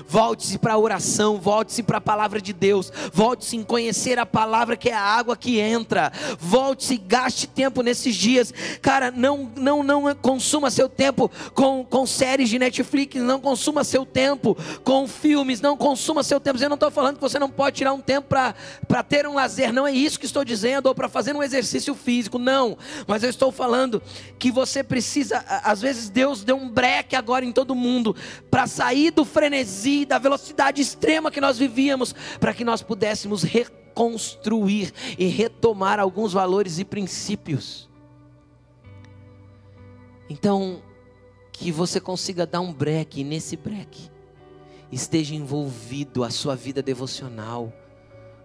Volte-se 0.08 0.58
para 0.58 0.74
a 0.74 0.78
oração, 0.78 1.38
volte-se 1.38 1.84
para 1.84 1.98
a 1.98 2.02
palavra 2.02 2.42
de 2.42 2.54
Deus, 2.54 2.92
volte-se 3.14 3.56
em 3.56 3.64
conhecer 3.64 4.20
a 4.20 4.26
palavra 4.26 4.76
que 4.76 4.90
é 4.90 4.94
a 4.94 5.02
água 5.02 5.36
que 5.36 5.60
entra. 5.60 6.12
Volte-se, 6.40 6.98
gaste 6.98 7.48
tempo 7.48 7.82
nesses 7.82 8.16
dias. 8.16 8.54
Cara, 8.82 9.12
não 9.12 9.52
não 9.56 9.84
não 9.84 10.16
consuma 10.16 10.70
seu 10.70 10.90
tempo 10.90 11.32
com, 11.54 11.84
com 11.84 12.06
séries 12.06 12.50
de 12.50 12.60
Netflix, 12.60 13.22
não 13.22 13.40
consuma 13.40 13.84
seu 13.84 14.06
tempo 14.06 14.58
com 14.84 15.08
filmes, 15.08 15.62
não 15.62 15.78
consuma 15.78 16.24
seu 16.24 16.40
tempo. 16.40 16.62
Eu 16.62 16.70
não 16.70 16.76
estou 16.76 16.92
falando 16.92 17.16
que 17.16 17.22
você 17.22 17.40
não 17.40 17.50
pode 17.50 17.78
tirar 17.78 17.94
um 17.94 18.02
tempo 18.02 18.28
para 18.28 19.04
ter 19.04 19.28
um 19.28 19.36
lazer, 19.36 19.72
não 19.72 19.88
é 19.88 19.92
isso 19.92 20.20
que 20.20 20.26
estou 20.26 20.44
dizendo, 20.44 20.88
ou 20.88 20.96
para 20.96 21.08
fazer 21.08 21.36
um 21.36 21.44
exercício 21.44 21.94
físico, 21.94 22.38
não. 22.38 22.78
Mas 23.08 23.24
eu 23.24 23.30
estou 23.30 23.52
falando 23.52 24.02
que 24.40 24.52
você 24.52 24.84
precisa, 24.84 25.44
às 25.64 25.82
vezes 25.82 26.10
Deus 26.10 26.44
deu 26.44 26.58
um 26.58 26.70
breque 26.70 27.16
agora 27.16 27.46
em 27.46 27.52
todo 27.52 27.76
mundo 27.76 28.16
para 28.50 28.68
sair 28.68 29.12
do 29.12 29.24
frenesi 29.24 29.77
da 30.08 30.18
velocidade 30.18 30.82
extrema 30.82 31.32
que 31.32 31.42
nós 31.42 31.58
vivíamos, 31.58 32.14
para 32.40 32.54
que 32.54 32.64
nós 32.64 32.82
pudéssemos 32.82 33.44
reconstruir 33.44 34.94
e 35.18 35.26
retomar 35.28 36.00
alguns 36.00 36.34
valores 36.34 36.80
e 36.80 36.86
princípios. 36.86 37.90
Então, 40.30 40.82
que 41.52 41.72
você 41.72 42.00
consiga 42.00 42.46
dar 42.46 42.62
um 42.62 42.74
break, 42.74 43.22
e 43.22 43.24
nesse 43.24 43.56
break 43.56 44.12
esteja 44.92 45.36
envolvido 45.36 46.24
a 46.24 46.30
sua 46.30 46.56
vida 46.56 46.82
devocional, 46.82 47.74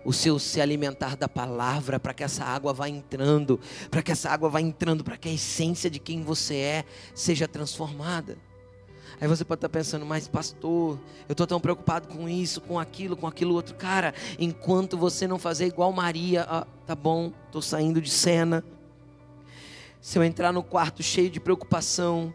o 0.04 0.12
seu 0.12 0.38
se 0.38 0.60
alimentar 0.60 1.16
da 1.16 1.28
palavra, 1.28 2.00
para 2.00 2.14
que 2.14 2.24
essa 2.24 2.44
água 2.44 2.72
vá 2.72 2.88
entrando, 2.88 3.60
para 3.90 4.02
que 4.02 4.10
essa 4.10 4.30
água 4.30 4.48
vá 4.48 4.60
entrando, 4.60 5.04
para 5.04 5.16
que 5.16 5.28
a 5.28 5.32
essência 5.32 5.88
de 5.88 5.98
quem 5.98 6.22
você 6.22 6.56
é 6.56 6.84
seja 7.14 7.46
transformada. 7.46 8.36
Aí 9.22 9.28
você 9.28 9.44
pode 9.44 9.58
estar 9.58 9.68
pensando, 9.68 10.04
mas 10.04 10.26
pastor, 10.26 10.98
eu 11.28 11.32
estou 11.32 11.46
tão 11.46 11.60
preocupado 11.60 12.08
com 12.08 12.28
isso, 12.28 12.60
com 12.60 12.76
aquilo, 12.76 13.16
com 13.16 13.28
aquilo 13.28 13.54
outro. 13.54 13.72
Cara, 13.76 14.12
enquanto 14.36 14.98
você 14.98 15.28
não 15.28 15.38
fazer 15.38 15.66
igual 15.66 15.92
Maria, 15.92 16.44
ah, 16.48 16.66
tá 16.84 16.96
bom, 16.96 17.30
estou 17.46 17.62
saindo 17.62 18.00
de 18.00 18.10
cena. 18.10 18.64
Se 20.00 20.18
eu 20.18 20.24
entrar 20.24 20.52
no 20.52 20.60
quarto 20.60 21.04
cheio 21.04 21.30
de 21.30 21.38
preocupação, 21.38 22.34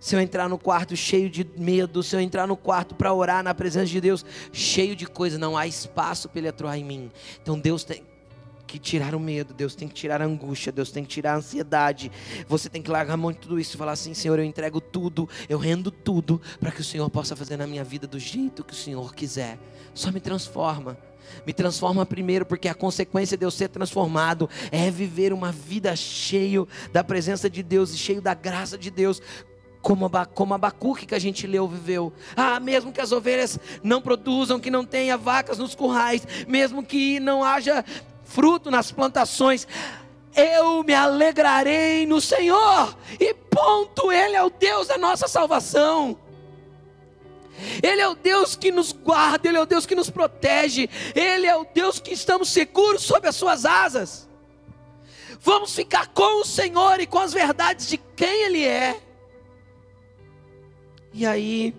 Se 0.00 0.14
eu 0.14 0.20
entrar 0.20 0.48
no 0.48 0.58
quarto 0.58 0.96
cheio 0.96 1.28
de 1.28 1.44
medo, 1.56 2.02
se 2.02 2.14
eu 2.14 2.20
entrar 2.20 2.46
no 2.46 2.56
quarto 2.56 2.94
para 2.94 3.12
orar 3.12 3.42
na 3.42 3.52
presença 3.52 3.86
de 3.86 4.00
Deus, 4.00 4.24
cheio 4.52 4.94
de 4.94 5.06
coisa, 5.06 5.38
não 5.38 5.56
há 5.56 5.66
espaço 5.66 6.28
para 6.28 6.38
ele 6.38 6.48
atuar 6.48 6.78
em 6.78 6.84
mim. 6.84 7.10
Então 7.42 7.58
Deus 7.58 7.82
tem 7.82 8.02
que 8.68 8.78
tirar 8.78 9.14
o 9.14 9.20
medo, 9.20 9.54
Deus 9.54 9.74
tem 9.74 9.88
que 9.88 9.94
tirar 9.94 10.20
a 10.20 10.26
angústia, 10.26 10.70
Deus 10.70 10.90
tem 10.90 11.02
que 11.02 11.08
tirar 11.08 11.32
a 11.32 11.36
ansiedade. 11.36 12.12
Você 12.46 12.68
tem 12.68 12.82
que 12.82 12.90
largar 12.90 13.16
mão 13.16 13.32
de 13.32 13.38
tudo 13.38 13.58
isso 13.58 13.74
e 13.74 13.78
falar 13.78 13.92
assim: 13.92 14.12
Senhor, 14.12 14.38
eu 14.38 14.44
entrego 14.44 14.80
tudo, 14.80 15.26
eu 15.48 15.58
rendo 15.58 15.90
tudo, 15.90 16.40
para 16.60 16.70
que 16.70 16.82
o 16.82 16.84
Senhor 16.84 17.08
possa 17.08 17.34
fazer 17.34 17.56
na 17.56 17.66
minha 17.66 17.82
vida 17.82 18.06
do 18.06 18.18
jeito 18.18 18.62
que 18.62 18.74
o 18.74 18.76
Senhor 18.76 19.14
quiser. 19.14 19.58
Só 19.94 20.12
me 20.12 20.20
transforma. 20.20 20.98
Me 21.46 21.52
transforma 21.52 22.06
primeiro, 22.06 22.46
porque 22.46 22.68
a 22.68 22.74
consequência 22.74 23.36
de 23.36 23.44
eu 23.44 23.50
ser 23.50 23.68
transformado 23.68 24.48
é 24.70 24.90
viver 24.90 25.32
uma 25.32 25.50
vida 25.50 25.94
cheio 25.96 26.68
da 26.92 27.02
presença 27.02 27.48
de 27.50 27.62
Deus 27.62 27.92
e 27.92 27.98
cheio 27.98 28.22
da 28.22 28.34
graça 28.34 28.78
de 28.78 28.90
Deus, 28.90 29.20
como, 29.80 30.10
como 30.34 30.54
Abacuque 30.54 31.06
que 31.06 31.14
a 31.14 31.18
gente 31.18 31.46
leu 31.46 31.68
viveu. 31.68 32.12
Ah, 32.36 32.58
mesmo 32.60 32.92
que 32.92 33.00
as 33.00 33.12
ovelhas 33.12 33.58
não 33.82 34.00
produzam, 34.00 34.60
que 34.60 34.70
não 34.70 34.84
tenha 34.84 35.16
vacas 35.16 35.58
nos 35.58 35.74
currais, 35.74 36.26
mesmo 36.46 36.82
que 36.82 37.20
não 37.20 37.44
haja 37.44 37.84
fruto 38.28 38.70
nas 38.70 38.92
plantações, 38.92 39.66
eu 40.36 40.84
me 40.84 40.94
alegrarei 40.94 42.06
no 42.06 42.20
Senhor, 42.20 42.96
e 43.18 43.34
ponto, 43.34 44.12
Ele 44.12 44.36
é 44.36 44.42
o 44.44 44.50
Deus 44.50 44.86
da 44.86 44.98
nossa 44.98 45.26
salvação. 45.26 46.16
Ele 47.82 48.00
é 48.00 48.06
o 48.06 48.14
Deus 48.14 48.54
que 48.54 48.70
nos 48.70 48.92
guarda, 48.92 49.48
Ele 49.48 49.58
é 49.58 49.60
o 49.60 49.66
Deus 49.66 49.84
que 49.84 49.94
nos 49.94 50.10
protege, 50.10 50.88
Ele 51.14 51.46
é 51.46 51.56
o 51.56 51.64
Deus 51.64 51.98
que 51.98 52.12
estamos 52.12 52.50
seguros 52.50 53.02
sob 53.02 53.26
as 53.26 53.34
Suas 53.34 53.64
asas. 53.64 54.28
Vamos 55.40 55.74
ficar 55.74 56.08
com 56.08 56.42
o 56.42 56.44
Senhor 56.44 57.00
e 57.00 57.06
com 57.06 57.18
as 57.18 57.32
verdades 57.32 57.88
de 57.88 57.96
quem 57.96 58.44
Ele 58.44 58.64
é. 58.64 59.00
E 61.12 61.26
aí, 61.26 61.74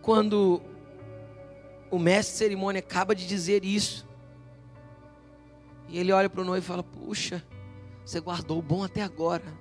quando 0.00 0.62
o 1.90 1.98
mestre 1.98 2.32
de 2.32 2.38
cerimônia 2.38 2.80
acaba 2.80 3.14
de 3.14 3.26
dizer 3.26 3.64
isso, 3.64 4.09
e 5.90 5.98
ele 5.98 6.12
olha 6.12 6.30
para 6.30 6.40
o 6.40 6.44
noivo 6.44 6.64
e 6.64 6.68
fala: 6.68 6.82
Puxa, 6.82 7.44
você 8.04 8.20
guardou 8.20 8.58
o 8.58 8.62
bom 8.62 8.82
até 8.82 9.02
agora. 9.02 9.52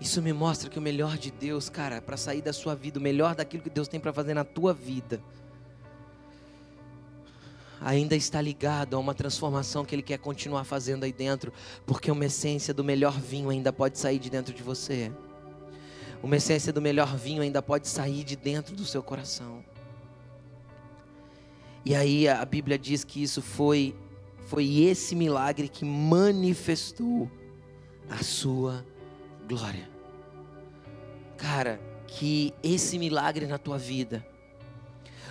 Isso 0.00 0.20
me 0.20 0.32
mostra 0.32 0.68
que 0.68 0.78
o 0.78 0.82
melhor 0.82 1.16
de 1.16 1.30
Deus, 1.30 1.68
cara, 1.68 2.00
para 2.00 2.16
sair 2.16 2.42
da 2.42 2.52
sua 2.52 2.74
vida, 2.74 2.98
o 2.98 3.02
melhor 3.02 3.34
daquilo 3.34 3.62
que 3.62 3.70
Deus 3.70 3.88
tem 3.88 3.98
para 3.98 4.12
fazer 4.12 4.34
na 4.34 4.44
tua 4.44 4.74
vida, 4.74 5.20
ainda 7.80 8.14
está 8.14 8.40
ligado 8.40 8.96
a 8.96 8.98
uma 8.98 9.14
transformação 9.14 9.84
que 9.84 9.94
Ele 9.94 10.02
quer 10.02 10.18
continuar 10.18 10.64
fazendo 10.64 11.04
aí 11.04 11.12
dentro, 11.12 11.52
porque 11.86 12.10
uma 12.10 12.26
essência 12.26 12.74
do 12.74 12.84
melhor 12.84 13.18
vinho 13.18 13.50
ainda 13.50 13.72
pode 13.72 13.98
sair 13.98 14.18
de 14.18 14.30
dentro 14.30 14.52
de 14.54 14.62
você. 14.62 15.10
Uma 16.22 16.36
essência 16.36 16.72
do 16.72 16.82
melhor 16.82 17.16
vinho 17.16 17.42
ainda 17.42 17.62
pode 17.62 17.88
sair 17.88 18.24
de 18.24 18.36
dentro 18.36 18.76
do 18.76 18.84
seu 18.84 19.02
coração. 19.02 19.64
E 21.84 21.94
aí 21.94 22.28
a 22.28 22.44
Bíblia 22.44 22.78
diz 22.78 23.04
que 23.04 23.22
isso 23.22 23.42
foi 23.42 23.94
foi 24.46 24.80
esse 24.82 25.14
milagre 25.14 25.68
que 25.68 25.84
manifestou 25.84 27.30
a 28.10 28.22
sua 28.22 28.84
glória. 29.48 29.88
Cara, 31.38 31.80
que 32.06 32.52
esse 32.62 32.98
milagre 32.98 33.46
na 33.46 33.56
tua 33.56 33.78
vida 33.78 34.24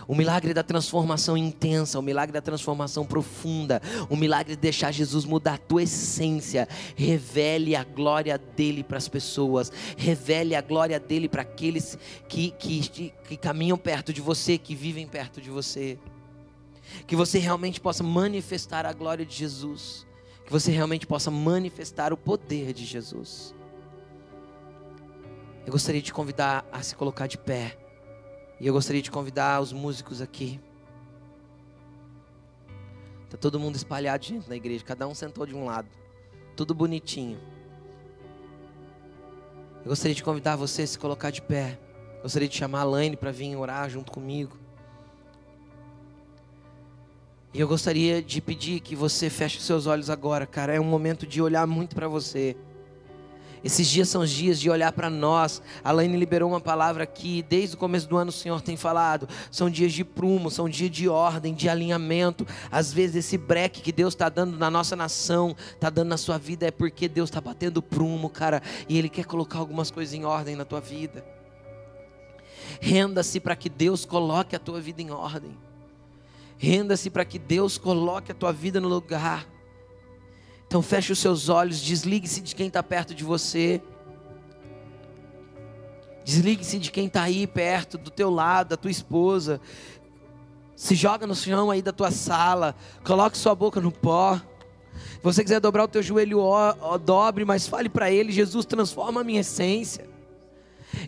o 0.08 0.16
milagre 0.16 0.54
da 0.54 0.64
transformação 0.64 1.38
intensa, 1.38 1.98
o 1.98 2.02
milagre 2.02 2.34
da 2.34 2.42
transformação 2.42 3.06
profunda, 3.06 3.82
o 4.10 4.16
milagre 4.16 4.56
de 4.56 4.62
deixar 4.62 4.92
Jesus 4.92 5.26
mudar 5.26 5.54
a 5.54 5.58
tua 5.58 5.84
essência. 5.84 6.68
Revele 6.96 7.76
a 7.76 7.84
glória 7.84 8.38
dele 8.38 8.84
para 8.84 8.98
as 8.98 9.08
pessoas, 9.08 9.72
revele 9.98 10.56
a 10.56 10.62
glória 10.62 11.00
dele 11.00 11.30
para 11.30 11.42
aqueles 11.42 11.98
que, 12.28 12.52
que, 12.52 13.12
que 13.28 13.38
caminham 13.38 13.78
perto 13.78 14.12
de 14.14 14.22
você, 14.22 14.58
que 14.58 14.76
vivem 14.76 15.08
perto 15.08 15.40
de 15.40 15.50
você. 15.50 15.98
Que 17.08 17.16
você 17.16 17.40
realmente 17.40 17.80
possa 17.80 18.04
manifestar 18.04 18.86
a 18.86 18.94
glória 18.94 19.26
de 19.26 19.36
Jesus, 19.36 20.06
que 20.46 20.52
você 20.52 20.72
realmente 20.72 21.08
possa 21.08 21.32
manifestar 21.32 22.14
o 22.14 22.18
poder 22.18 22.74
de 22.74 22.86
Jesus. 22.86 23.56
Eu 25.66 25.72
gostaria 25.72 26.02
de 26.02 26.12
convidar 26.12 26.66
a 26.72 26.82
se 26.82 26.96
colocar 26.96 27.28
de 27.28 27.38
pé. 27.38 27.78
E 28.60 28.68
eu 28.68 28.74
gostaria 28.74 29.02
de 29.02 29.10
convidar 29.10 29.62
os 29.62 29.72
músicos 29.72 30.22
aqui. 30.22 30.60
Tá 33.30 33.38
todo 33.38 33.60
mundo 33.60 33.76
espalhado 33.76 34.24
gente 34.26 34.48
na 34.48 34.56
igreja, 34.56 34.84
cada 34.84 35.08
um 35.08 35.16
sentou 35.16 35.46
de 35.46 35.56
um 35.56 35.66
lado. 35.66 35.90
Tudo 36.56 36.74
bonitinho. 36.74 37.40
Eu 39.84 39.90
gostaria 39.90 40.16
de 40.16 40.24
convidar 40.24 40.56
você 40.56 40.84
a 40.84 40.88
se 40.88 41.00
colocar 41.00 41.32
de 41.32 41.42
pé. 41.42 41.80
Eu 42.18 42.24
gostaria 42.24 42.48
de 42.48 42.56
chamar 42.56 42.82
a 42.82 42.84
Laine 42.86 43.18
para 43.18 43.32
vir 43.32 43.56
orar 43.56 43.90
junto 43.90 44.12
comigo. 44.12 44.58
E 47.54 47.60
eu 47.60 47.68
gostaria 47.68 48.22
de 48.22 48.42
pedir 48.42 48.80
que 48.80 48.96
você 48.96 49.30
feche 49.30 49.62
seus 49.62 49.86
olhos 49.86 50.10
agora, 50.10 50.48
cara. 50.48 50.74
É 50.74 50.80
um 50.80 50.86
momento 50.86 51.28
de 51.28 51.40
olhar 51.40 51.68
muito 51.68 51.96
para 51.96 52.08
você. 52.08 52.58
Esses 53.64 53.88
dias 53.88 54.10
são 54.10 54.24
os 54.24 54.32
dias 54.32 54.60
de 54.60 54.70
olhar 54.70 54.92
para 54.92 55.10
nós. 55.10 55.62
A 55.84 55.92
Laine 55.92 56.18
liberou 56.18 56.50
uma 56.50 56.60
palavra 56.60 57.04
aqui, 57.04 57.46
desde 57.48 57.76
o 57.76 57.80
começo 57.80 58.10
do 58.10 58.18
ano 58.18 58.30
o 58.30 58.34
Senhor 58.34 58.60
tem 58.60 58.76
falado. 58.76 59.30
São 59.52 59.70
dias 59.70 59.94
de 59.94 60.04
prumo, 60.04 60.52
são 60.52 60.68
dias 60.68 60.92
de 60.92 61.08
ordem, 61.08 61.54
de 61.54 61.70
alinhamento. 61.70 62.46
Às 62.72 62.92
vezes 62.92 63.18
esse 63.18 63.38
breque 63.38 63.82
que 63.82 63.92
Deus 63.92 64.16
está 64.16 64.28
dando 64.28 64.58
na 64.58 64.70
nossa 64.70 64.96
nação, 64.96 65.56
está 65.74 65.90
dando 65.90 66.10
na 66.10 66.18
sua 66.18 66.38
vida, 66.38 66.66
é 66.66 66.72
porque 66.72 67.08
Deus 67.08 67.30
está 67.30 67.40
batendo 67.40 67.82
prumo, 67.82 68.30
cara. 68.30 68.62
E 68.90 68.98
Ele 68.98 69.08
quer 69.08 69.26
colocar 69.26 69.60
algumas 69.60 69.90
coisas 69.92 70.14
em 70.14 70.26
ordem 70.26 70.56
na 70.56 70.66
tua 70.66 70.82
vida. 70.82 71.24
Renda-se 72.82 73.40
para 73.40 73.56
que 73.56 73.70
Deus 73.70 74.04
coloque 74.04 74.56
a 74.56 74.60
tua 74.60 74.82
vida 74.82 75.02
em 75.02 75.12
ordem. 75.12 75.56
Renda-se 76.64 77.10
para 77.10 77.26
que 77.26 77.38
Deus 77.38 77.78
coloque 77.78 78.32
a 78.32 78.34
tua 78.34 78.54
vida 78.54 78.80
no 78.80 78.88
lugar. 78.88 79.46
Então 80.66 80.82
feche 80.82 81.12
os 81.12 81.20
seus 81.20 81.50
olhos, 81.50 81.82
desligue-se 81.82 82.40
de 82.40 82.56
quem 82.56 82.68
está 82.68 82.82
perto 82.82 83.14
de 83.14 83.22
você. 83.22 83.82
Desligue-se 86.24 86.80
de 86.80 86.90
quem 86.90 87.08
está 87.08 87.24
aí 87.24 87.46
perto, 87.46 87.98
do 87.98 88.10
teu 88.10 88.30
lado, 88.30 88.70
da 88.70 88.78
tua 88.78 88.90
esposa. 88.90 89.60
Se 90.74 90.96
joga 90.96 91.28
no 91.28 91.36
chão 91.36 91.70
aí 91.70 91.82
da 91.82 91.92
tua 91.92 92.12
sala. 92.12 92.74
Coloque 93.04 93.38
sua 93.38 93.54
boca 93.54 93.82
no 93.82 93.92
pó. 93.92 94.38
Se 94.38 95.20
você 95.22 95.44
quiser 95.44 95.60
dobrar 95.60 95.84
o 95.84 95.90
teu 95.90 96.02
joelho, 96.02 96.40
ó, 96.40 96.74
ó, 96.80 96.98
dobre, 96.98 97.44
mas 97.44 97.68
fale 97.68 97.90
para 97.90 98.10
ele: 98.10 98.32
Jesus, 98.32 98.66
transforma 98.66 99.20
a 99.20 99.24
minha 99.26 99.42
essência. 99.42 100.10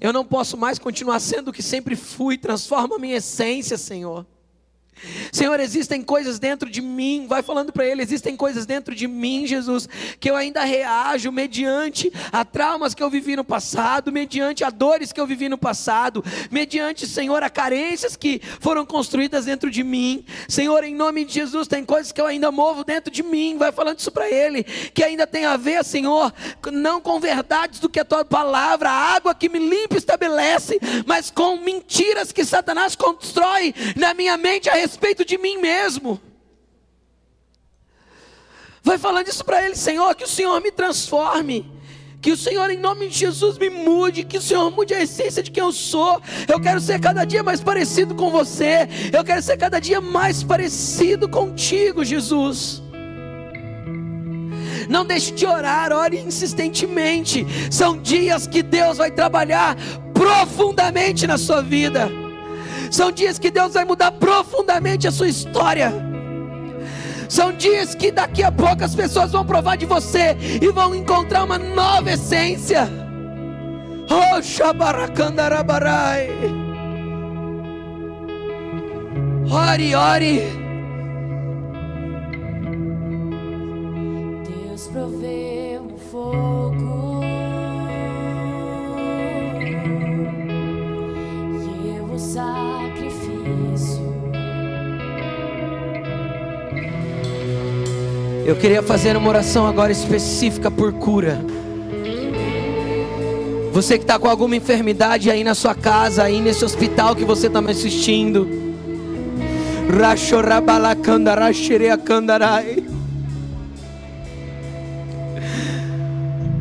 Eu 0.01 0.11
não 0.11 0.25
posso 0.25 0.57
mais 0.57 0.77
continuar 0.77 1.21
sendo 1.21 1.47
o 1.47 1.53
que 1.53 1.63
sempre 1.63 1.95
fui. 1.95 2.37
Transforma 2.37 2.97
a 2.97 2.99
minha 2.99 3.15
essência, 3.15 3.77
Senhor. 3.77 4.25
Senhor, 5.31 5.59
existem 5.59 6.01
coisas 6.01 6.39
dentro 6.39 6.69
de 6.69 6.81
mim, 6.81 7.25
vai 7.27 7.43
falando 7.43 7.71
para 7.71 7.85
ele, 7.85 8.01
existem 8.01 8.35
coisas 8.35 8.65
dentro 8.65 8.95
de 8.95 9.07
mim, 9.07 9.45
Jesus, 9.45 9.87
que 10.19 10.29
eu 10.29 10.35
ainda 10.35 10.63
reajo 10.63 11.31
mediante 11.31 12.11
a 12.31 12.45
traumas 12.45 12.93
que 12.93 13.03
eu 13.03 13.09
vivi 13.09 13.35
no 13.35 13.43
passado, 13.43 14.11
mediante 14.11 14.63
a 14.63 14.69
dores 14.69 15.11
que 15.11 15.19
eu 15.19 15.27
vivi 15.27 15.49
no 15.49 15.57
passado, 15.57 16.23
mediante, 16.49 17.05
Senhor, 17.05 17.43
a 17.43 17.49
carências 17.49 18.15
que 18.15 18.41
foram 18.59 18.85
construídas 18.85 19.45
dentro 19.45 19.69
de 19.69 19.83
mim. 19.83 20.25
Senhor, 20.47 20.83
em 20.83 20.95
nome 20.95 21.25
de 21.25 21.33
Jesus, 21.33 21.67
tem 21.67 21.83
coisas 21.83 22.11
que 22.11 22.21
eu 22.21 22.25
ainda 22.25 22.51
movo 22.51 22.83
dentro 22.83 23.11
de 23.11 23.21
mim, 23.21 23.57
vai 23.57 23.71
falando 23.71 23.99
isso 23.99 24.11
para 24.11 24.29
ele, 24.29 24.63
que 24.63 25.03
ainda 25.03 25.27
tem 25.27 25.45
a 25.45 25.57
ver, 25.57 25.83
Senhor, 25.83 26.33
não 26.71 27.01
com 27.01 27.19
verdades 27.19 27.79
do 27.79 27.89
que 27.89 27.99
a 27.99 28.05
tua 28.05 28.23
palavra, 28.23 28.89
a 28.89 29.15
água 29.15 29.35
que 29.35 29.49
me 29.49 29.59
limpa 29.59 29.97
estabelece, 29.97 30.79
mas 31.05 31.29
com 31.29 31.57
mentiras 31.57 32.31
que 32.31 32.45
Satanás 32.45 32.95
constrói 32.95 33.73
na 33.95 34.13
minha 34.13 34.37
mente 34.37 34.69
a 34.69 34.84
respeito 34.85 35.25
de 35.25 35.37
mim 35.37 35.57
mesmo. 35.57 36.21
Vai 38.83 38.99
falando 38.99 39.27
isso 39.27 39.43
para 39.43 39.65
ele, 39.65 39.75
Senhor, 39.75 40.13
que 40.13 40.23
o 40.23 40.27
Senhor 40.27 40.61
me 40.61 40.71
transforme. 40.71 41.65
Que 42.21 42.31
o 42.31 42.37
Senhor, 42.37 42.69
em 42.69 42.77
nome 42.77 43.07
de 43.07 43.17
Jesus, 43.17 43.57
me 43.57 43.69
mude. 43.69 44.23
Que 44.23 44.37
o 44.37 44.41
Senhor 44.41 44.69
mude 44.69 44.93
a 44.93 45.01
essência 45.01 45.41
de 45.41 45.49
quem 45.49 45.63
eu 45.63 45.71
sou. 45.71 46.21
Eu 46.47 46.59
quero 46.59 46.79
ser 46.79 46.99
cada 46.99 47.25
dia 47.25 47.41
mais 47.41 47.61
parecido 47.61 48.13
com 48.13 48.29
você. 48.29 48.87
Eu 49.11 49.23
quero 49.23 49.41
ser 49.41 49.57
cada 49.57 49.79
dia 49.79 49.99
mais 49.99 50.43
parecido 50.43 51.27
contigo, 51.27 52.05
Jesus. 52.05 52.83
Não 54.87 55.03
deixe 55.03 55.31
de 55.31 55.47
orar, 55.47 55.91
ore 55.91 56.19
insistentemente. 56.19 57.43
São 57.71 57.97
dias 57.97 58.45
que 58.45 58.61
Deus 58.61 58.99
vai 58.99 59.09
trabalhar 59.09 59.75
profundamente 60.13 61.25
na 61.25 61.39
sua 61.39 61.61
vida. 61.61 62.24
São 62.91 63.11
dias 63.11 63.37
que 63.39 63.51
Deus 63.51 63.73
vai 63.73 63.85
mudar 63.85 64.11
profundamente 64.11 65.07
a 65.07 65.11
sua 65.11 65.27
história. 65.27 65.93
São 67.27 67.51
dias 67.51 67.95
que 67.95 68.11
daqui 68.11 68.43
a 68.43 68.51
pouco 68.51 68.83
as 68.83 68.93
pessoas 68.95 69.31
vão 69.31 69.45
provar 69.45 69.77
de 69.77 69.85
você 69.85 70.37
e 70.61 70.71
vão 70.71 70.93
encontrar 70.95 71.43
uma 71.43 71.57
nova 71.57 72.11
essência. 72.11 72.87
Oh, 74.09 74.41
Shabarakandarabarai. 74.41 76.29
Ore, 79.51 79.95
ore. 79.95 80.43
Deus 84.43 84.87
proveu 84.87 85.81
um 85.81 85.97
fogo. 85.97 86.84
Eu 98.45 98.55
queria 98.55 98.83
fazer 98.83 99.17
uma 99.17 99.27
oração 99.27 99.65
agora 99.65 99.91
específica 99.91 100.69
por 100.69 100.93
cura. 100.93 101.41
Você 103.71 103.97
que 103.97 104.03
está 104.03 104.19
com 104.19 104.29
alguma 104.29 104.55
enfermidade 104.55 105.31
aí 105.31 105.43
na 105.43 105.55
sua 105.55 105.73
casa, 105.73 106.21
aí 106.21 106.39
nesse 106.39 106.63
hospital 106.63 107.15
que 107.15 107.25
você 107.25 107.47
está 107.47 107.59
me 107.59 107.71
assistindo. 107.71 108.47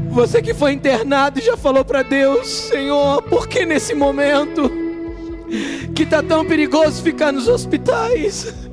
Você 0.09 0.41
que 0.41 0.55
foi 0.55 0.73
internado 0.73 1.39
e 1.39 1.43
já 1.43 1.55
falou 1.55 1.85
para 1.85 2.03
Deus, 2.03 2.49
Senhor, 2.49 3.21
por 3.25 3.47
que 3.47 3.67
nesse 3.67 3.95
momento 3.95 4.71
que 5.95 6.05
está 6.05 6.23
tão 6.23 6.47
perigoso 6.47 7.03
ficar 7.03 7.31
nos 7.31 7.47
hospitais? 7.47 8.64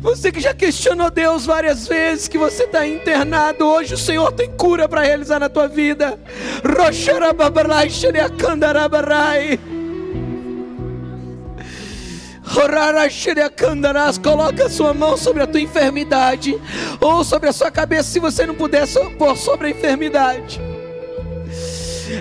Você 0.00 0.32
que 0.32 0.40
já 0.40 0.52
questionou 0.52 1.10
Deus 1.10 1.46
várias 1.46 1.86
vezes, 1.86 2.28
que 2.28 2.36
você 2.36 2.64
está 2.64 2.86
internado, 2.86 3.64
hoje 3.64 3.94
o 3.94 3.98
Senhor 3.98 4.32
tem 4.32 4.50
cura 4.50 4.88
para 4.88 5.02
realizar 5.02 5.38
na 5.38 5.48
tua 5.48 5.68
vida. 5.68 6.18
Coloca 14.22 14.66
a 14.66 14.68
sua 14.68 14.92
mão 14.92 15.16
sobre 15.16 15.42
a 15.42 15.46
tua 15.46 15.60
enfermidade, 15.60 16.60
ou 17.00 17.24
sobre 17.24 17.48
a 17.48 17.52
sua 17.52 17.70
cabeça, 17.70 18.10
se 18.10 18.18
você 18.18 18.44
não 18.44 18.54
puder 18.54 18.86
pôr 19.16 19.36
sobre 19.36 19.68
a 19.68 19.70
enfermidade. 19.70 20.60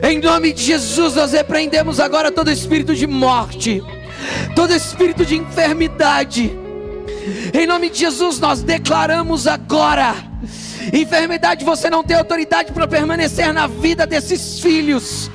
Em 0.04 0.20
nome 0.20 0.54
de 0.54 0.64
Jesus, 0.64 1.16
nós 1.16 1.34
repreendemos 1.34 2.00
agora 2.00 2.32
todo 2.32 2.50
espírito 2.50 2.96
de 2.96 3.06
morte, 3.08 3.84
todo 4.56 4.74
espírito 4.74 5.26
de 5.26 5.36
enfermidade 5.36 6.61
em 7.54 7.68
nome 7.68 7.90
de 7.90 8.00
Jesus, 8.00 8.40
nós 8.40 8.62
declaramos 8.62 9.48
agora: 9.48 10.16
enfermidade, 10.94 11.64
você 11.64 11.90
não 11.90 12.04
tem 12.04 12.18
autoridade 12.18 12.72
para 12.72 12.88
permanecer 12.88 13.54
na 13.54 13.68
vida 13.68 14.08
desses 14.08 14.60
filhos. 14.60 15.30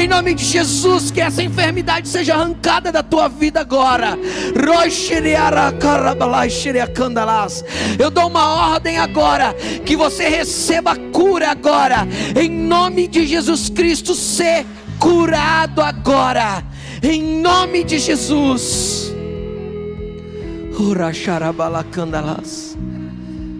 Em 0.00 0.08
nome 0.08 0.34
de 0.34 0.44
Jesus, 0.44 1.10
que 1.10 1.20
essa 1.20 1.42
enfermidade 1.42 2.08
seja 2.08 2.34
arrancada 2.34 2.90
da 2.90 3.02
tua 3.02 3.28
vida 3.28 3.60
agora. 3.60 4.18
Eu 7.98 8.10
dou 8.10 8.26
uma 8.28 8.72
ordem 8.72 8.98
agora, 8.98 9.54
que 9.84 9.96
você 9.96 10.28
receba 10.28 10.96
cura 11.12 11.50
agora, 11.50 12.06
em 12.40 12.48
nome 12.48 13.06
de 13.06 13.26
Jesus 13.26 13.68
Cristo, 13.68 14.14
ser 14.14 14.66
curado 14.98 15.80
agora, 15.80 16.62
em 17.02 17.40
nome 17.40 17.84
de 17.84 17.98
Jesus. 17.98 19.12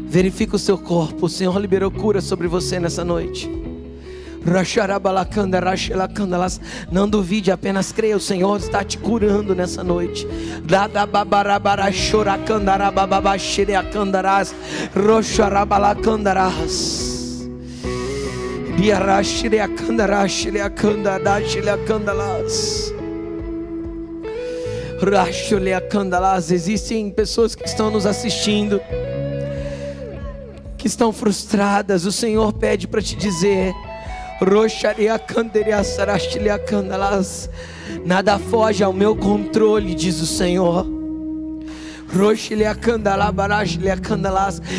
Verifica 0.06 0.56
o 0.56 0.58
seu 0.58 0.78
corpo, 0.78 1.26
o 1.26 1.28
Senhor 1.28 1.58
liberou 1.60 1.90
cura 1.90 2.20
sobre 2.20 2.46
você 2.46 2.78
nessa 2.78 3.04
noite. 3.04 3.50
Não 6.92 7.08
duvide, 7.08 7.50
apenas 7.50 7.92
creia, 7.92 8.16
o 8.16 8.20
Senhor 8.20 8.58
está 8.58 8.84
te 8.84 8.98
curando 8.98 9.54
nessa 9.54 9.82
noite. 9.82 10.26
Roxarabalacandarás. 14.94 17.13
Existem 26.50 27.10
pessoas 27.10 27.54
que 27.54 27.66
estão 27.66 27.90
nos 27.90 28.04
assistindo, 28.04 28.80
que 30.76 30.86
estão 30.86 31.12
frustradas. 31.12 32.04
O 32.04 32.12
Senhor 32.12 32.52
pede 32.52 32.88
para 32.88 33.00
te 33.00 33.14
dizer: 33.16 33.72
Nada 38.04 38.38
foge 38.38 38.82
ao 38.82 38.92
meu 38.92 39.14
controle, 39.14 39.94
diz 39.94 40.20
o 40.20 40.26
Senhor. 40.26 40.93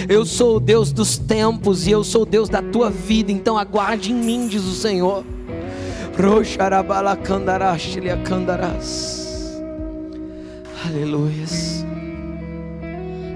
Eu 0.07 0.25
sou 0.25 0.55
o 0.55 0.59
Deus 0.59 0.93
dos 0.93 1.17
tempos 1.17 1.85
e 1.85 1.91
eu 1.91 2.01
sou 2.01 2.21
o 2.21 2.25
Deus 2.25 2.47
da 2.47 2.61
tua 2.61 2.89
vida, 2.89 3.29
então 3.29 3.57
aguarde 3.57 4.13
em 4.13 4.15
mim, 4.15 4.47
diz 4.47 4.63
o 4.63 4.73
Senhor. 4.73 5.25
Aleluias. 10.87 11.85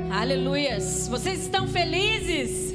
Aleluias. 0.10 1.10
Vocês 1.10 1.42
estão 1.42 1.68
felizes? 1.68 2.74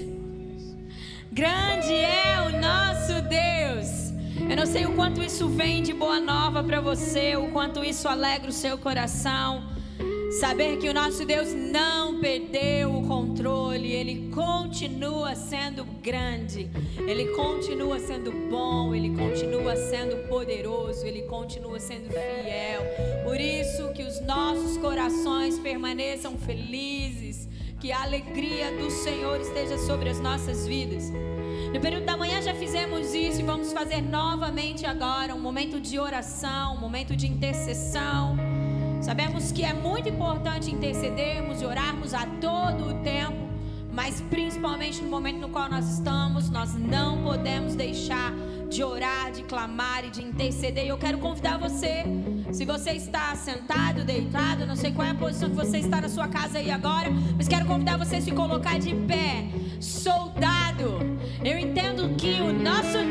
Grande 1.32 1.94
é 1.94 2.36
o 2.46 2.60
nosso 2.60 3.22
Deus. 3.22 4.12
Eu 4.50 4.56
não 4.56 4.66
sei 4.66 4.84
o 4.84 4.92
quanto 4.92 5.22
isso 5.22 5.48
vem 5.48 5.82
de 5.82 5.94
boa 5.94 6.20
nova 6.20 6.62
para 6.62 6.82
você, 6.82 7.34
o 7.34 7.48
quanto 7.48 7.82
isso 7.82 8.06
alegra 8.06 8.50
o 8.50 8.52
seu 8.52 8.76
coração. 8.76 9.73
Saber 10.40 10.78
que 10.78 10.88
o 10.88 10.94
nosso 10.94 11.24
Deus 11.24 11.54
não 11.54 12.18
perdeu 12.18 12.92
o 12.92 13.06
controle, 13.06 13.92
Ele 13.92 14.30
continua 14.34 15.36
sendo 15.36 15.84
grande, 15.84 16.68
Ele 17.06 17.26
continua 17.26 18.00
sendo 18.00 18.32
bom, 18.50 18.92
Ele 18.92 19.10
continua 19.10 19.76
sendo 19.76 20.28
poderoso, 20.28 21.06
Ele 21.06 21.22
continua 21.22 21.78
sendo 21.78 22.10
fiel. 22.10 22.82
Por 23.22 23.40
isso 23.40 23.92
que 23.92 24.02
os 24.02 24.20
nossos 24.26 24.76
corações 24.78 25.56
permaneçam 25.60 26.36
felizes, 26.36 27.48
que 27.80 27.92
a 27.92 28.02
alegria 28.02 28.76
do 28.76 28.90
Senhor 28.90 29.40
esteja 29.40 29.78
sobre 29.78 30.08
as 30.08 30.18
nossas 30.18 30.66
vidas. 30.66 31.12
No 31.72 31.80
período 31.80 32.06
da 32.06 32.16
manhã 32.16 32.42
já 32.42 32.54
fizemos 32.54 33.14
isso 33.14 33.40
e 33.40 33.44
vamos 33.44 33.72
fazer 33.72 34.00
novamente 34.00 34.84
agora 34.84 35.32
um 35.32 35.40
momento 35.40 35.80
de 35.80 35.96
oração, 35.96 36.74
um 36.74 36.80
momento 36.80 37.14
de 37.14 37.28
intercessão. 37.28 38.63
Sabemos 39.04 39.52
que 39.52 39.62
é 39.62 39.74
muito 39.74 40.08
importante 40.08 40.70
intercedermos 40.70 41.60
e 41.60 41.66
orarmos 41.66 42.14
a 42.14 42.24
todo 42.40 42.88
o 42.88 42.94
tempo, 43.02 43.36
mas 43.92 44.22
principalmente 44.30 45.02
no 45.02 45.10
momento 45.10 45.40
no 45.40 45.50
qual 45.50 45.68
nós 45.68 45.86
estamos, 45.86 46.48
nós 46.48 46.72
não 46.74 47.22
podemos 47.22 47.74
deixar 47.76 48.32
de 48.70 48.82
orar, 48.82 49.30
de 49.30 49.42
clamar 49.42 50.06
e 50.06 50.10
de 50.10 50.22
interceder. 50.22 50.86
E 50.86 50.88
eu 50.88 50.96
quero 50.96 51.18
convidar 51.18 51.58
você, 51.58 52.02
se 52.50 52.64
você 52.64 52.92
está 52.92 53.36
sentado, 53.36 54.06
deitado, 54.06 54.64
não 54.64 54.74
sei 54.74 54.90
qual 54.90 55.06
é 55.06 55.10
a 55.10 55.14
posição 55.14 55.50
que 55.50 55.56
você 55.56 55.80
está 55.80 56.00
na 56.00 56.08
sua 56.08 56.26
casa 56.26 56.56
aí 56.56 56.70
agora, 56.70 57.10
mas 57.36 57.46
quero 57.46 57.66
convidar 57.66 57.98
você 57.98 58.16
a 58.16 58.20
se 58.22 58.32
colocar 58.32 58.78
de 58.78 58.94
pé, 58.94 59.50
soldado. 59.78 60.98
Eu 61.44 61.58
entendo 61.58 62.16
que 62.16 62.40
o 62.40 62.54
nosso 62.54 63.03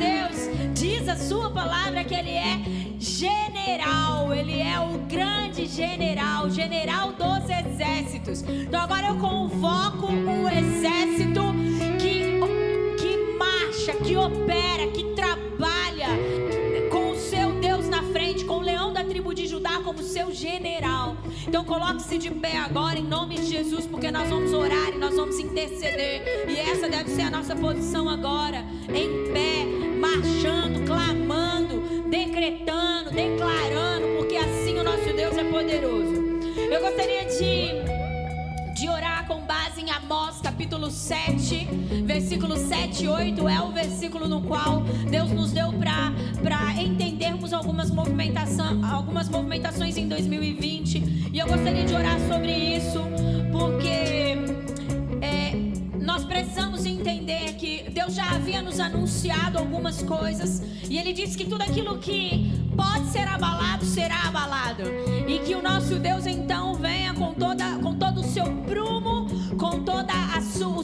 diz 1.03 1.09
a 1.09 1.17
sua 1.17 1.49
palavra 1.49 2.01
que 2.05 2.15
ele 2.15 2.29
é 2.29 2.61
general, 2.97 4.33
ele 4.33 4.61
é 4.61 4.79
o 4.79 4.99
grande 4.99 5.65
general, 5.65 6.49
general 6.49 7.11
dos 7.11 7.43
exércitos. 7.49 8.41
Então 8.43 8.79
agora 8.79 9.07
eu 9.07 9.17
convoco 9.17 10.07
o 10.07 10.47
exército 10.47 11.41
que 11.99 12.23
que 12.97 13.37
marcha, 13.37 13.93
que 14.01 14.15
opera, 14.15 14.87
que 14.93 15.03
trabalha 15.13 16.07
com 16.89 17.11
o 17.11 17.15
seu 17.17 17.59
Deus 17.59 17.89
na 17.89 18.01
frente, 18.03 18.45
com 18.45 18.59
o 18.59 18.61
leão 18.61 18.93
da 18.93 19.03
tribo 19.03 19.33
de 19.33 19.45
Judá 19.45 19.81
como 19.83 20.01
seu 20.01 20.31
general. 20.31 21.17
Então 21.45 21.65
coloque-se 21.65 22.17
de 22.17 22.31
pé 22.31 22.57
agora 22.59 22.97
em 22.97 23.03
nome 23.03 23.35
de 23.35 23.47
Jesus, 23.47 23.85
porque 23.85 24.09
nós 24.09 24.29
vamos 24.29 24.53
orar 24.53 24.89
e 24.93 24.97
nós 24.97 25.15
vamos 25.15 25.37
interceder. 25.37 26.47
E 26.47 26.57
essa 26.57 26.87
deve 26.87 27.09
ser 27.09 27.23
a 27.23 27.29
nossa 27.29 27.53
posição 27.55 28.07
agora, 28.07 28.63
em 28.87 29.33
pé, 29.33 29.65
marchando, 29.99 30.85
decretando, 32.13 33.09
declarando, 33.09 34.17
porque 34.17 34.35
assim 34.35 34.77
o 34.77 34.83
nosso 34.83 35.11
Deus 35.15 35.35
é 35.35 35.43
poderoso. 35.45 36.13
Eu 36.71 36.79
gostaria 36.79 37.25
de, 37.25 38.75
de 38.75 38.87
orar 38.87 39.25
com 39.25 39.41
base 39.41 39.81
em 39.81 39.89
Amós 39.89 40.39
capítulo 40.39 40.91
7, 40.91 41.67
versículo 42.05 42.55
7 42.55 43.05
e 43.05 43.07
8. 43.07 43.49
É 43.49 43.59
o 43.63 43.71
versículo 43.71 44.27
no 44.27 44.43
qual 44.43 44.83
Deus 45.09 45.31
nos 45.31 45.53
deu 45.53 45.73
para 45.73 46.79
entendermos 46.79 47.51
algumas, 47.51 47.89
movimentação, 47.89 48.85
algumas 48.85 49.27
movimentações 49.27 49.97
em 49.97 50.07
2020. 50.07 51.31
E 51.33 51.39
eu 51.39 51.47
gostaria 51.47 51.83
de 51.83 51.95
orar 51.95 52.19
sobre 52.29 52.51
isso, 52.51 53.01
porque 53.51 54.02
Já 58.13 58.29
havia 58.35 58.61
nos 58.61 58.79
anunciado 58.79 59.57
algumas 59.57 60.03
coisas. 60.03 60.61
E 60.87 60.97
Ele 60.97 61.13
disse 61.13 61.35
que 61.35 61.45
tudo 61.45 61.63
aquilo 61.63 61.97
que 61.97 62.51
pode 62.77 63.07
ser 63.07 63.27
abalado 63.27 63.85
será 63.85 64.27
abalado. 64.27 64.83
E 65.27 65.39
que 65.39 65.55
o 65.55 65.61
nosso 65.61 65.97
Deus 65.97 66.27
então 66.27 66.75
venha 66.75 67.13
com, 67.13 67.33
toda, 67.33 67.77
com 67.79 67.95
todo 67.95 68.21
o 68.21 68.23
seu 68.23 68.45
prumo, 68.45 69.25
com 69.57 69.83
todo 69.83 70.03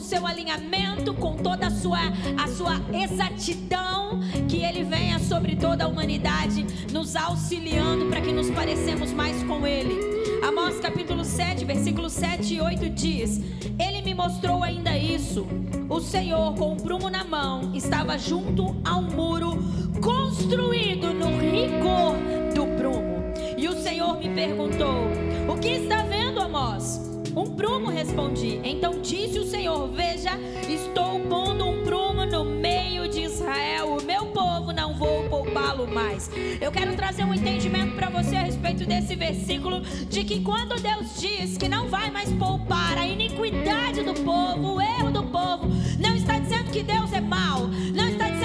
seu 0.00 0.26
alinhamento, 0.26 1.12
com 1.14 1.36
toda 1.36 1.66
a 1.66 1.70
sua, 1.70 2.00
a 2.42 2.48
sua 2.48 2.80
exatidão. 2.92 4.20
Que 4.48 4.64
Ele 4.64 4.82
venha 4.82 5.18
sobre 5.18 5.54
toda 5.54 5.84
a 5.84 5.88
humanidade, 5.88 6.66
nos 6.90 7.14
auxiliando 7.14 8.06
para 8.06 8.20
que 8.20 8.32
nos 8.32 8.50
parecemos 8.50 9.12
mais 9.12 9.42
com 9.44 9.66
Ele. 9.66 10.19
Amós 10.42 10.80
capítulo 10.80 11.22
7, 11.22 11.64
versículo 11.64 12.08
7 12.08 12.54
e 12.54 12.60
8 12.60 12.90
diz: 12.90 13.40
Ele 13.78 14.02
me 14.02 14.14
mostrou 14.14 14.62
ainda 14.64 14.96
isso. 14.96 15.46
O 15.88 16.00
Senhor, 16.00 16.54
com 16.54 16.72
um 16.72 16.76
prumo 16.76 17.10
na 17.10 17.24
mão, 17.24 17.72
estava 17.74 18.16
junto 18.16 18.74
a 18.84 18.96
um 18.96 19.02
muro 19.02 19.58
construído 20.00 21.12
no 21.12 21.38
rigor 21.38 22.14
do 22.54 22.66
prumo. 22.78 23.20
E 23.56 23.68
o 23.68 23.74
Senhor 23.82 24.18
me 24.18 24.30
perguntou: 24.30 25.10
O 25.46 25.58
que 25.58 25.68
está 25.68 26.02
vendo, 26.04 26.40
Amós? 26.40 26.98
Um 27.36 27.54
prumo 27.54 27.88
respondi. 27.88 28.60
Então 28.64 29.00
disse 29.02 29.38
o 29.38 29.46
Senhor: 29.46 29.88
Veja, 29.88 30.38
estou 30.68 31.20
pondo 31.20 31.66
um 31.66 31.84
prumo 31.84 32.24
no 32.24 32.44
meio 32.44 33.08
de 33.08 33.22
Israel. 33.22 33.99
Povo 34.40 34.72
não 34.72 34.94
vou 34.94 35.28
poupá-lo 35.28 35.86
mais. 35.86 36.30
Eu 36.62 36.72
quero 36.72 36.96
trazer 36.96 37.24
um 37.24 37.34
entendimento 37.34 37.94
para 37.94 38.08
você 38.08 38.36
a 38.36 38.42
respeito 38.42 38.86
desse 38.86 39.14
versículo 39.14 39.82
de 39.82 40.24
que 40.24 40.40
quando 40.40 40.80
Deus 40.80 41.20
diz 41.20 41.58
que 41.58 41.68
não 41.68 41.90
vai 41.90 42.10
mais 42.10 42.32
poupar 42.32 42.96
a 42.96 43.06
iniquidade 43.06 44.02
do 44.02 44.14
povo, 44.14 44.76
o 44.76 44.80
erro 44.80 45.10
do 45.10 45.24
povo, 45.24 45.68
não 45.98 46.16
está 46.16 46.38
dizendo 46.38 46.70
que 46.70 46.82
Deus 46.82 47.12
é 47.12 47.20
mau, 47.20 47.68
não 47.94 48.08
está 48.08 48.30
dizendo 48.30 48.39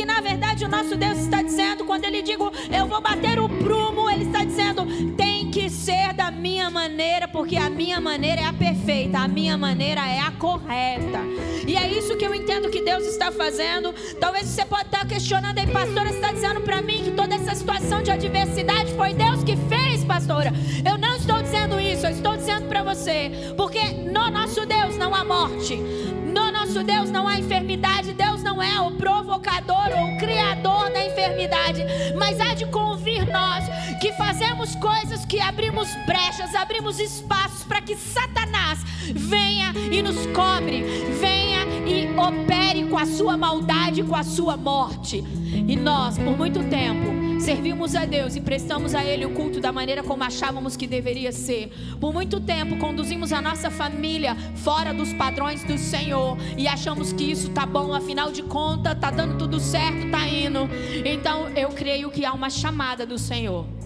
que 0.00 0.06
na 0.06 0.18
verdade 0.22 0.64
o 0.64 0.68
nosso 0.68 0.96
Deus 0.96 1.18
está 1.18 1.42
dizendo 1.42 1.84
quando 1.84 2.06
ele 2.06 2.22
digo 2.22 2.50
eu 2.74 2.86
vou 2.86 3.02
bater 3.02 3.38
o 3.38 3.46
prumo, 3.46 4.08
ele 4.08 4.24
está 4.24 4.42
dizendo 4.42 4.86
tem 5.14 5.50
que 5.50 5.68
ser 5.68 6.14
da 6.14 6.30
minha 6.30 6.70
maneira, 6.70 7.28
porque 7.28 7.54
a 7.56 7.68
minha 7.68 8.00
maneira 8.00 8.40
é 8.40 8.46
a 8.46 8.52
perfeita, 8.52 9.18
a 9.18 9.28
minha 9.28 9.58
maneira 9.58 10.00
é 10.06 10.20
a 10.20 10.30
correta. 10.30 11.20
E 11.66 11.76
é 11.76 11.86
isso 11.86 12.16
que 12.16 12.24
eu 12.24 12.34
entendo 12.34 12.70
que 12.70 12.80
Deus 12.80 13.04
está 13.04 13.30
fazendo. 13.30 13.92
Talvez 14.18 14.46
você 14.46 14.64
pode 14.64 14.86
estar 14.86 15.06
questionando 15.06 15.58
aí, 15.58 15.66
pastora, 15.66 16.08
está 16.08 16.32
dizendo 16.32 16.62
para 16.62 16.80
mim 16.80 17.02
que 17.04 17.10
toda 17.10 17.34
essa 17.34 17.54
situação 17.54 18.02
de 18.02 18.10
adversidade 18.10 18.94
foi 18.94 19.12
Deus 19.12 19.44
que 19.44 19.56
fez, 19.68 20.02
pastora. 20.02 20.50
Eu 20.82 20.96
não 20.96 21.16
estou 21.16 21.42
dizendo 21.42 21.78
isso, 21.78 22.06
eu 22.06 22.10
estou 22.10 22.36
dizendo 22.36 22.68
para 22.68 22.82
você, 22.82 23.30
porque 23.54 23.84
no 23.92 24.30
nosso 24.30 24.64
Deus 24.64 24.96
não 24.96 25.14
há 25.14 25.24
morte. 25.24 25.78
Deus 26.70 27.10
não 27.10 27.26
há 27.26 27.36
enfermidade, 27.36 28.12
Deus 28.12 28.44
não 28.44 28.62
é 28.62 28.80
o 28.80 28.92
provocador 28.92 29.90
ou 29.98 30.14
o 30.14 30.18
criador 30.18 30.88
da 30.92 31.04
enfermidade, 31.04 31.84
mas 32.16 32.40
há 32.40 32.54
de 32.54 32.64
convir 32.66 33.26
nós 33.30 33.64
que 34.00 34.12
fazemos 34.12 34.76
coisas 34.76 35.24
que 35.26 35.40
abrimos 35.40 35.88
brechas, 36.06 36.54
abrimos 36.54 37.00
espaços 37.00 37.64
para 37.64 37.80
que 37.80 37.96
Satanás 37.96 38.78
venha 39.12 39.72
e 39.90 40.00
nos 40.00 40.26
cobre, 40.26 40.82
venha 41.20 41.39
e 41.90 42.08
opere 42.16 42.84
com 42.88 42.96
a 42.96 43.04
sua 43.04 43.36
maldade, 43.36 44.02
com 44.02 44.14
a 44.14 44.22
sua 44.22 44.56
morte. 44.56 45.24
E 45.66 45.76
nós, 45.76 46.16
por 46.16 46.36
muito 46.36 46.62
tempo, 46.68 47.40
servimos 47.40 47.96
a 47.96 48.04
Deus 48.04 48.36
e 48.36 48.40
prestamos 48.40 48.94
a 48.94 49.04
Ele 49.04 49.26
o 49.26 49.30
culto 49.30 49.60
da 49.60 49.72
maneira 49.72 50.02
como 50.02 50.22
achávamos 50.22 50.76
que 50.76 50.86
deveria 50.86 51.32
ser. 51.32 51.72
Por 51.98 52.12
muito 52.12 52.40
tempo, 52.40 52.76
conduzimos 52.76 53.32
a 53.32 53.42
nossa 53.42 53.70
família 53.70 54.36
fora 54.56 54.94
dos 54.94 55.12
padrões 55.12 55.64
do 55.64 55.76
Senhor 55.76 56.38
e 56.56 56.68
achamos 56.68 57.12
que 57.12 57.30
isso 57.30 57.50
tá 57.50 57.66
bom, 57.66 57.92
afinal 57.92 58.30
de 58.30 58.42
contas, 58.42 58.96
tá 58.98 59.10
dando 59.10 59.36
tudo 59.36 59.58
certo, 59.58 60.10
tá 60.10 60.28
indo. 60.28 60.68
Então, 61.04 61.48
eu 61.50 61.70
creio 61.70 62.10
que 62.10 62.24
há 62.24 62.32
uma 62.32 62.50
chamada 62.50 63.04
do 63.04 63.18
Senhor. 63.18 63.79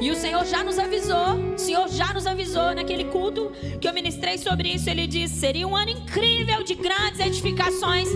E 0.00 0.10
o 0.10 0.14
Senhor 0.14 0.44
já 0.46 0.64
nos 0.64 0.78
avisou, 0.78 1.54
o 1.54 1.58
Senhor 1.58 1.88
já 1.88 2.12
nos 2.14 2.26
avisou 2.26 2.74
naquele 2.74 3.04
culto 3.04 3.52
que 3.80 3.86
eu 3.86 3.92
ministrei 3.92 4.38
sobre 4.38 4.70
isso. 4.70 4.88
Ele 4.88 5.06
disse: 5.06 5.34
seria 5.34 5.68
um 5.68 5.76
ano 5.76 5.90
incrível 5.90 6.62
de 6.62 6.74
grandes 6.74 7.20
edificações, 7.20 8.08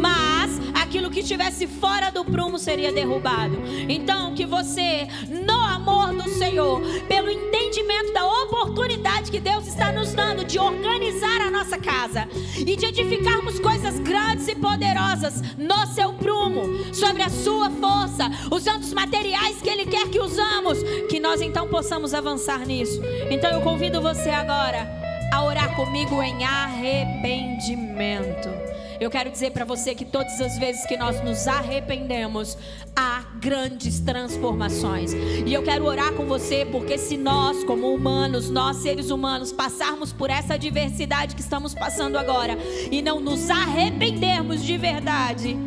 mas 0.00 0.60
aquilo 0.80 1.10
que 1.10 1.20
estivesse 1.20 1.66
fora 1.66 2.10
do 2.10 2.24
prumo 2.24 2.58
seria 2.58 2.92
derrubado. 2.92 3.58
Então, 3.88 4.34
que 4.34 4.46
você, 4.46 5.08
no 5.28 5.61
amor 5.82 6.14
do 6.14 6.30
Senhor, 6.30 6.80
pelo 7.08 7.28
entendimento 7.28 8.12
da 8.12 8.24
oportunidade 8.24 9.32
que 9.32 9.40
Deus 9.40 9.66
está 9.66 9.90
nos 9.90 10.14
dando 10.14 10.44
de 10.44 10.58
organizar 10.58 11.40
a 11.40 11.50
nossa 11.50 11.76
casa 11.76 12.28
e 12.56 12.76
de 12.76 12.86
edificarmos 12.86 13.58
coisas 13.58 13.98
grandes 13.98 14.46
e 14.46 14.54
poderosas 14.54 15.42
no 15.58 15.84
seu 15.88 16.12
prumo, 16.12 16.94
sobre 16.94 17.22
a 17.22 17.28
sua 17.28 17.68
força, 17.70 18.30
usando 18.50 18.82
os 18.82 18.92
materiais 18.92 19.60
que 19.60 19.68
Ele 19.68 19.86
quer 19.86 20.08
que 20.08 20.20
usamos, 20.20 20.78
que 21.08 21.18
nós 21.18 21.40
então 21.40 21.66
possamos 21.66 22.14
avançar 22.14 22.64
nisso. 22.64 23.00
Então 23.28 23.50
eu 23.50 23.60
convido 23.60 24.00
você 24.00 24.30
agora 24.30 24.88
a 25.32 25.44
orar 25.44 25.74
comigo 25.74 26.22
em 26.22 26.44
arrependimento. 26.44 28.61
Eu 29.02 29.10
quero 29.10 29.32
dizer 29.32 29.50
para 29.50 29.64
você 29.64 29.96
que 29.96 30.04
todas 30.04 30.40
as 30.40 30.56
vezes 30.58 30.86
que 30.86 30.96
nós 30.96 31.20
nos 31.24 31.48
arrependemos, 31.48 32.56
há 32.94 33.24
grandes 33.40 33.98
transformações. 33.98 35.12
E 35.44 35.52
eu 35.52 35.60
quero 35.64 35.86
orar 35.86 36.12
com 36.12 36.24
você, 36.24 36.64
porque 36.64 36.96
se 36.96 37.16
nós, 37.16 37.64
como 37.64 37.92
humanos, 37.92 38.48
nós 38.48 38.76
seres 38.76 39.10
humanos, 39.10 39.50
passarmos 39.50 40.12
por 40.12 40.30
essa 40.30 40.56
diversidade 40.56 41.34
que 41.34 41.40
estamos 41.40 41.74
passando 41.74 42.16
agora 42.16 42.56
e 42.92 43.02
não 43.02 43.18
nos 43.18 43.50
arrependermos 43.50 44.62
de 44.62 44.78
verdade, 44.78 45.58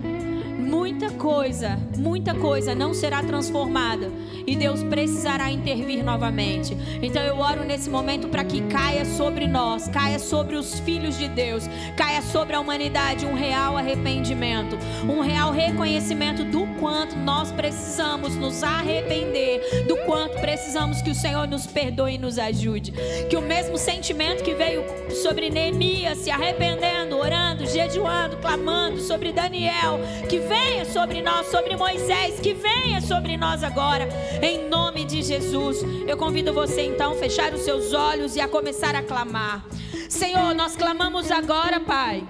muita 0.65 1.11
coisa, 1.11 1.77
muita 1.97 2.33
coisa 2.33 2.73
não 2.73 2.93
será 2.93 3.23
transformada 3.23 4.11
e 4.47 4.55
Deus 4.55 4.83
precisará 4.83 5.51
intervir 5.51 6.03
novamente. 6.03 6.75
Então 7.01 7.21
eu 7.21 7.37
oro 7.37 7.63
nesse 7.63 7.89
momento 7.89 8.27
para 8.27 8.43
que 8.43 8.61
caia 8.61 9.05
sobre 9.05 9.47
nós, 9.47 9.87
caia 9.87 10.19
sobre 10.19 10.55
os 10.55 10.79
filhos 10.79 11.17
de 11.17 11.27
Deus, 11.27 11.63
caia 11.95 12.21
sobre 12.21 12.55
a 12.55 12.59
humanidade 12.59 13.25
um 13.25 13.33
real 13.33 13.77
arrependimento, 13.77 14.77
um 15.03 15.19
real 15.19 15.51
reconhecimento 15.51 16.43
do 16.43 16.65
quanto 16.79 17.15
nós 17.15 17.51
precisamos 17.51 18.35
nos 18.35 18.63
arrepender, 18.63 19.85
do 19.87 19.95
quanto 20.05 20.39
precisamos 20.39 21.01
que 21.01 21.09
o 21.09 21.15
Senhor 21.15 21.47
nos 21.47 21.65
perdoe 21.65 22.15
e 22.15 22.17
nos 22.17 22.37
ajude. 22.37 22.93
Que 23.29 23.35
o 23.35 23.41
mesmo 23.41 23.77
sentimento 23.77 24.43
que 24.43 24.53
veio 24.53 24.83
sobre 25.21 25.49
Neemias 25.49 26.19
se 26.19 26.29
arrependendo, 26.29 27.17
orando, 27.17 27.65
jejuando, 27.65 28.37
clamando 28.37 28.99
sobre 29.01 29.31
Daniel, 29.31 29.99
que 30.29 30.39
venha 30.55 30.85
sobre 30.85 31.21
nós, 31.21 31.47
sobre 31.47 31.75
Moisés, 31.75 32.39
que 32.39 32.53
venha 32.53 33.01
sobre 33.01 33.35
nós 33.35 33.61
agora 33.61 34.07
em 34.41 34.69
nome 34.69 35.03
de 35.03 35.21
Jesus. 35.21 35.83
Eu 36.07 36.15
convido 36.15 36.53
você 36.53 36.81
então 36.83 37.11
a 37.11 37.15
fechar 37.15 37.53
os 37.53 37.61
seus 37.61 37.93
olhos 37.93 38.35
e 38.35 38.41
a 38.41 38.47
começar 38.47 38.95
a 38.95 39.03
clamar. 39.03 39.65
Senhor, 40.09 40.53
nós 40.53 40.75
clamamos 40.75 41.29
agora, 41.29 41.79
Pai, 41.79 42.23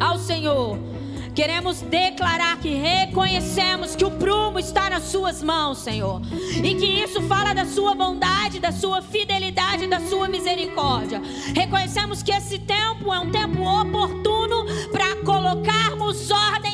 ao 0.00 0.18
Senhor. 0.18 0.78
Queremos 1.34 1.80
declarar 1.80 2.58
que 2.58 2.74
reconhecemos 2.74 3.96
que 3.96 4.04
o 4.04 4.10
prumo 4.10 4.58
está 4.58 4.90
nas 4.90 5.04
Suas 5.04 5.42
mãos, 5.42 5.78
Senhor. 5.78 6.20
E 6.62 6.74
que 6.74 6.86
isso 6.86 7.22
fala 7.22 7.54
da 7.54 7.64
Sua 7.64 7.94
bondade, 7.94 8.58
da 8.58 8.70
Sua 8.70 9.00
fidelidade, 9.00 9.86
da 9.86 10.00
Sua 10.00 10.28
misericórdia. 10.28 11.22
Reconhecemos 11.54 12.22
que 12.22 12.32
esse 12.32 12.58
tempo 12.58 13.12
é 13.12 13.18
um 13.18 13.30
tempo 13.30 13.62
oportuno 13.62 14.66
para 14.90 15.16
colocarmos 15.24 16.30
ordem 16.30 16.71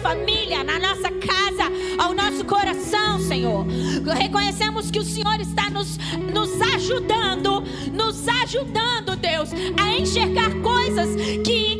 família, 0.00 0.64
na 0.64 0.78
nossa 0.78 1.10
casa, 1.10 1.70
ao 1.98 2.14
nosso 2.14 2.44
coração, 2.44 3.20
Senhor. 3.20 3.66
Reconhecemos 4.16 4.90
que 4.90 4.98
o 4.98 5.04
Senhor 5.04 5.40
está 5.40 5.68
nos, 5.70 5.98
nos 6.32 6.60
ajudando, 6.74 7.62
nos 7.92 8.26
ajudando, 8.26 9.16
Deus, 9.16 9.50
a 9.78 9.96
enxergar 9.96 10.50
coisas 10.62 11.14
que 11.44 11.70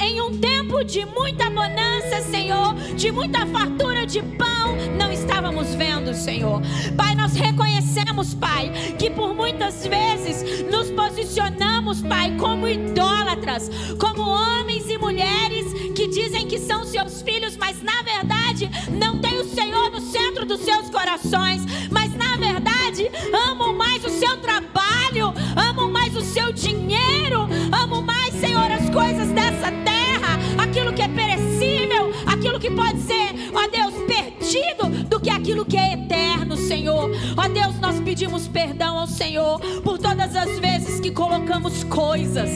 em 0.00 0.20
um 0.20 0.38
tempo 0.38 0.84
de 0.84 1.04
muita 1.06 1.50
bonança, 1.50 2.20
Senhor, 2.30 2.74
de 2.94 3.10
muita 3.10 3.46
fartura 3.46 4.06
de 4.06 4.22
pão, 4.22 4.76
não 4.98 5.10
estávamos 5.12 5.74
vendo, 5.74 6.14
Senhor. 6.14 6.60
Pai, 6.96 7.14
nós 7.14 7.34
reconhecemos, 7.34 8.34
Pai, 8.34 8.70
que 8.98 9.10
por 9.10 9.34
muitas 9.34 9.86
vezes 9.86 10.64
nos 10.70 10.90
posicionamos, 10.90 12.02
Pai, 12.02 12.36
como 12.36 12.68
idólatras, 12.68 13.70
como 13.98 14.22
homens 14.22 14.88
e 14.88 14.98
mulheres 14.98 15.73
que 16.04 16.08
dizem 16.08 16.46
que 16.46 16.58
são 16.58 16.84
seus 16.84 17.22
filhos, 17.22 17.56
mas 17.56 17.82
na 17.82 18.02
verdade 18.02 18.70
não 18.90 19.18
tem 19.20 19.38
o 19.38 19.44
Senhor 19.44 19.90
no 19.90 20.00
centro 20.02 20.44
dos 20.44 20.60
seus 20.60 20.90
corações, 20.90 21.62
mas 21.90 22.14
na 22.14 22.36
verdade 22.36 23.10
amam 23.32 23.74
mais 23.74 24.04
o 24.04 24.10
seu 24.10 24.36
trabalho, 24.36 25.32
amam 25.56 25.90
mais 25.90 26.14
o 26.14 26.20
seu 26.20 26.52
dinheiro, 26.52 27.48
amam 27.72 28.02
mais, 28.02 28.34
Senhor, 28.34 28.70
as 28.70 28.90
coisas 28.90 29.28
dessa 29.28 29.72
terra, 29.82 30.38
aquilo 30.62 30.92
que 30.92 31.00
é 31.00 31.08
perecível, 31.08 32.12
aquilo 32.26 32.60
que 32.60 32.70
pode 32.70 33.00
ser, 33.00 33.32
ó 33.54 33.66
Deus, 33.66 33.94
perdido 34.06 35.03
do 35.24 35.30
que 35.30 35.30
aquilo 35.30 35.64
que 35.64 35.76
é 35.76 35.94
eterno, 35.94 36.54
Senhor. 36.56 37.10
Ó 37.36 37.48
Deus, 37.48 37.80
nós 37.80 37.98
pedimos 38.00 38.46
perdão 38.46 38.98
ao 38.98 39.06
Senhor 39.06 39.58
por 39.82 39.98
todas 39.98 40.36
as 40.36 40.58
vezes 40.58 41.00
que 41.00 41.10
colocamos 41.10 41.82
coisas, 41.84 42.50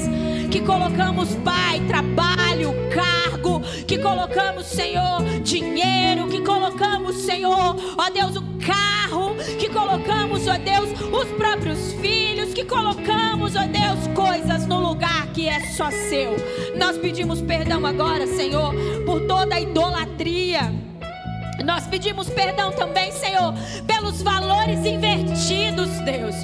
que 0.50 0.60
colocamos, 0.60 1.34
Pai, 1.36 1.80
trabalho, 1.88 2.74
cargo, 2.90 3.60
que 3.86 3.96
colocamos, 3.98 4.66
Senhor, 4.66 5.22
dinheiro, 5.42 6.28
que 6.28 6.42
colocamos, 6.42 7.16
Senhor, 7.16 7.76
ó 7.96 8.10
Deus, 8.10 8.36
o 8.36 8.42
carro, 8.58 9.34
que 9.58 9.70
colocamos, 9.70 10.46
ó 10.46 10.58
Deus, 10.58 10.90
os 11.10 11.28
próprios 11.36 11.92
filhos, 11.94 12.52
que 12.52 12.64
colocamos, 12.64 13.56
ó 13.56 13.66
Deus, 13.66 14.06
coisas 14.14 14.66
no 14.66 14.78
lugar 14.80 15.28
que 15.28 15.48
é 15.48 15.60
só 15.60 15.90
seu. 15.90 16.36
Nós 16.76 16.98
pedimos 16.98 17.40
perdão 17.40 17.86
agora, 17.86 18.26
Senhor, 18.26 18.74
por 19.06 19.20
toda 19.22 19.54
a 19.54 19.60
idolatria. 19.60 20.87
Nós 21.64 21.86
pedimos 21.86 22.28
perdão 22.28 22.72
também, 22.72 23.10
Senhor, 23.12 23.52
pelos 23.86 24.22
valores 24.22 24.84
invertidos, 24.84 25.90
Deus. 26.04 26.34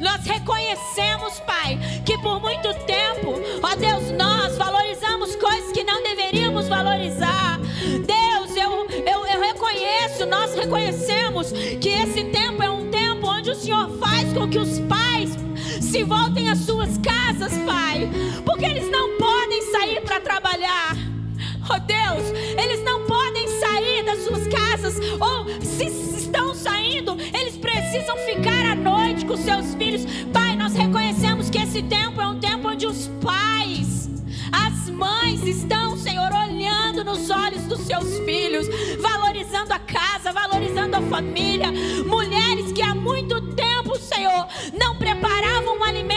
Nós 0.00 0.24
reconhecemos, 0.24 1.40
Pai, 1.40 1.78
que 2.04 2.16
por 2.18 2.40
muito 2.40 2.72
tempo, 2.84 3.34
ó 3.62 3.74
Deus, 3.76 4.10
nós 4.12 4.56
valorizamos 4.56 5.36
coisas 5.36 5.72
que 5.72 5.84
não 5.84 6.02
deveríamos 6.02 6.68
valorizar. 6.68 7.58
Deus, 7.82 8.56
eu, 8.56 8.86
eu, 9.06 9.26
eu 9.26 9.40
reconheço, 9.40 10.26
nós 10.26 10.54
reconhecemos 10.54 11.52
que 11.80 11.88
esse 11.88 12.24
tempo 12.24 12.62
é 12.62 12.70
um 12.70 12.90
tempo 12.90 13.26
onde 13.26 13.50
o 13.50 13.54
Senhor 13.54 13.88
faz 13.98 14.32
com 14.32 14.48
que 14.48 14.58
os 14.58 14.80
pais 14.80 15.30
se 15.80 16.02
voltem 16.04 16.50
às 16.50 16.58
suas 16.58 16.98
casas, 16.98 17.52
Pai, 17.66 18.08
porque 18.44 18.64
eles 18.64 18.90
não 18.90 19.16
podem 19.18 19.62
sair 19.70 20.00
para 20.02 20.20
trabalhar. 20.20 20.96
Oh 21.70 21.78
Deus, 21.78 22.24
eles 22.58 22.82
não 22.82 22.91
ou 25.22 25.46
se 25.60 25.86
estão 26.18 26.52
saindo, 26.52 27.16
eles 27.32 27.56
precisam 27.56 28.16
ficar 28.18 28.72
à 28.72 28.74
noite 28.74 29.24
com 29.24 29.36
seus 29.36 29.74
filhos. 29.76 30.04
Pai, 30.32 30.56
nós 30.56 30.74
reconhecemos 30.74 31.48
que 31.48 31.58
esse 31.58 31.82
tempo 31.82 32.20
é 32.20 32.26
um 32.26 32.40
tempo 32.40 32.68
onde 32.68 32.86
os 32.86 33.08
pais, 33.22 34.10
as 34.50 34.90
mães 34.90 35.46
estão, 35.46 35.96
Senhor, 35.96 36.30
olhando 36.32 37.04
nos 37.04 37.30
olhos 37.30 37.62
dos 37.62 37.80
seus 37.80 38.18
filhos, 38.20 38.66
valorizando 39.00 39.72
a 39.72 39.78
casa, 39.78 40.32
valorizando 40.32 40.96
a 40.96 41.02
família. 41.02 41.70
Mulheres 42.04 42.72
que 42.72 42.82
há 42.82 42.94
muito 42.94 43.40
tempo, 43.54 43.96
Senhor, 43.98 44.46
não 44.76 44.96
preparavam 44.96 45.78
um 45.78 45.84
alimento 45.84 46.11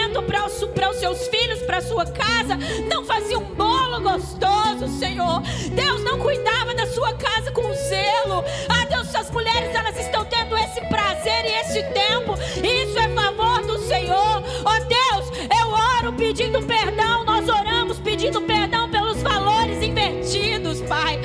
para 0.74 0.92
os, 0.92 0.98
seus 0.98 1.28
filhos, 1.28 1.60
para 1.64 1.78
a 1.78 1.82
sua 1.82 2.06
casa, 2.06 2.58
não 2.90 3.04
faziam 3.04 3.42
um 3.42 3.56
bolo 3.56 4.02
gostoso, 4.02 4.88
Senhor. 5.00 5.42
Deus 5.74 6.04
não 6.04 6.20
cuidava 6.20 6.74
da 6.76 6.86
sua 6.88 7.14
casa 7.14 7.52
com 7.52 7.64
zelo. 7.74 8.44
Ah, 8.70 8.86
Deus, 8.88 9.08
essas 9.08 9.32
mulheres 9.32 9.74
elas 9.74 9.98
estão 9.98 10.24
tendo 10.26 10.56
esse 10.56 10.82
prazer 10.88 11.46
e 11.46 11.62
esse 11.62 11.84
tempo. 11.94 12.36
Isso 12.64 13.00
é 13.00 13.06
favor 13.36 13.62
do 13.66 13.78
Senhor. 13.80 14.44
Oh 14.64 14.86
Deus, 14.88 15.50
eu 15.60 15.70
oro 15.98 16.14
pedindo 16.14 16.62
perdão. 16.64 17.26
Nós 17.26 17.48
oramos 17.50 18.00
pedindo 18.00 18.42
perdão 18.42 18.90
pelos 18.90 19.22
valores 19.22 19.82
invertidos, 19.82 20.82
Pai. 20.82 21.20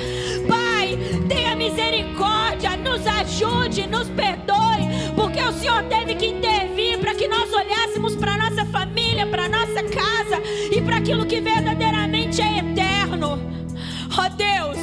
Pai, 0.47 0.97
tenha 1.27 1.55
misericórdia, 1.55 2.75
nos 2.77 3.05
ajude, 3.05 3.87
nos 3.87 4.09
perdoe, 4.09 5.13
porque 5.15 5.41
o 5.41 5.53
Senhor 5.53 5.83
teve 5.83 6.15
que 6.15 6.25
intervir 6.25 6.99
para 6.99 7.13
que 7.13 7.27
nós 7.27 7.51
olhássemos 7.53 8.15
família, 9.21 9.27
para 9.27 9.49
nossa 9.49 9.83
casa 9.83 10.41
e 10.71 10.81
para 10.81 10.97
aquilo 10.97 11.25
que 11.25 11.39
verdadeiramente 11.41 12.41
é 12.41 12.59
eterno. 12.59 13.39
Ó 14.17 14.25
oh 14.25 14.29
Deus, 14.29 14.77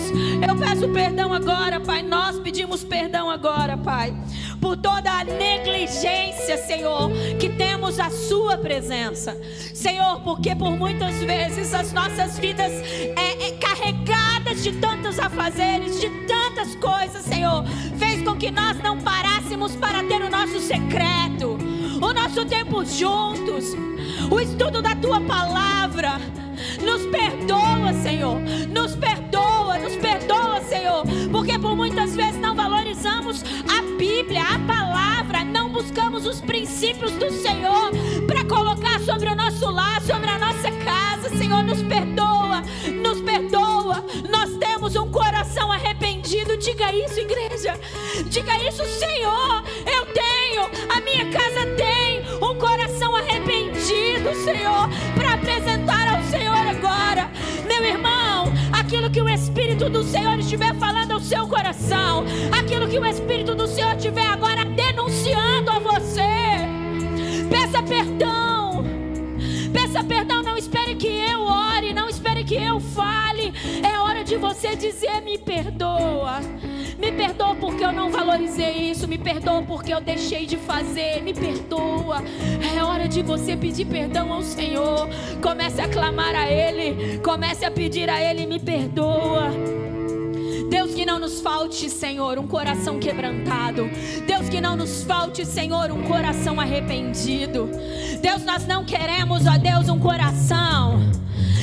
eu 0.47 0.57
peço 0.57 0.89
perdão 0.89 1.33
agora, 1.33 1.81
Pai. 1.81 2.03
Nós 2.03 2.39
pedimos 2.39 2.83
perdão 2.85 3.29
agora, 3.29 3.77
Pai, 3.77 4.15
por 4.61 4.77
toda 4.77 5.11
a 5.11 5.25
negligência, 5.25 6.57
Senhor, 6.57 7.11
que 7.39 7.49
temos 7.51 8.01
a 8.01 8.11
Sua 8.11 8.57
presença, 8.57 9.37
Senhor, 9.75 10.21
porque 10.21 10.55
por 10.55 10.71
muitas 10.71 11.17
vezes 11.23 11.75
as 11.75 11.93
nossas 11.93 12.39
vidas 12.39 12.73
é, 12.73 13.49
é 13.49 13.53
carregadas 13.59 14.63
de 14.63 14.73
tantos 14.73 15.19
afazeres, 15.19 16.01
de 16.01 16.09
tantas 16.27 16.75
coisas, 16.77 17.25
Senhor, 17.25 17.65
fez 17.99 18.23
com 18.23 18.35
que 18.37 18.51
nós 18.51 18.81
não 18.83 18.99
parássemos 18.99 19.77
para 19.77 20.03
ter 20.05 20.23
o 20.23 20.31
nosso 20.31 20.59
secreto, 20.61 21.59
o 22.01 22.13
nosso 22.13 22.45
tempo 22.45 22.85
juntos, 22.85 23.75
o 24.31 24.41
estudo 24.41 24.81
da 24.81 24.95
Tua 24.95 25.21
palavra. 25.21 26.21
Nos 26.83 27.07
perdoa, 27.07 27.93
Senhor. 28.03 28.41
Nos 28.69 28.97
perdoa, 28.97 29.79
nos 29.79 29.97
perdoa, 29.97 30.61
Senhor. 30.63 31.05
Porque 31.31 31.59
por 31.59 31.77
muitas 31.77 32.15
vezes 32.15 32.41
não 32.41 32.55
valorizamos 32.55 33.43
a 33.69 33.83
Bíblia, 33.97 34.43
a 34.43 34.59
palavra, 34.61 35.45
não 35.45 35.71
buscamos 35.71 36.27
os 36.27 36.41
princípios 36.41 37.13
do 37.13 37.31
Senhor 37.31 37.91
para 38.27 38.45
colocar 38.45 39.01
sobre 39.01 39.29
o 39.29 39.35
nosso 39.35 39.71
lar, 39.71 40.01
sobre 40.03 40.29
a 40.29 40.39
nossa 40.39 40.71
casa. 40.85 41.37
Senhor, 41.37 41.63
nos 41.63 41.83
perdoa, 41.83 42.63
nos 43.03 43.21
perdoa. 43.21 44.05
Nós 44.31 44.57
temos 44.57 44.97
um 44.97 45.11
coração 45.11 45.71
arrependido. 45.71 46.57
Diga 46.57 46.93
isso, 46.93 47.21
igreja. 47.21 47.79
Diga 48.29 48.57
isso, 48.69 48.85
Senhor. 48.85 49.63
Espírito 59.89 59.91
do 59.91 60.05
Senhor 60.05 60.39
estiver 60.39 60.75
falando 60.75 61.13
ao 61.13 61.21
seu 61.21 61.47
coração, 61.47 62.25
aquilo 62.53 62.87
que 62.89 62.99
o 62.99 63.07
Espírito 63.07 63.55
do 63.55 63.67
Senhor 63.67 63.97
estiver 63.97 64.27
agora 64.27 64.65
denunciando 64.65 65.71
a 65.71 65.79
você, 65.79 66.21
peça 67.49 67.83
perdão. 67.83 68.85
Peça 69.73 70.05
perdão, 70.05 70.43
não 70.43 70.57
espere 70.57 70.95
que 70.95 71.07
eu 71.07 71.41
ore, 71.43 71.95
não 71.95 72.09
espere 72.09 72.45
que 72.45 72.55
eu 72.55 72.81
fale. 72.81 73.53
É 73.83 73.99
hora 73.99 74.23
de 74.25 74.37
você 74.37 74.77
dizer: 74.77 75.23
me 75.23 75.39
porque 77.69 77.85
eu 77.85 77.93
não 77.93 78.11
valorizei 78.11 78.91
isso. 78.91 79.07
Me 79.07 79.19
perdoa 79.19 79.63
porque 79.63 79.93
eu 79.93 80.01
deixei 80.01 80.47
de 80.47 80.57
fazer. 80.57 81.23
Me 81.23 81.35
perdoa. 81.35 82.23
É 82.75 82.83
hora 82.83 83.07
de 83.07 83.23
você 83.23 83.57
pedir 83.57 83.85
perdão 83.85 84.33
ao 84.33 84.43
Senhor. 84.43 85.07
Comece 85.43 85.79
a 85.83 85.89
clamar 85.89 86.35
a 86.35 86.51
Ele. 86.51 87.19
Comece 87.19 87.67
a 87.67 87.71
pedir 87.71 88.09
a 88.09 88.23
Ele: 88.23 88.47
me 88.47 88.59
perdoa. 88.59 89.51
Deus, 90.71 90.95
que 90.95 91.05
não 91.05 91.19
nos 91.19 91.41
falte, 91.41 91.91
Senhor, 91.91 92.39
um 92.39 92.47
coração 92.47 92.99
quebrantado. 92.99 93.91
Deus, 94.27 94.49
que 94.49 94.61
não 94.61 94.75
nos 94.75 95.05
falte, 95.05 95.45
Senhor, 95.45 95.91
um 95.91 96.03
coração 96.03 96.59
arrependido. 96.59 97.69
Deus, 98.23 98.45
nós 98.45 98.67
não 98.67 98.85
queremos, 98.85 99.47
ó 99.47 99.59
Deus, 99.59 99.89
um 99.89 99.99
coração 99.99 101.01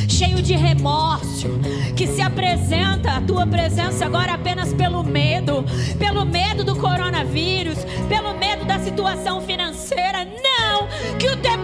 cheio 0.07 0.41
de 0.41 0.53
remorso, 0.55 1.47
que 1.95 2.07
se 2.07 2.21
apresenta 2.21 3.11
a 3.13 3.21
tua 3.21 3.45
presença 3.45 4.05
agora 4.05 4.33
apenas 4.33 4.73
pelo 4.73 5.03
medo, 5.03 5.63
pelo 5.97 6.25
medo 6.25 6.63
do 6.63 6.75
coronavírus, 6.75 7.77
pelo 8.07 8.33
medo 8.33 8.65
da 8.65 8.79
situação 8.79 9.41
financeira. 9.41 10.25
Não, 10.25 10.87
que 11.17 11.27
o 11.29 11.37
temor 11.37 11.54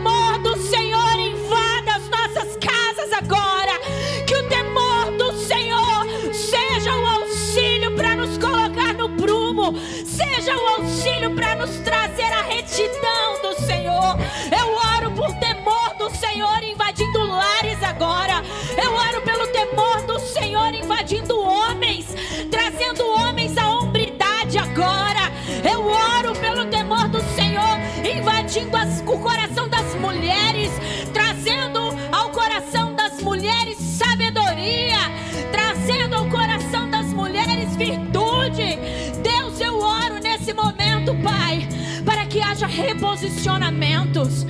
haja 43.01 43.17
reposicionamentos. 43.17 44.43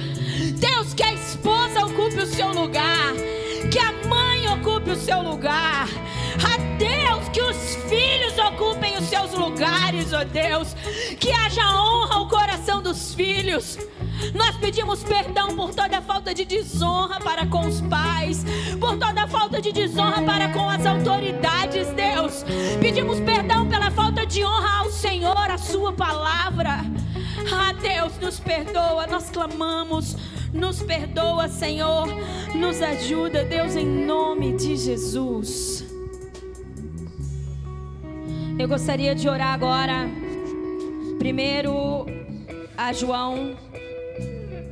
Deus, 0.59 0.93
que 0.93 1.03
a 1.03 1.13
esposa 1.13 1.85
ocupe 1.85 2.17
o 2.17 2.25
seu 2.25 2.51
lugar, 2.53 3.13
que 3.71 3.79
a 3.79 3.91
mãe 4.07 4.47
ocupe 4.49 4.91
o 4.91 4.95
seu 4.95 5.21
lugar. 5.21 5.87
seus 9.11 9.33
lugares, 9.33 10.13
ó 10.13 10.23
Deus. 10.23 10.73
Que 11.19 11.31
haja 11.31 11.61
honra 11.69 12.15
ao 12.15 12.27
coração 12.27 12.81
dos 12.81 13.13
filhos. 13.13 13.77
Nós 14.33 14.55
pedimos 14.57 15.03
perdão 15.03 15.55
por 15.55 15.73
toda 15.73 16.01
falta 16.01 16.33
de 16.33 16.45
desonra 16.45 17.19
para 17.19 17.45
com 17.47 17.67
os 17.67 17.81
pais, 17.81 18.45
por 18.79 18.97
toda 18.97 19.27
falta 19.27 19.61
de 19.61 19.71
desonra 19.71 20.21
para 20.21 20.49
com 20.49 20.69
as 20.69 20.85
autoridades, 20.85 21.87
Deus. 21.89 22.45
Pedimos 22.79 23.19
perdão 23.19 23.67
pela 23.67 23.91
falta 23.91 24.25
de 24.25 24.43
honra 24.45 24.79
ao 24.79 24.91
Senhor, 24.91 25.51
a 25.51 25.57
Sua 25.57 25.91
palavra. 25.91 26.85
Ah, 27.49 27.73
Deus, 27.73 28.17
nos 28.19 28.39
perdoa, 28.39 29.07
nós 29.07 29.29
clamamos. 29.29 30.17
Nos 30.53 30.81
perdoa, 30.81 31.47
Senhor. 31.47 32.07
Nos 32.55 32.81
ajuda, 32.81 33.43
Deus, 33.45 33.75
em 33.75 33.85
nome 34.05 34.55
de 34.57 34.75
Jesus. 34.75 35.85
Eu 38.59 38.67
gostaria 38.67 39.15
de 39.15 39.27
orar 39.29 39.53
agora. 39.53 40.07
Primeiro 41.17 42.05
a 42.77 42.91
João 42.91 43.55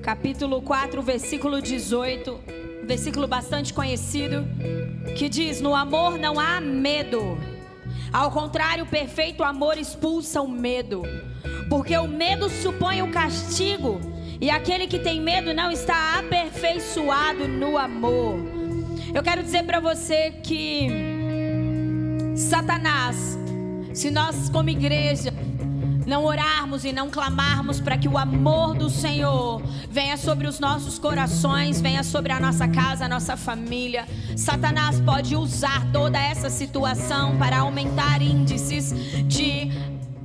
capítulo 0.01 0.61
4, 0.61 1.01
versículo 1.01 1.61
18, 1.61 2.39
versículo 2.84 3.28
bastante 3.28 3.74
conhecido, 3.74 4.45
que 5.17 5.30
diz: 5.30 5.61
No 5.61 5.76
amor 5.76 6.17
não 6.17 6.39
há 6.39 6.59
medo. 6.59 7.38
Ao 8.11 8.32
contrário, 8.32 8.86
o 8.86 8.88
perfeito 8.88 9.43
amor 9.43 9.78
expulsa 9.78 10.41
o 10.41 10.47
medo, 10.47 11.03
porque 11.70 11.95
o 11.97 12.07
medo 12.07 12.49
supõe 12.49 13.01
o 13.01 13.11
castigo, 13.11 14.01
e 14.41 14.49
aquele 14.49 14.88
que 14.88 14.99
tem 14.99 15.22
medo 15.22 15.53
não 15.53 15.72
está 15.72 16.17
aperfeiçoado 16.20 17.47
no 17.47 17.78
amor. 17.78 18.38
Eu 19.13 19.22
quero 19.22 19.43
dizer 19.43 19.63
para 19.63 19.80
você 19.80 20.32
que 20.43 20.88
Satanás, 22.36 23.38
se 23.93 24.09
nós 24.09 24.49
como 24.49 24.70
igreja 24.70 25.34
não 26.07 26.26
orarmos 26.26 26.86
e 26.86 26.91
não 26.91 27.09
clamarmos 27.09 27.80
para 27.80 27.97
que 27.97 28.07
o 28.07 28.17
amor 28.17 28.74
do 28.74 28.89
Senhor 28.89 29.61
venha 29.91 30.17
sobre 30.17 30.47
os 30.47 30.59
nossos 30.59 30.97
corações, 30.97 31.80
venha 31.80 32.03
sobre 32.03 32.32
a 32.32 32.39
nossa 32.39 32.67
casa, 32.67 33.05
a 33.05 33.07
nossa 33.07 33.38
família. 33.38 34.07
Satanás 34.36 34.99
pode 34.99 35.36
usar 35.36 35.91
toda 35.91 36.20
essa 36.20 36.49
situação 36.49 37.38
para 37.38 37.59
aumentar 37.59 38.22
índices 38.24 38.91
de 39.28 39.70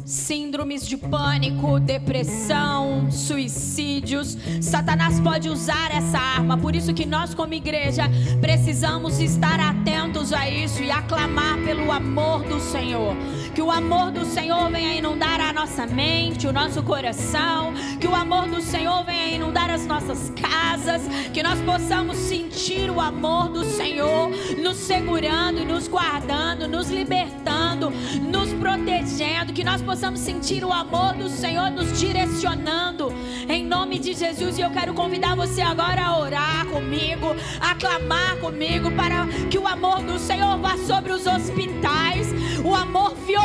síndromes 0.04 0.86
de 0.86 0.96
pânico, 0.96 1.80
depressão, 1.80 3.10
suicídios. 3.10 4.36
Satanás 4.60 5.18
pode 5.20 5.48
usar 5.48 5.90
essa 5.90 6.18
arma, 6.18 6.58
por 6.58 6.76
isso 6.76 6.92
que 6.92 7.06
nós 7.06 7.34
como 7.34 7.54
igreja 7.54 8.04
precisamos 8.40 9.18
estar 9.20 9.58
atentos 9.58 10.32
a 10.32 10.48
isso 10.48 10.82
e 10.82 10.90
aclamar 10.90 11.58
pelo 11.64 11.90
amor 11.90 12.42
do 12.44 12.60
Senhor. 12.60 13.16
Que 13.54 13.62
o 13.62 13.70
amor 13.70 14.10
do 14.10 14.24
Senhor 14.24 14.70
venha 14.70 14.94
inundar 14.94 15.40
a 15.40 15.52
nossa 15.52 15.86
mente, 15.86 16.46
o 16.46 16.52
nosso 16.52 16.82
coração, 16.82 17.72
que 18.00 18.06
o 18.06 18.14
amor 18.14 18.46
do 18.48 18.60
Senhor 18.60 19.04
venha 19.04 19.34
inundar 19.36 19.70
as 19.70 19.86
nossas 19.86 20.30
casas, 20.30 21.02
que 21.32 21.42
nós 21.42 21.60
possamos 21.60 22.16
sentir 22.16 22.90
o 22.90 23.00
amor 23.00 23.48
do 23.48 23.64
Senhor 23.64 24.30
nos 24.62 24.76
segurando 24.76 25.60
e 25.60 25.64
nos 25.64 25.88
guardando, 25.88 26.68
nos 26.68 26.88
libertando, 26.88 27.90
nos 28.20 28.52
protegendo, 28.54 29.52
que 29.52 29.64
nós 29.64 29.80
possamos 29.80 29.94
possamos 29.94 30.18
sentir 30.18 30.64
o 30.64 30.72
amor 30.72 31.14
do 31.14 31.28
Senhor 31.28 31.70
nos 31.70 32.00
direcionando, 32.00 33.12
em 33.48 33.64
nome 33.64 33.98
de 33.98 34.12
Jesus. 34.12 34.58
E 34.58 34.60
eu 34.60 34.70
quero 34.70 34.92
convidar 34.92 35.36
você 35.36 35.62
agora 35.62 36.02
a 36.02 36.18
orar 36.18 36.66
comigo, 36.66 37.34
a 37.60 37.74
clamar 37.76 38.36
comigo, 38.38 38.90
para 38.90 39.26
que 39.48 39.56
o 39.56 39.68
amor 39.68 40.02
do 40.02 40.18
Senhor 40.18 40.58
vá 40.58 40.76
sobre 40.78 41.12
os 41.12 41.28
hospitais, 41.28 42.28
o 42.64 42.74
amor 42.74 43.14
violento, 43.14 43.43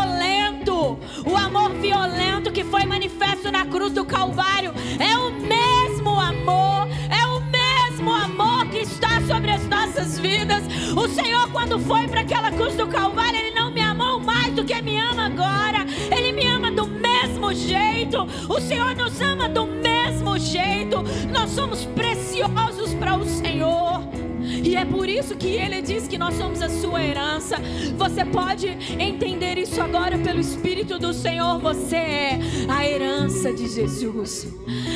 o 1.26 1.38
amor 1.38 1.72
violento 1.76 2.52
que 2.52 2.64
foi 2.64 2.86
manifesto 2.86 3.52
na 3.52 3.66
cruz 3.66 3.92
do 3.92 4.06
Calvário, 4.06 4.74
é 5.00 5.18
o 5.18 5.32
mesmo 5.32 6.20
amor, 6.20 6.88
é 7.10 7.26
o 7.28 7.42
mesmo 7.42 8.12
amor 8.12 8.66
que 8.68 8.80
está 8.80 9.22
sobre 9.22 9.52
as 9.52 9.66
nossas 9.68 10.18
vidas. 10.18 10.64
O 10.96 11.08
Senhor, 11.08 11.52
quando 11.52 11.80
foi 11.80 12.08
para 12.08 12.22
aquela 12.22 12.52
cruz 12.52 12.76
do 12.76 12.88
Calvário, 12.88 13.40
Ele 13.40 13.52
não 13.52 13.72
me 13.72 13.82
amou 13.82 14.20
mais 14.20 14.54
do 14.54 14.64
que 14.64 14.82
me 14.82 14.98
ama 14.98 15.26
agora. 15.26 15.86
Ele 16.12 16.32
me 16.32 16.48
ama 16.48 16.72
do 16.72 16.88
mesmo 16.88 17.54
jeito. 17.54 18.28
O 18.48 18.60
Senhor 18.60 18.96
nos 18.96 19.20
ama 19.22 19.48
do 19.48 19.66
mesmo 19.66 20.38
jeito. 20.38 21.04
Nós 21.32 21.52
somos 21.52 21.86
preciosos 21.86 22.94
para 22.96 23.16
o 23.16 23.26
Senhor. 23.26 24.29
E 24.64 24.76
é 24.76 24.86
por 24.86 25.08
isso 25.08 25.36
que 25.36 25.48
ele 25.48 25.82
diz 25.82 26.08
que 26.08 26.18
nós 26.18 26.36
somos 26.36 26.62
a 26.62 26.70
sua 26.70 27.04
herança. 27.04 27.58
Você 27.98 28.26
pode 28.26 28.68
entender 29.00 29.58
isso 29.58 29.82
agora 29.82 30.18
pelo 30.18 30.40
Espírito 30.40 30.98
do 30.98 31.14
Senhor. 31.14 31.60
Você 31.60 31.96
é 31.96 32.40
a 32.68 32.88
herança 32.88 33.54
de 33.54 33.68
Jesus. 33.68 34.48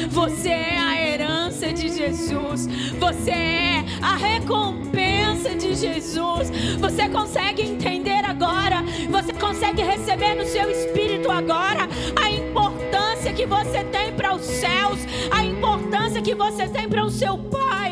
Você 0.10 0.50
é 0.50 0.78
a 0.78 1.02
herança 1.02 1.72
de 1.74 1.89
Jesus. 1.89 2.68
Você 3.00 3.32
é 3.32 3.86
a 4.02 4.16
recompensa 4.16 5.56
de 5.56 5.76
Jesus. 5.76 6.50
Você 6.80 7.10
consegue 7.10 7.62
entender 7.62 8.26
agora? 8.26 8.84
Você 9.10 9.34
consegue 9.34 9.82
receber 9.82 10.36
no 10.36 10.46
seu 10.46 10.70
espírito 10.70 11.30
agora 11.32 11.88
a 12.22 12.30
importância 12.30 13.34
que 13.34 13.46
você 13.46 13.84
tem 13.86 14.14
para 14.14 14.36
os 14.36 14.44
céus, 14.44 15.00
a 15.32 15.44
importância 15.44 16.22
que 16.22 16.36
você 16.36 16.68
tem 16.68 16.88
para 16.88 17.06
o 17.06 17.10
seu 17.10 17.38
Pai 17.38 17.83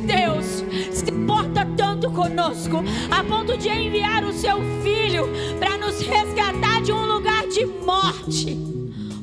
Deus 0.00 0.64
se 0.92 1.10
importa 1.10 1.66
tanto 1.76 2.10
conosco, 2.10 2.82
a 3.10 3.22
ponto 3.24 3.56
de 3.56 3.68
enviar 3.68 4.24
o 4.24 4.32
seu 4.32 4.58
filho 4.82 5.28
para 5.58 5.76
nos 5.78 6.00
resgatar 6.00 6.82
de 6.82 6.92
um 6.92 7.06
lugar 7.06 7.46
de 7.48 7.66
morte, 7.66 8.56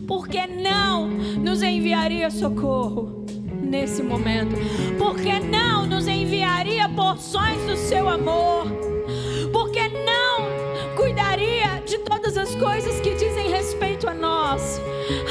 por 0.07 0.28
que 0.28 0.45
não 0.47 1.07
nos 1.07 1.61
enviaria 1.61 2.30
socorro? 2.30 3.24
Nesse 3.61 4.03
momento, 4.03 4.55
por 4.97 5.15
que 5.15 5.39
não 5.39 5.86
nos 5.86 6.07
enviaria 6.07 6.88
porções 6.89 7.59
do 7.65 7.76
seu 7.76 8.07
amor? 8.07 8.67
Por 9.51 9.71
que 9.71 9.88
não 9.89 10.95
cuidaria 10.95 11.82
de 11.86 11.97
todas 11.99 12.38
as 12.38 12.53
coisas 12.55 12.99
que 12.99 13.15
dizem 13.15 13.49
respeito 13.49 14.07
a 14.07 14.13
nós? 14.13 14.80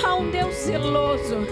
Há 0.04 0.14
um 0.16 0.30
Deus 0.30 0.54
zeloso 0.54 1.46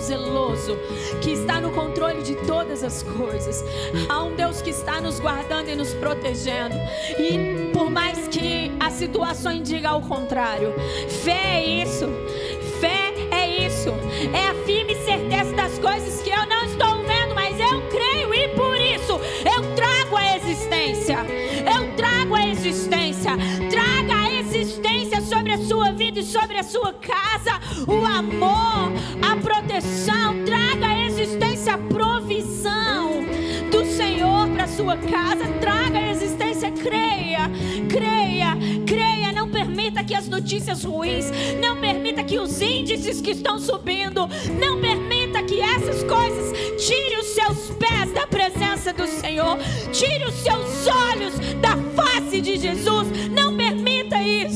Deus 0.00 0.06
zeloso 0.06 0.78
que 1.20 1.32
está 1.32 1.60
no 1.60 1.70
controle 1.72 2.22
de 2.22 2.34
todas 2.46 2.82
as 2.82 3.02
coisas. 3.02 3.62
Há 4.08 4.24
um 4.24 4.34
Deus 4.34 4.62
que 4.62 4.70
está 4.70 5.00
nos 5.00 5.20
guardando 5.20 5.68
e 5.68 5.76
nos 5.76 5.92
protegendo. 5.94 6.74
E 7.18 7.70
por 7.72 7.90
mais 7.90 8.26
que 8.28 8.72
a 8.80 8.90
situação 8.90 9.60
diga 9.60 9.90
ao 9.90 10.00
contrário, 10.00 10.72
fé 11.22 11.60
é 11.60 11.82
isso. 11.82 12.06
A 26.60 26.62
sua 26.62 26.92
casa. 26.92 27.58
O 27.86 28.04
amor, 28.04 28.92
a 29.22 29.36
proteção, 29.36 30.44
traga 30.44 30.88
a 30.88 31.06
existência, 31.06 31.74
a 31.74 31.78
provisão 31.78 33.24
do 33.70 33.84
Senhor 33.86 34.46
para 34.50 34.68
sua 34.68 34.96
casa. 34.98 35.46
Traga 35.58 35.98
a 35.98 36.10
existência, 36.10 36.70
creia, 36.70 37.50
creia, 37.88 38.58
creia. 38.86 39.32
Não 39.32 39.48
permita 39.48 40.04
que 40.04 40.14
as 40.14 40.28
notícias 40.28 40.84
ruins, 40.84 41.30
não 41.62 41.80
permita 41.80 42.22
que 42.22 42.38
os 42.38 42.60
índices 42.60 43.22
que 43.22 43.30
estão 43.30 43.58
subindo, 43.58 44.28
não 44.60 44.78
permita 44.80 45.42
que 45.42 45.62
essas 45.62 46.02
coisas 46.04 46.52
tire 46.84 47.16
os 47.16 47.26
seus 47.28 47.70
pés 47.76 48.12
da 48.12 48.26
presença 48.26 48.92
do 48.92 49.06
Senhor, 49.06 49.56
tire 49.92 50.26
os 50.26 50.34
seus 50.34 50.86
olhos 50.86 51.38
da 51.60 51.74
face 51.96 52.42
de 52.42 52.58
Jesus. 52.58 53.08
Não 53.30 53.56
permita 53.56 53.69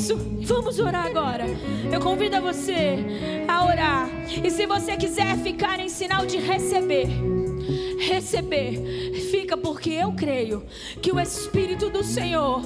isso. 0.04 0.16
Vamos 0.42 0.78
orar 0.78 1.06
agora. 1.06 1.46
Eu 1.90 1.98
convido 1.98 2.36
a 2.36 2.40
você 2.40 2.98
a 3.48 3.64
orar. 3.64 4.08
E 4.44 4.50
se 4.50 4.66
você 4.66 4.96
quiser 4.96 5.36
ficar 5.38 5.80
em 5.80 5.88
sinal 5.88 6.26
de 6.26 6.36
receber, 6.36 7.08
receber, 7.98 9.12
fica 9.30 9.56
porque 9.56 9.90
eu 9.90 10.12
creio 10.12 10.64
que 11.00 11.12
o 11.12 11.20
Espírito 11.20 11.90
do 11.90 12.02
Senhor, 12.02 12.62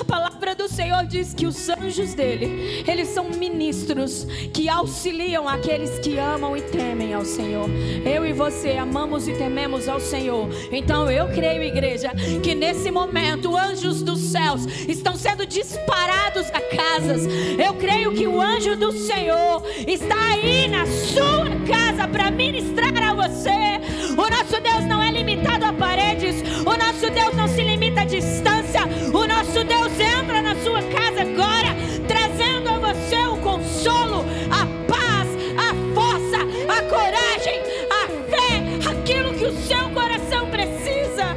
a 0.00 0.04
palavra 0.04 0.54
do 0.54 0.68
Senhor 0.68 1.04
diz 1.06 1.34
que 1.34 1.46
os 1.46 1.68
anjos 1.68 2.14
dele, 2.14 2.84
eles 2.86 3.08
são 3.08 3.30
ministros 3.30 4.26
que 4.52 4.68
auxiliam 4.68 5.48
aqueles 5.48 5.98
que 5.98 6.18
amam 6.18 6.56
e 6.56 6.62
temem 6.62 7.14
ao 7.14 7.24
Senhor. 7.24 7.68
Eu 8.04 8.26
e 8.26 8.32
você 8.32 8.72
amamos 8.72 9.28
e 9.28 9.32
tememos 9.32 9.88
ao 9.88 10.00
Senhor. 10.00 10.48
Então 10.70 11.10
eu 11.10 11.28
creio, 11.28 11.62
igreja, 11.62 12.10
que 12.42 12.54
nesse 12.54 12.90
momento 12.90 13.56
anjos 13.56 14.02
dos 14.02 14.20
céus 14.20 14.66
estão 14.88 15.16
sendo 15.16 15.46
disparados 15.46 16.46
a 16.48 16.60
casas. 16.76 17.22
Eu 17.58 17.74
creio 17.74 18.12
que 18.12 18.26
o 18.26 18.40
anjo 18.40 18.76
do 18.76 18.92
Senhor 18.92 19.62
está 19.86 20.32
aí 20.32 20.68
na 20.68 20.86
sua 20.86 21.50
casa 21.66 22.06
para 22.08 22.30
ministrar 22.30 22.84
a 23.02 23.14
você. 23.14 23.80
O 24.16 24.30
nosso 24.30 24.60
Deus 24.60 24.84
não 24.86 25.02
é 25.02 25.10
limitado 25.10 25.66
a 25.66 25.72
paredes. 25.72 26.42
O 26.60 26.76
nosso 26.76 27.10
Deus 27.10 27.34
não 27.34 27.48
se 27.48 27.62
limita 27.62 28.02
a 28.02 28.04
distância. 28.04 28.82
O 29.12 29.26
nosso 29.26 29.64
Deus 29.64 29.92
entra 29.98 30.40
na 30.40 30.54
sua 30.56 30.80
casa 30.82 31.22
agora, 31.22 31.74
trazendo 32.06 32.70
a 32.70 32.92
você 32.92 33.16
o 33.26 33.36
consolo, 33.38 34.24
a 34.50 34.66
paz, 34.86 35.28
a 35.58 35.74
força, 35.94 36.38
a 36.68 36.82
coragem, 36.82 37.60
a 37.90 38.06
fé, 38.30 38.90
aquilo 38.90 39.34
que 39.34 39.46
o 39.46 39.56
seu 39.62 39.90
coração 39.90 40.48
precisa. 40.48 41.36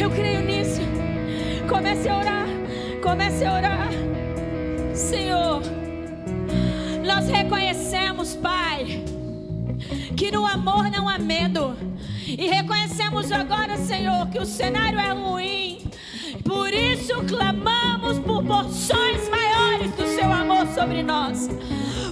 Eu 0.00 0.10
creio 0.10 0.40
nisso. 0.40 0.80
Comece 1.68 2.08
a 2.08 2.18
orar. 2.18 2.46
Comece 3.02 3.44
a 3.44 3.52
orar. 3.52 3.88
Senhor, 4.94 5.60
nós 7.04 7.28
reconhecemos, 7.28 8.34
Pai 8.36 9.11
que 10.22 10.30
no 10.30 10.46
amor 10.46 10.88
não 10.88 11.08
há 11.08 11.18
medo. 11.18 11.74
E 12.24 12.46
reconhecemos 12.46 13.32
agora, 13.32 13.76
Senhor, 13.76 14.28
que 14.28 14.38
o 14.38 14.46
cenário 14.46 15.00
é 15.00 15.10
ruim. 15.10 15.80
Por 16.44 16.72
isso 16.72 17.14
clamamos 17.26 18.20
por 18.20 18.44
porções 18.44 19.28
maiores 19.28 19.90
do 19.96 20.06
seu 20.06 20.32
amor 20.32 20.68
sobre 20.68 21.02
nós. 21.02 21.48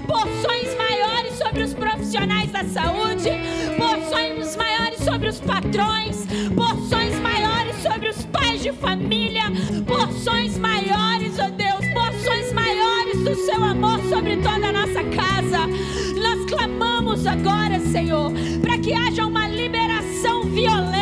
Porções 0.08 0.76
maiores 0.76 1.34
sobre 1.38 1.62
os 1.62 1.72
profissionais 1.72 2.50
da 2.50 2.64
saúde, 2.64 3.30
porções 3.78 4.56
maiores 4.56 4.98
sobre 5.04 5.28
os 5.28 5.38
patrões, 5.38 6.26
porções 6.56 7.14
maiores 7.20 7.76
sobre 7.76 8.08
os 8.08 8.24
pais 8.24 8.61
de 8.61 8.72
família, 8.72 9.44
porções 9.86 10.58
maiores, 10.58 11.38
ó 11.38 11.46
oh 11.46 11.50
Deus, 11.50 11.92
porções 11.94 12.52
maiores 12.52 13.22
do 13.22 13.36
seu 13.36 13.62
amor 13.62 14.00
sobre 14.08 14.36
toda 14.38 14.66
a 14.66 14.72
nossa 14.72 15.04
casa. 15.04 15.99
Agora, 17.26 17.78
Senhor, 17.80 18.32
para 18.60 18.78
que 18.78 18.92
haja 18.92 19.26
uma 19.26 19.46
liberação 19.48 20.44
violenta, 20.44 20.99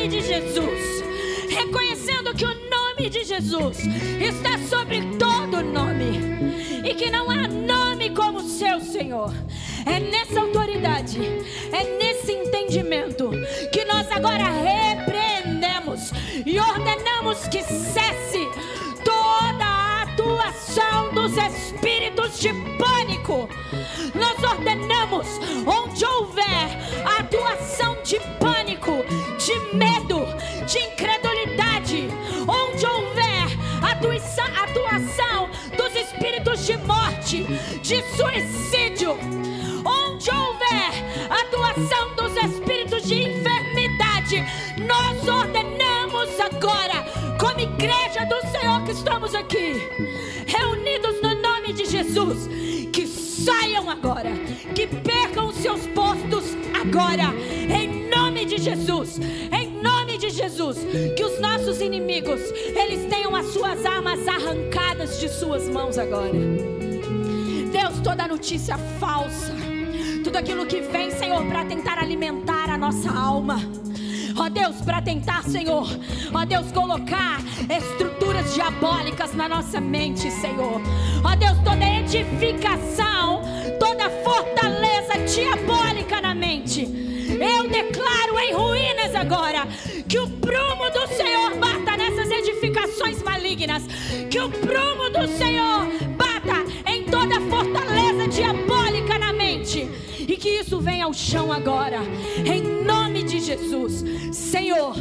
nome 0.00 0.08
de 0.08 0.22
Jesus, 0.22 1.04
reconhecendo 1.50 2.34
que 2.34 2.46
o 2.46 2.70
nome 2.70 3.10
de 3.10 3.22
Jesus 3.22 3.80
está 4.18 4.56
sobre 4.58 5.02
todo 5.18 5.62
nome 5.62 6.18
e 6.82 6.94
que 6.94 7.10
não 7.10 7.30
há 7.30 7.46
nome 7.46 8.08
como 8.08 8.38
o 8.38 8.48
seu, 8.48 8.80
Senhor. 8.80 9.30
É 9.84 10.00
nessa 10.00 10.40
autoridade, 10.40 11.20
é 11.70 11.98
nesse 11.98 12.32
entendimento 12.32 13.30
que 13.70 13.84
nós 13.84 14.10
agora 14.10 14.44
repreendemos 14.44 16.12
e 16.46 16.58
ordenamos 16.58 17.46
que 17.48 17.62
cesse 17.62 18.48
toda 19.04 19.64
a 19.66 20.02
atuação 20.04 21.12
dos 21.12 21.36
espíritos 21.36 22.38
de 22.40 22.54
de 36.70 36.76
morte, 36.86 37.44
de 37.82 38.00
suicídio, 38.14 39.18
onde 39.84 40.30
houver 40.30 40.92
atuação 41.28 42.14
dos 42.14 42.36
espíritos 42.36 43.02
de 43.08 43.24
enfermidade, 43.24 44.44
nós 44.86 45.26
ordenamos 45.26 46.28
agora, 46.38 47.04
como 47.40 47.58
igreja 47.58 48.24
do 48.26 48.40
Senhor 48.52 48.84
que 48.84 48.92
estamos 48.92 49.34
aqui, 49.34 49.82
reunidos 50.46 51.20
no 51.20 51.34
nome 51.42 51.72
de 51.72 51.86
Jesus, 51.86 52.48
que 52.92 53.04
saiam 53.04 53.90
agora, 53.90 54.30
que 54.72 54.86
percam 54.86 55.48
os 55.48 55.56
seus 55.56 55.88
postos 55.88 56.56
agora, 56.80 57.34
em 57.68 58.08
nome 58.08 58.44
de 58.44 58.58
Jesus, 58.58 59.18
Jesus, 60.60 60.76
que 61.16 61.24
os 61.24 61.40
nossos 61.40 61.80
inimigos, 61.80 62.40
eles 62.76 63.06
tenham 63.08 63.34
as 63.34 63.46
suas 63.46 63.84
armas 63.86 64.28
arrancadas 64.28 65.18
de 65.18 65.28
suas 65.28 65.66
mãos 65.68 65.96
agora. 65.96 66.34
Deus, 67.72 68.00
toda 68.04 68.28
notícia 68.28 68.76
falsa, 68.98 69.54
tudo 70.22 70.36
aquilo 70.36 70.66
que 70.66 70.82
vem, 70.82 71.10
Senhor, 71.10 71.42
para 71.46 71.64
tentar 71.64 71.98
alimentar 71.98 72.68
a 72.68 72.76
nossa 72.76 73.10
alma. 73.10 73.58
Ó 74.36 74.48
Deus, 74.50 74.76
para 74.82 75.00
tentar, 75.00 75.44
Senhor, 75.44 75.86
ó 76.32 76.44
Deus, 76.44 76.70
colocar 76.72 77.40
estruturas 77.68 78.52
diabólicas 78.52 79.34
na 79.34 79.48
nossa 79.48 79.80
mente, 79.80 80.30
Senhor. 80.30 80.80
Ó 81.24 81.36
Deus, 81.36 81.58
toda 81.64 81.84
edificação, 81.84 83.42
toda 83.78 84.10
fortaleza 84.22 85.18
diabólica 85.34 86.20
na 86.20 86.34
mente. 86.34 86.82
Eu 86.82 87.68
declaro 87.68 88.38
em 88.40 88.52
ruínas 88.52 89.14
agora 89.14 89.66
que 90.10 90.18
o 90.18 90.26
prumo 90.26 90.90
do 90.90 91.06
Senhor 91.06 91.54
bata 91.54 91.96
nessas 91.96 92.28
edificações 92.32 93.22
malignas, 93.22 93.84
que 94.28 94.40
o 94.40 94.50
prumo 94.50 95.08
do 95.08 95.28
Senhor 95.38 95.86
bata 96.16 96.64
em 96.84 97.04
toda 97.04 97.40
fortaleza 97.42 98.26
diabólica 98.26 99.16
na 99.20 99.32
mente. 99.32 99.88
E 100.18 100.36
que 100.36 100.48
isso 100.48 100.80
venha 100.80 101.04
ao 101.04 101.12
chão 101.12 101.52
agora, 101.52 102.00
em 102.44 102.84
nome 102.84 103.22
de 103.22 103.38
Jesus. 103.38 104.04
Senhor, 104.32 104.96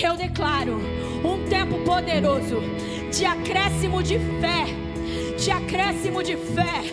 eu 0.00 0.16
declaro 0.16 0.78
um 1.24 1.44
tempo 1.48 1.80
poderoso 1.80 2.60
de 3.10 3.24
acréscimo 3.24 4.00
de 4.00 4.16
fé, 4.40 4.66
de 5.36 5.50
acréscimo 5.50 6.22
de 6.22 6.36
fé, 6.36 6.84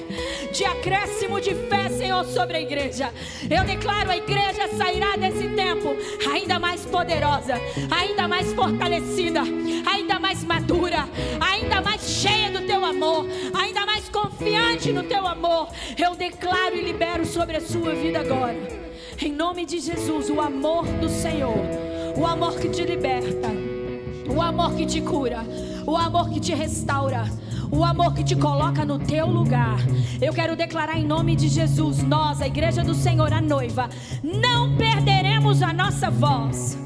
de 0.59 0.65
acréscimo 0.65 1.39
de 1.39 1.55
fé, 1.55 1.87
Senhor, 1.87 2.25
sobre 2.25 2.57
a 2.57 2.61
igreja. 2.61 3.13
Eu 3.49 3.63
declaro 3.63 4.11
a 4.11 4.17
igreja 4.17 4.67
sairá 4.77 5.15
desse 5.15 5.47
tempo 5.55 5.95
ainda 6.29 6.59
mais 6.59 6.85
poderosa, 6.85 7.53
ainda 7.89 8.27
mais 8.27 8.51
fortalecida, 8.51 9.39
ainda 9.89 10.19
mais 10.19 10.43
madura, 10.43 11.07
ainda 11.39 11.79
mais 11.79 12.01
cheia 12.01 12.51
do 12.51 12.67
teu 12.67 12.83
amor, 12.83 13.25
ainda 13.57 13.85
mais 13.85 14.09
confiante 14.09 14.91
no 14.91 15.03
teu 15.03 15.25
amor. 15.25 15.69
Eu 15.97 16.13
declaro 16.13 16.75
e 16.75 16.81
libero 16.81 17.25
sobre 17.25 17.55
a 17.55 17.61
sua 17.61 17.93
vida 17.93 18.19
agora. 18.19 18.57
Em 19.17 19.31
nome 19.31 19.65
de 19.65 19.79
Jesus, 19.79 20.29
o 20.29 20.41
amor 20.41 20.85
do 20.85 21.07
Senhor, 21.07 21.55
o 22.17 22.25
amor 22.25 22.59
que 22.59 22.67
te 22.67 22.83
liberta, 22.83 23.47
o 24.29 24.41
amor 24.41 24.75
que 24.75 24.85
te 24.85 24.99
cura, 24.99 25.45
o 25.89 25.97
amor 25.97 26.29
que 26.29 26.39
te 26.39 26.53
restaura, 26.53 27.25
o 27.71 27.83
amor 27.83 28.13
que 28.13 28.23
te 28.23 28.35
coloca 28.35 28.85
no 28.85 28.99
teu 28.99 29.25
lugar. 29.25 29.79
Eu 30.21 30.31
quero 30.31 30.55
declarar 30.55 30.99
em 30.99 31.03
nome 31.03 31.35
de 31.35 31.47
Jesus, 31.47 32.03
nós, 32.03 32.43
a 32.43 32.47
igreja 32.47 32.83
do 32.83 32.93
Senhor, 32.93 33.33
a 33.33 33.41
noiva, 33.41 33.89
não 34.23 34.75
perderemos 34.77 35.63
a 35.63 35.73
nossa 35.73 36.11
voz. 36.11 36.77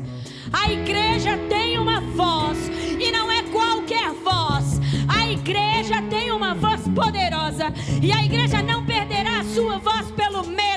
A 0.53 0.71
igreja 0.71 1.37
tem 1.49 1.77
uma 1.77 1.99
voz 1.99 2.57
e 2.97 3.11
não 3.11 3.29
é 3.29 3.43
qualquer 3.43 4.09
voz. 4.23 4.79
A 5.09 5.27
igreja 5.29 6.01
tem 6.09 6.31
uma 6.31 6.55
voz 6.55 6.87
poderosa 6.95 7.73
e 8.01 8.09
a 8.09 8.23
igreja 8.23 8.61
não 8.61 8.85
perderá 8.85 9.41
a 9.41 9.43
sua 9.43 9.79
voz 9.79 10.11
pelo 10.11 10.45
medo. 10.45 10.72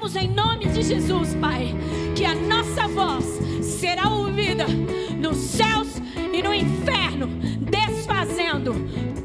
Declaramos 0.00 0.16
em 0.16 0.28
nome 0.28 0.66
de 0.66 0.82
Jesus, 0.82 1.34
Pai, 1.34 1.74
que 2.16 2.24
a 2.24 2.34
nossa 2.34 2.88
voz 2.88 3.22
será 3.62 4.08
ouvida 4.08 4.66
nos 4.66 5.36
céus 5.36 5.88
e 6.32 6.42
no 6.42 6.54
inferno, 6.54 7.26
desfazendo 7.60 8.72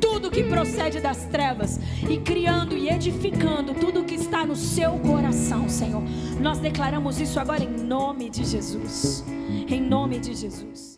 tudo 0.01 0.30
que 0.30 0.43
procede 0.43 0.99
das 0.99 1.28
trevas 1.28 1.80
e 2.09 2.17
criando 2.17 2.76
e 2.76 2.89
edificando 2.89 3.73
tudo 3.73 4.03
que 4.03 4.15
está 4.15 4.45
no 4.45 4.55
seu 4.57 4.99
coração, 4.99 5.69
Senhor. 5.69 6.03
Nós 6.41 6.59
declaramos 6.59 7.21
isso 7.21 7.39
agora 7.39 7.63
em 7.63 7.69
nome 7.69 8.30
de 8.30 8.43
Jesus. 8.43 9.23
Em 9.69 9.80
nome 9.82 10.19
de 10.19 10.36
Jesus. 10.36 10.93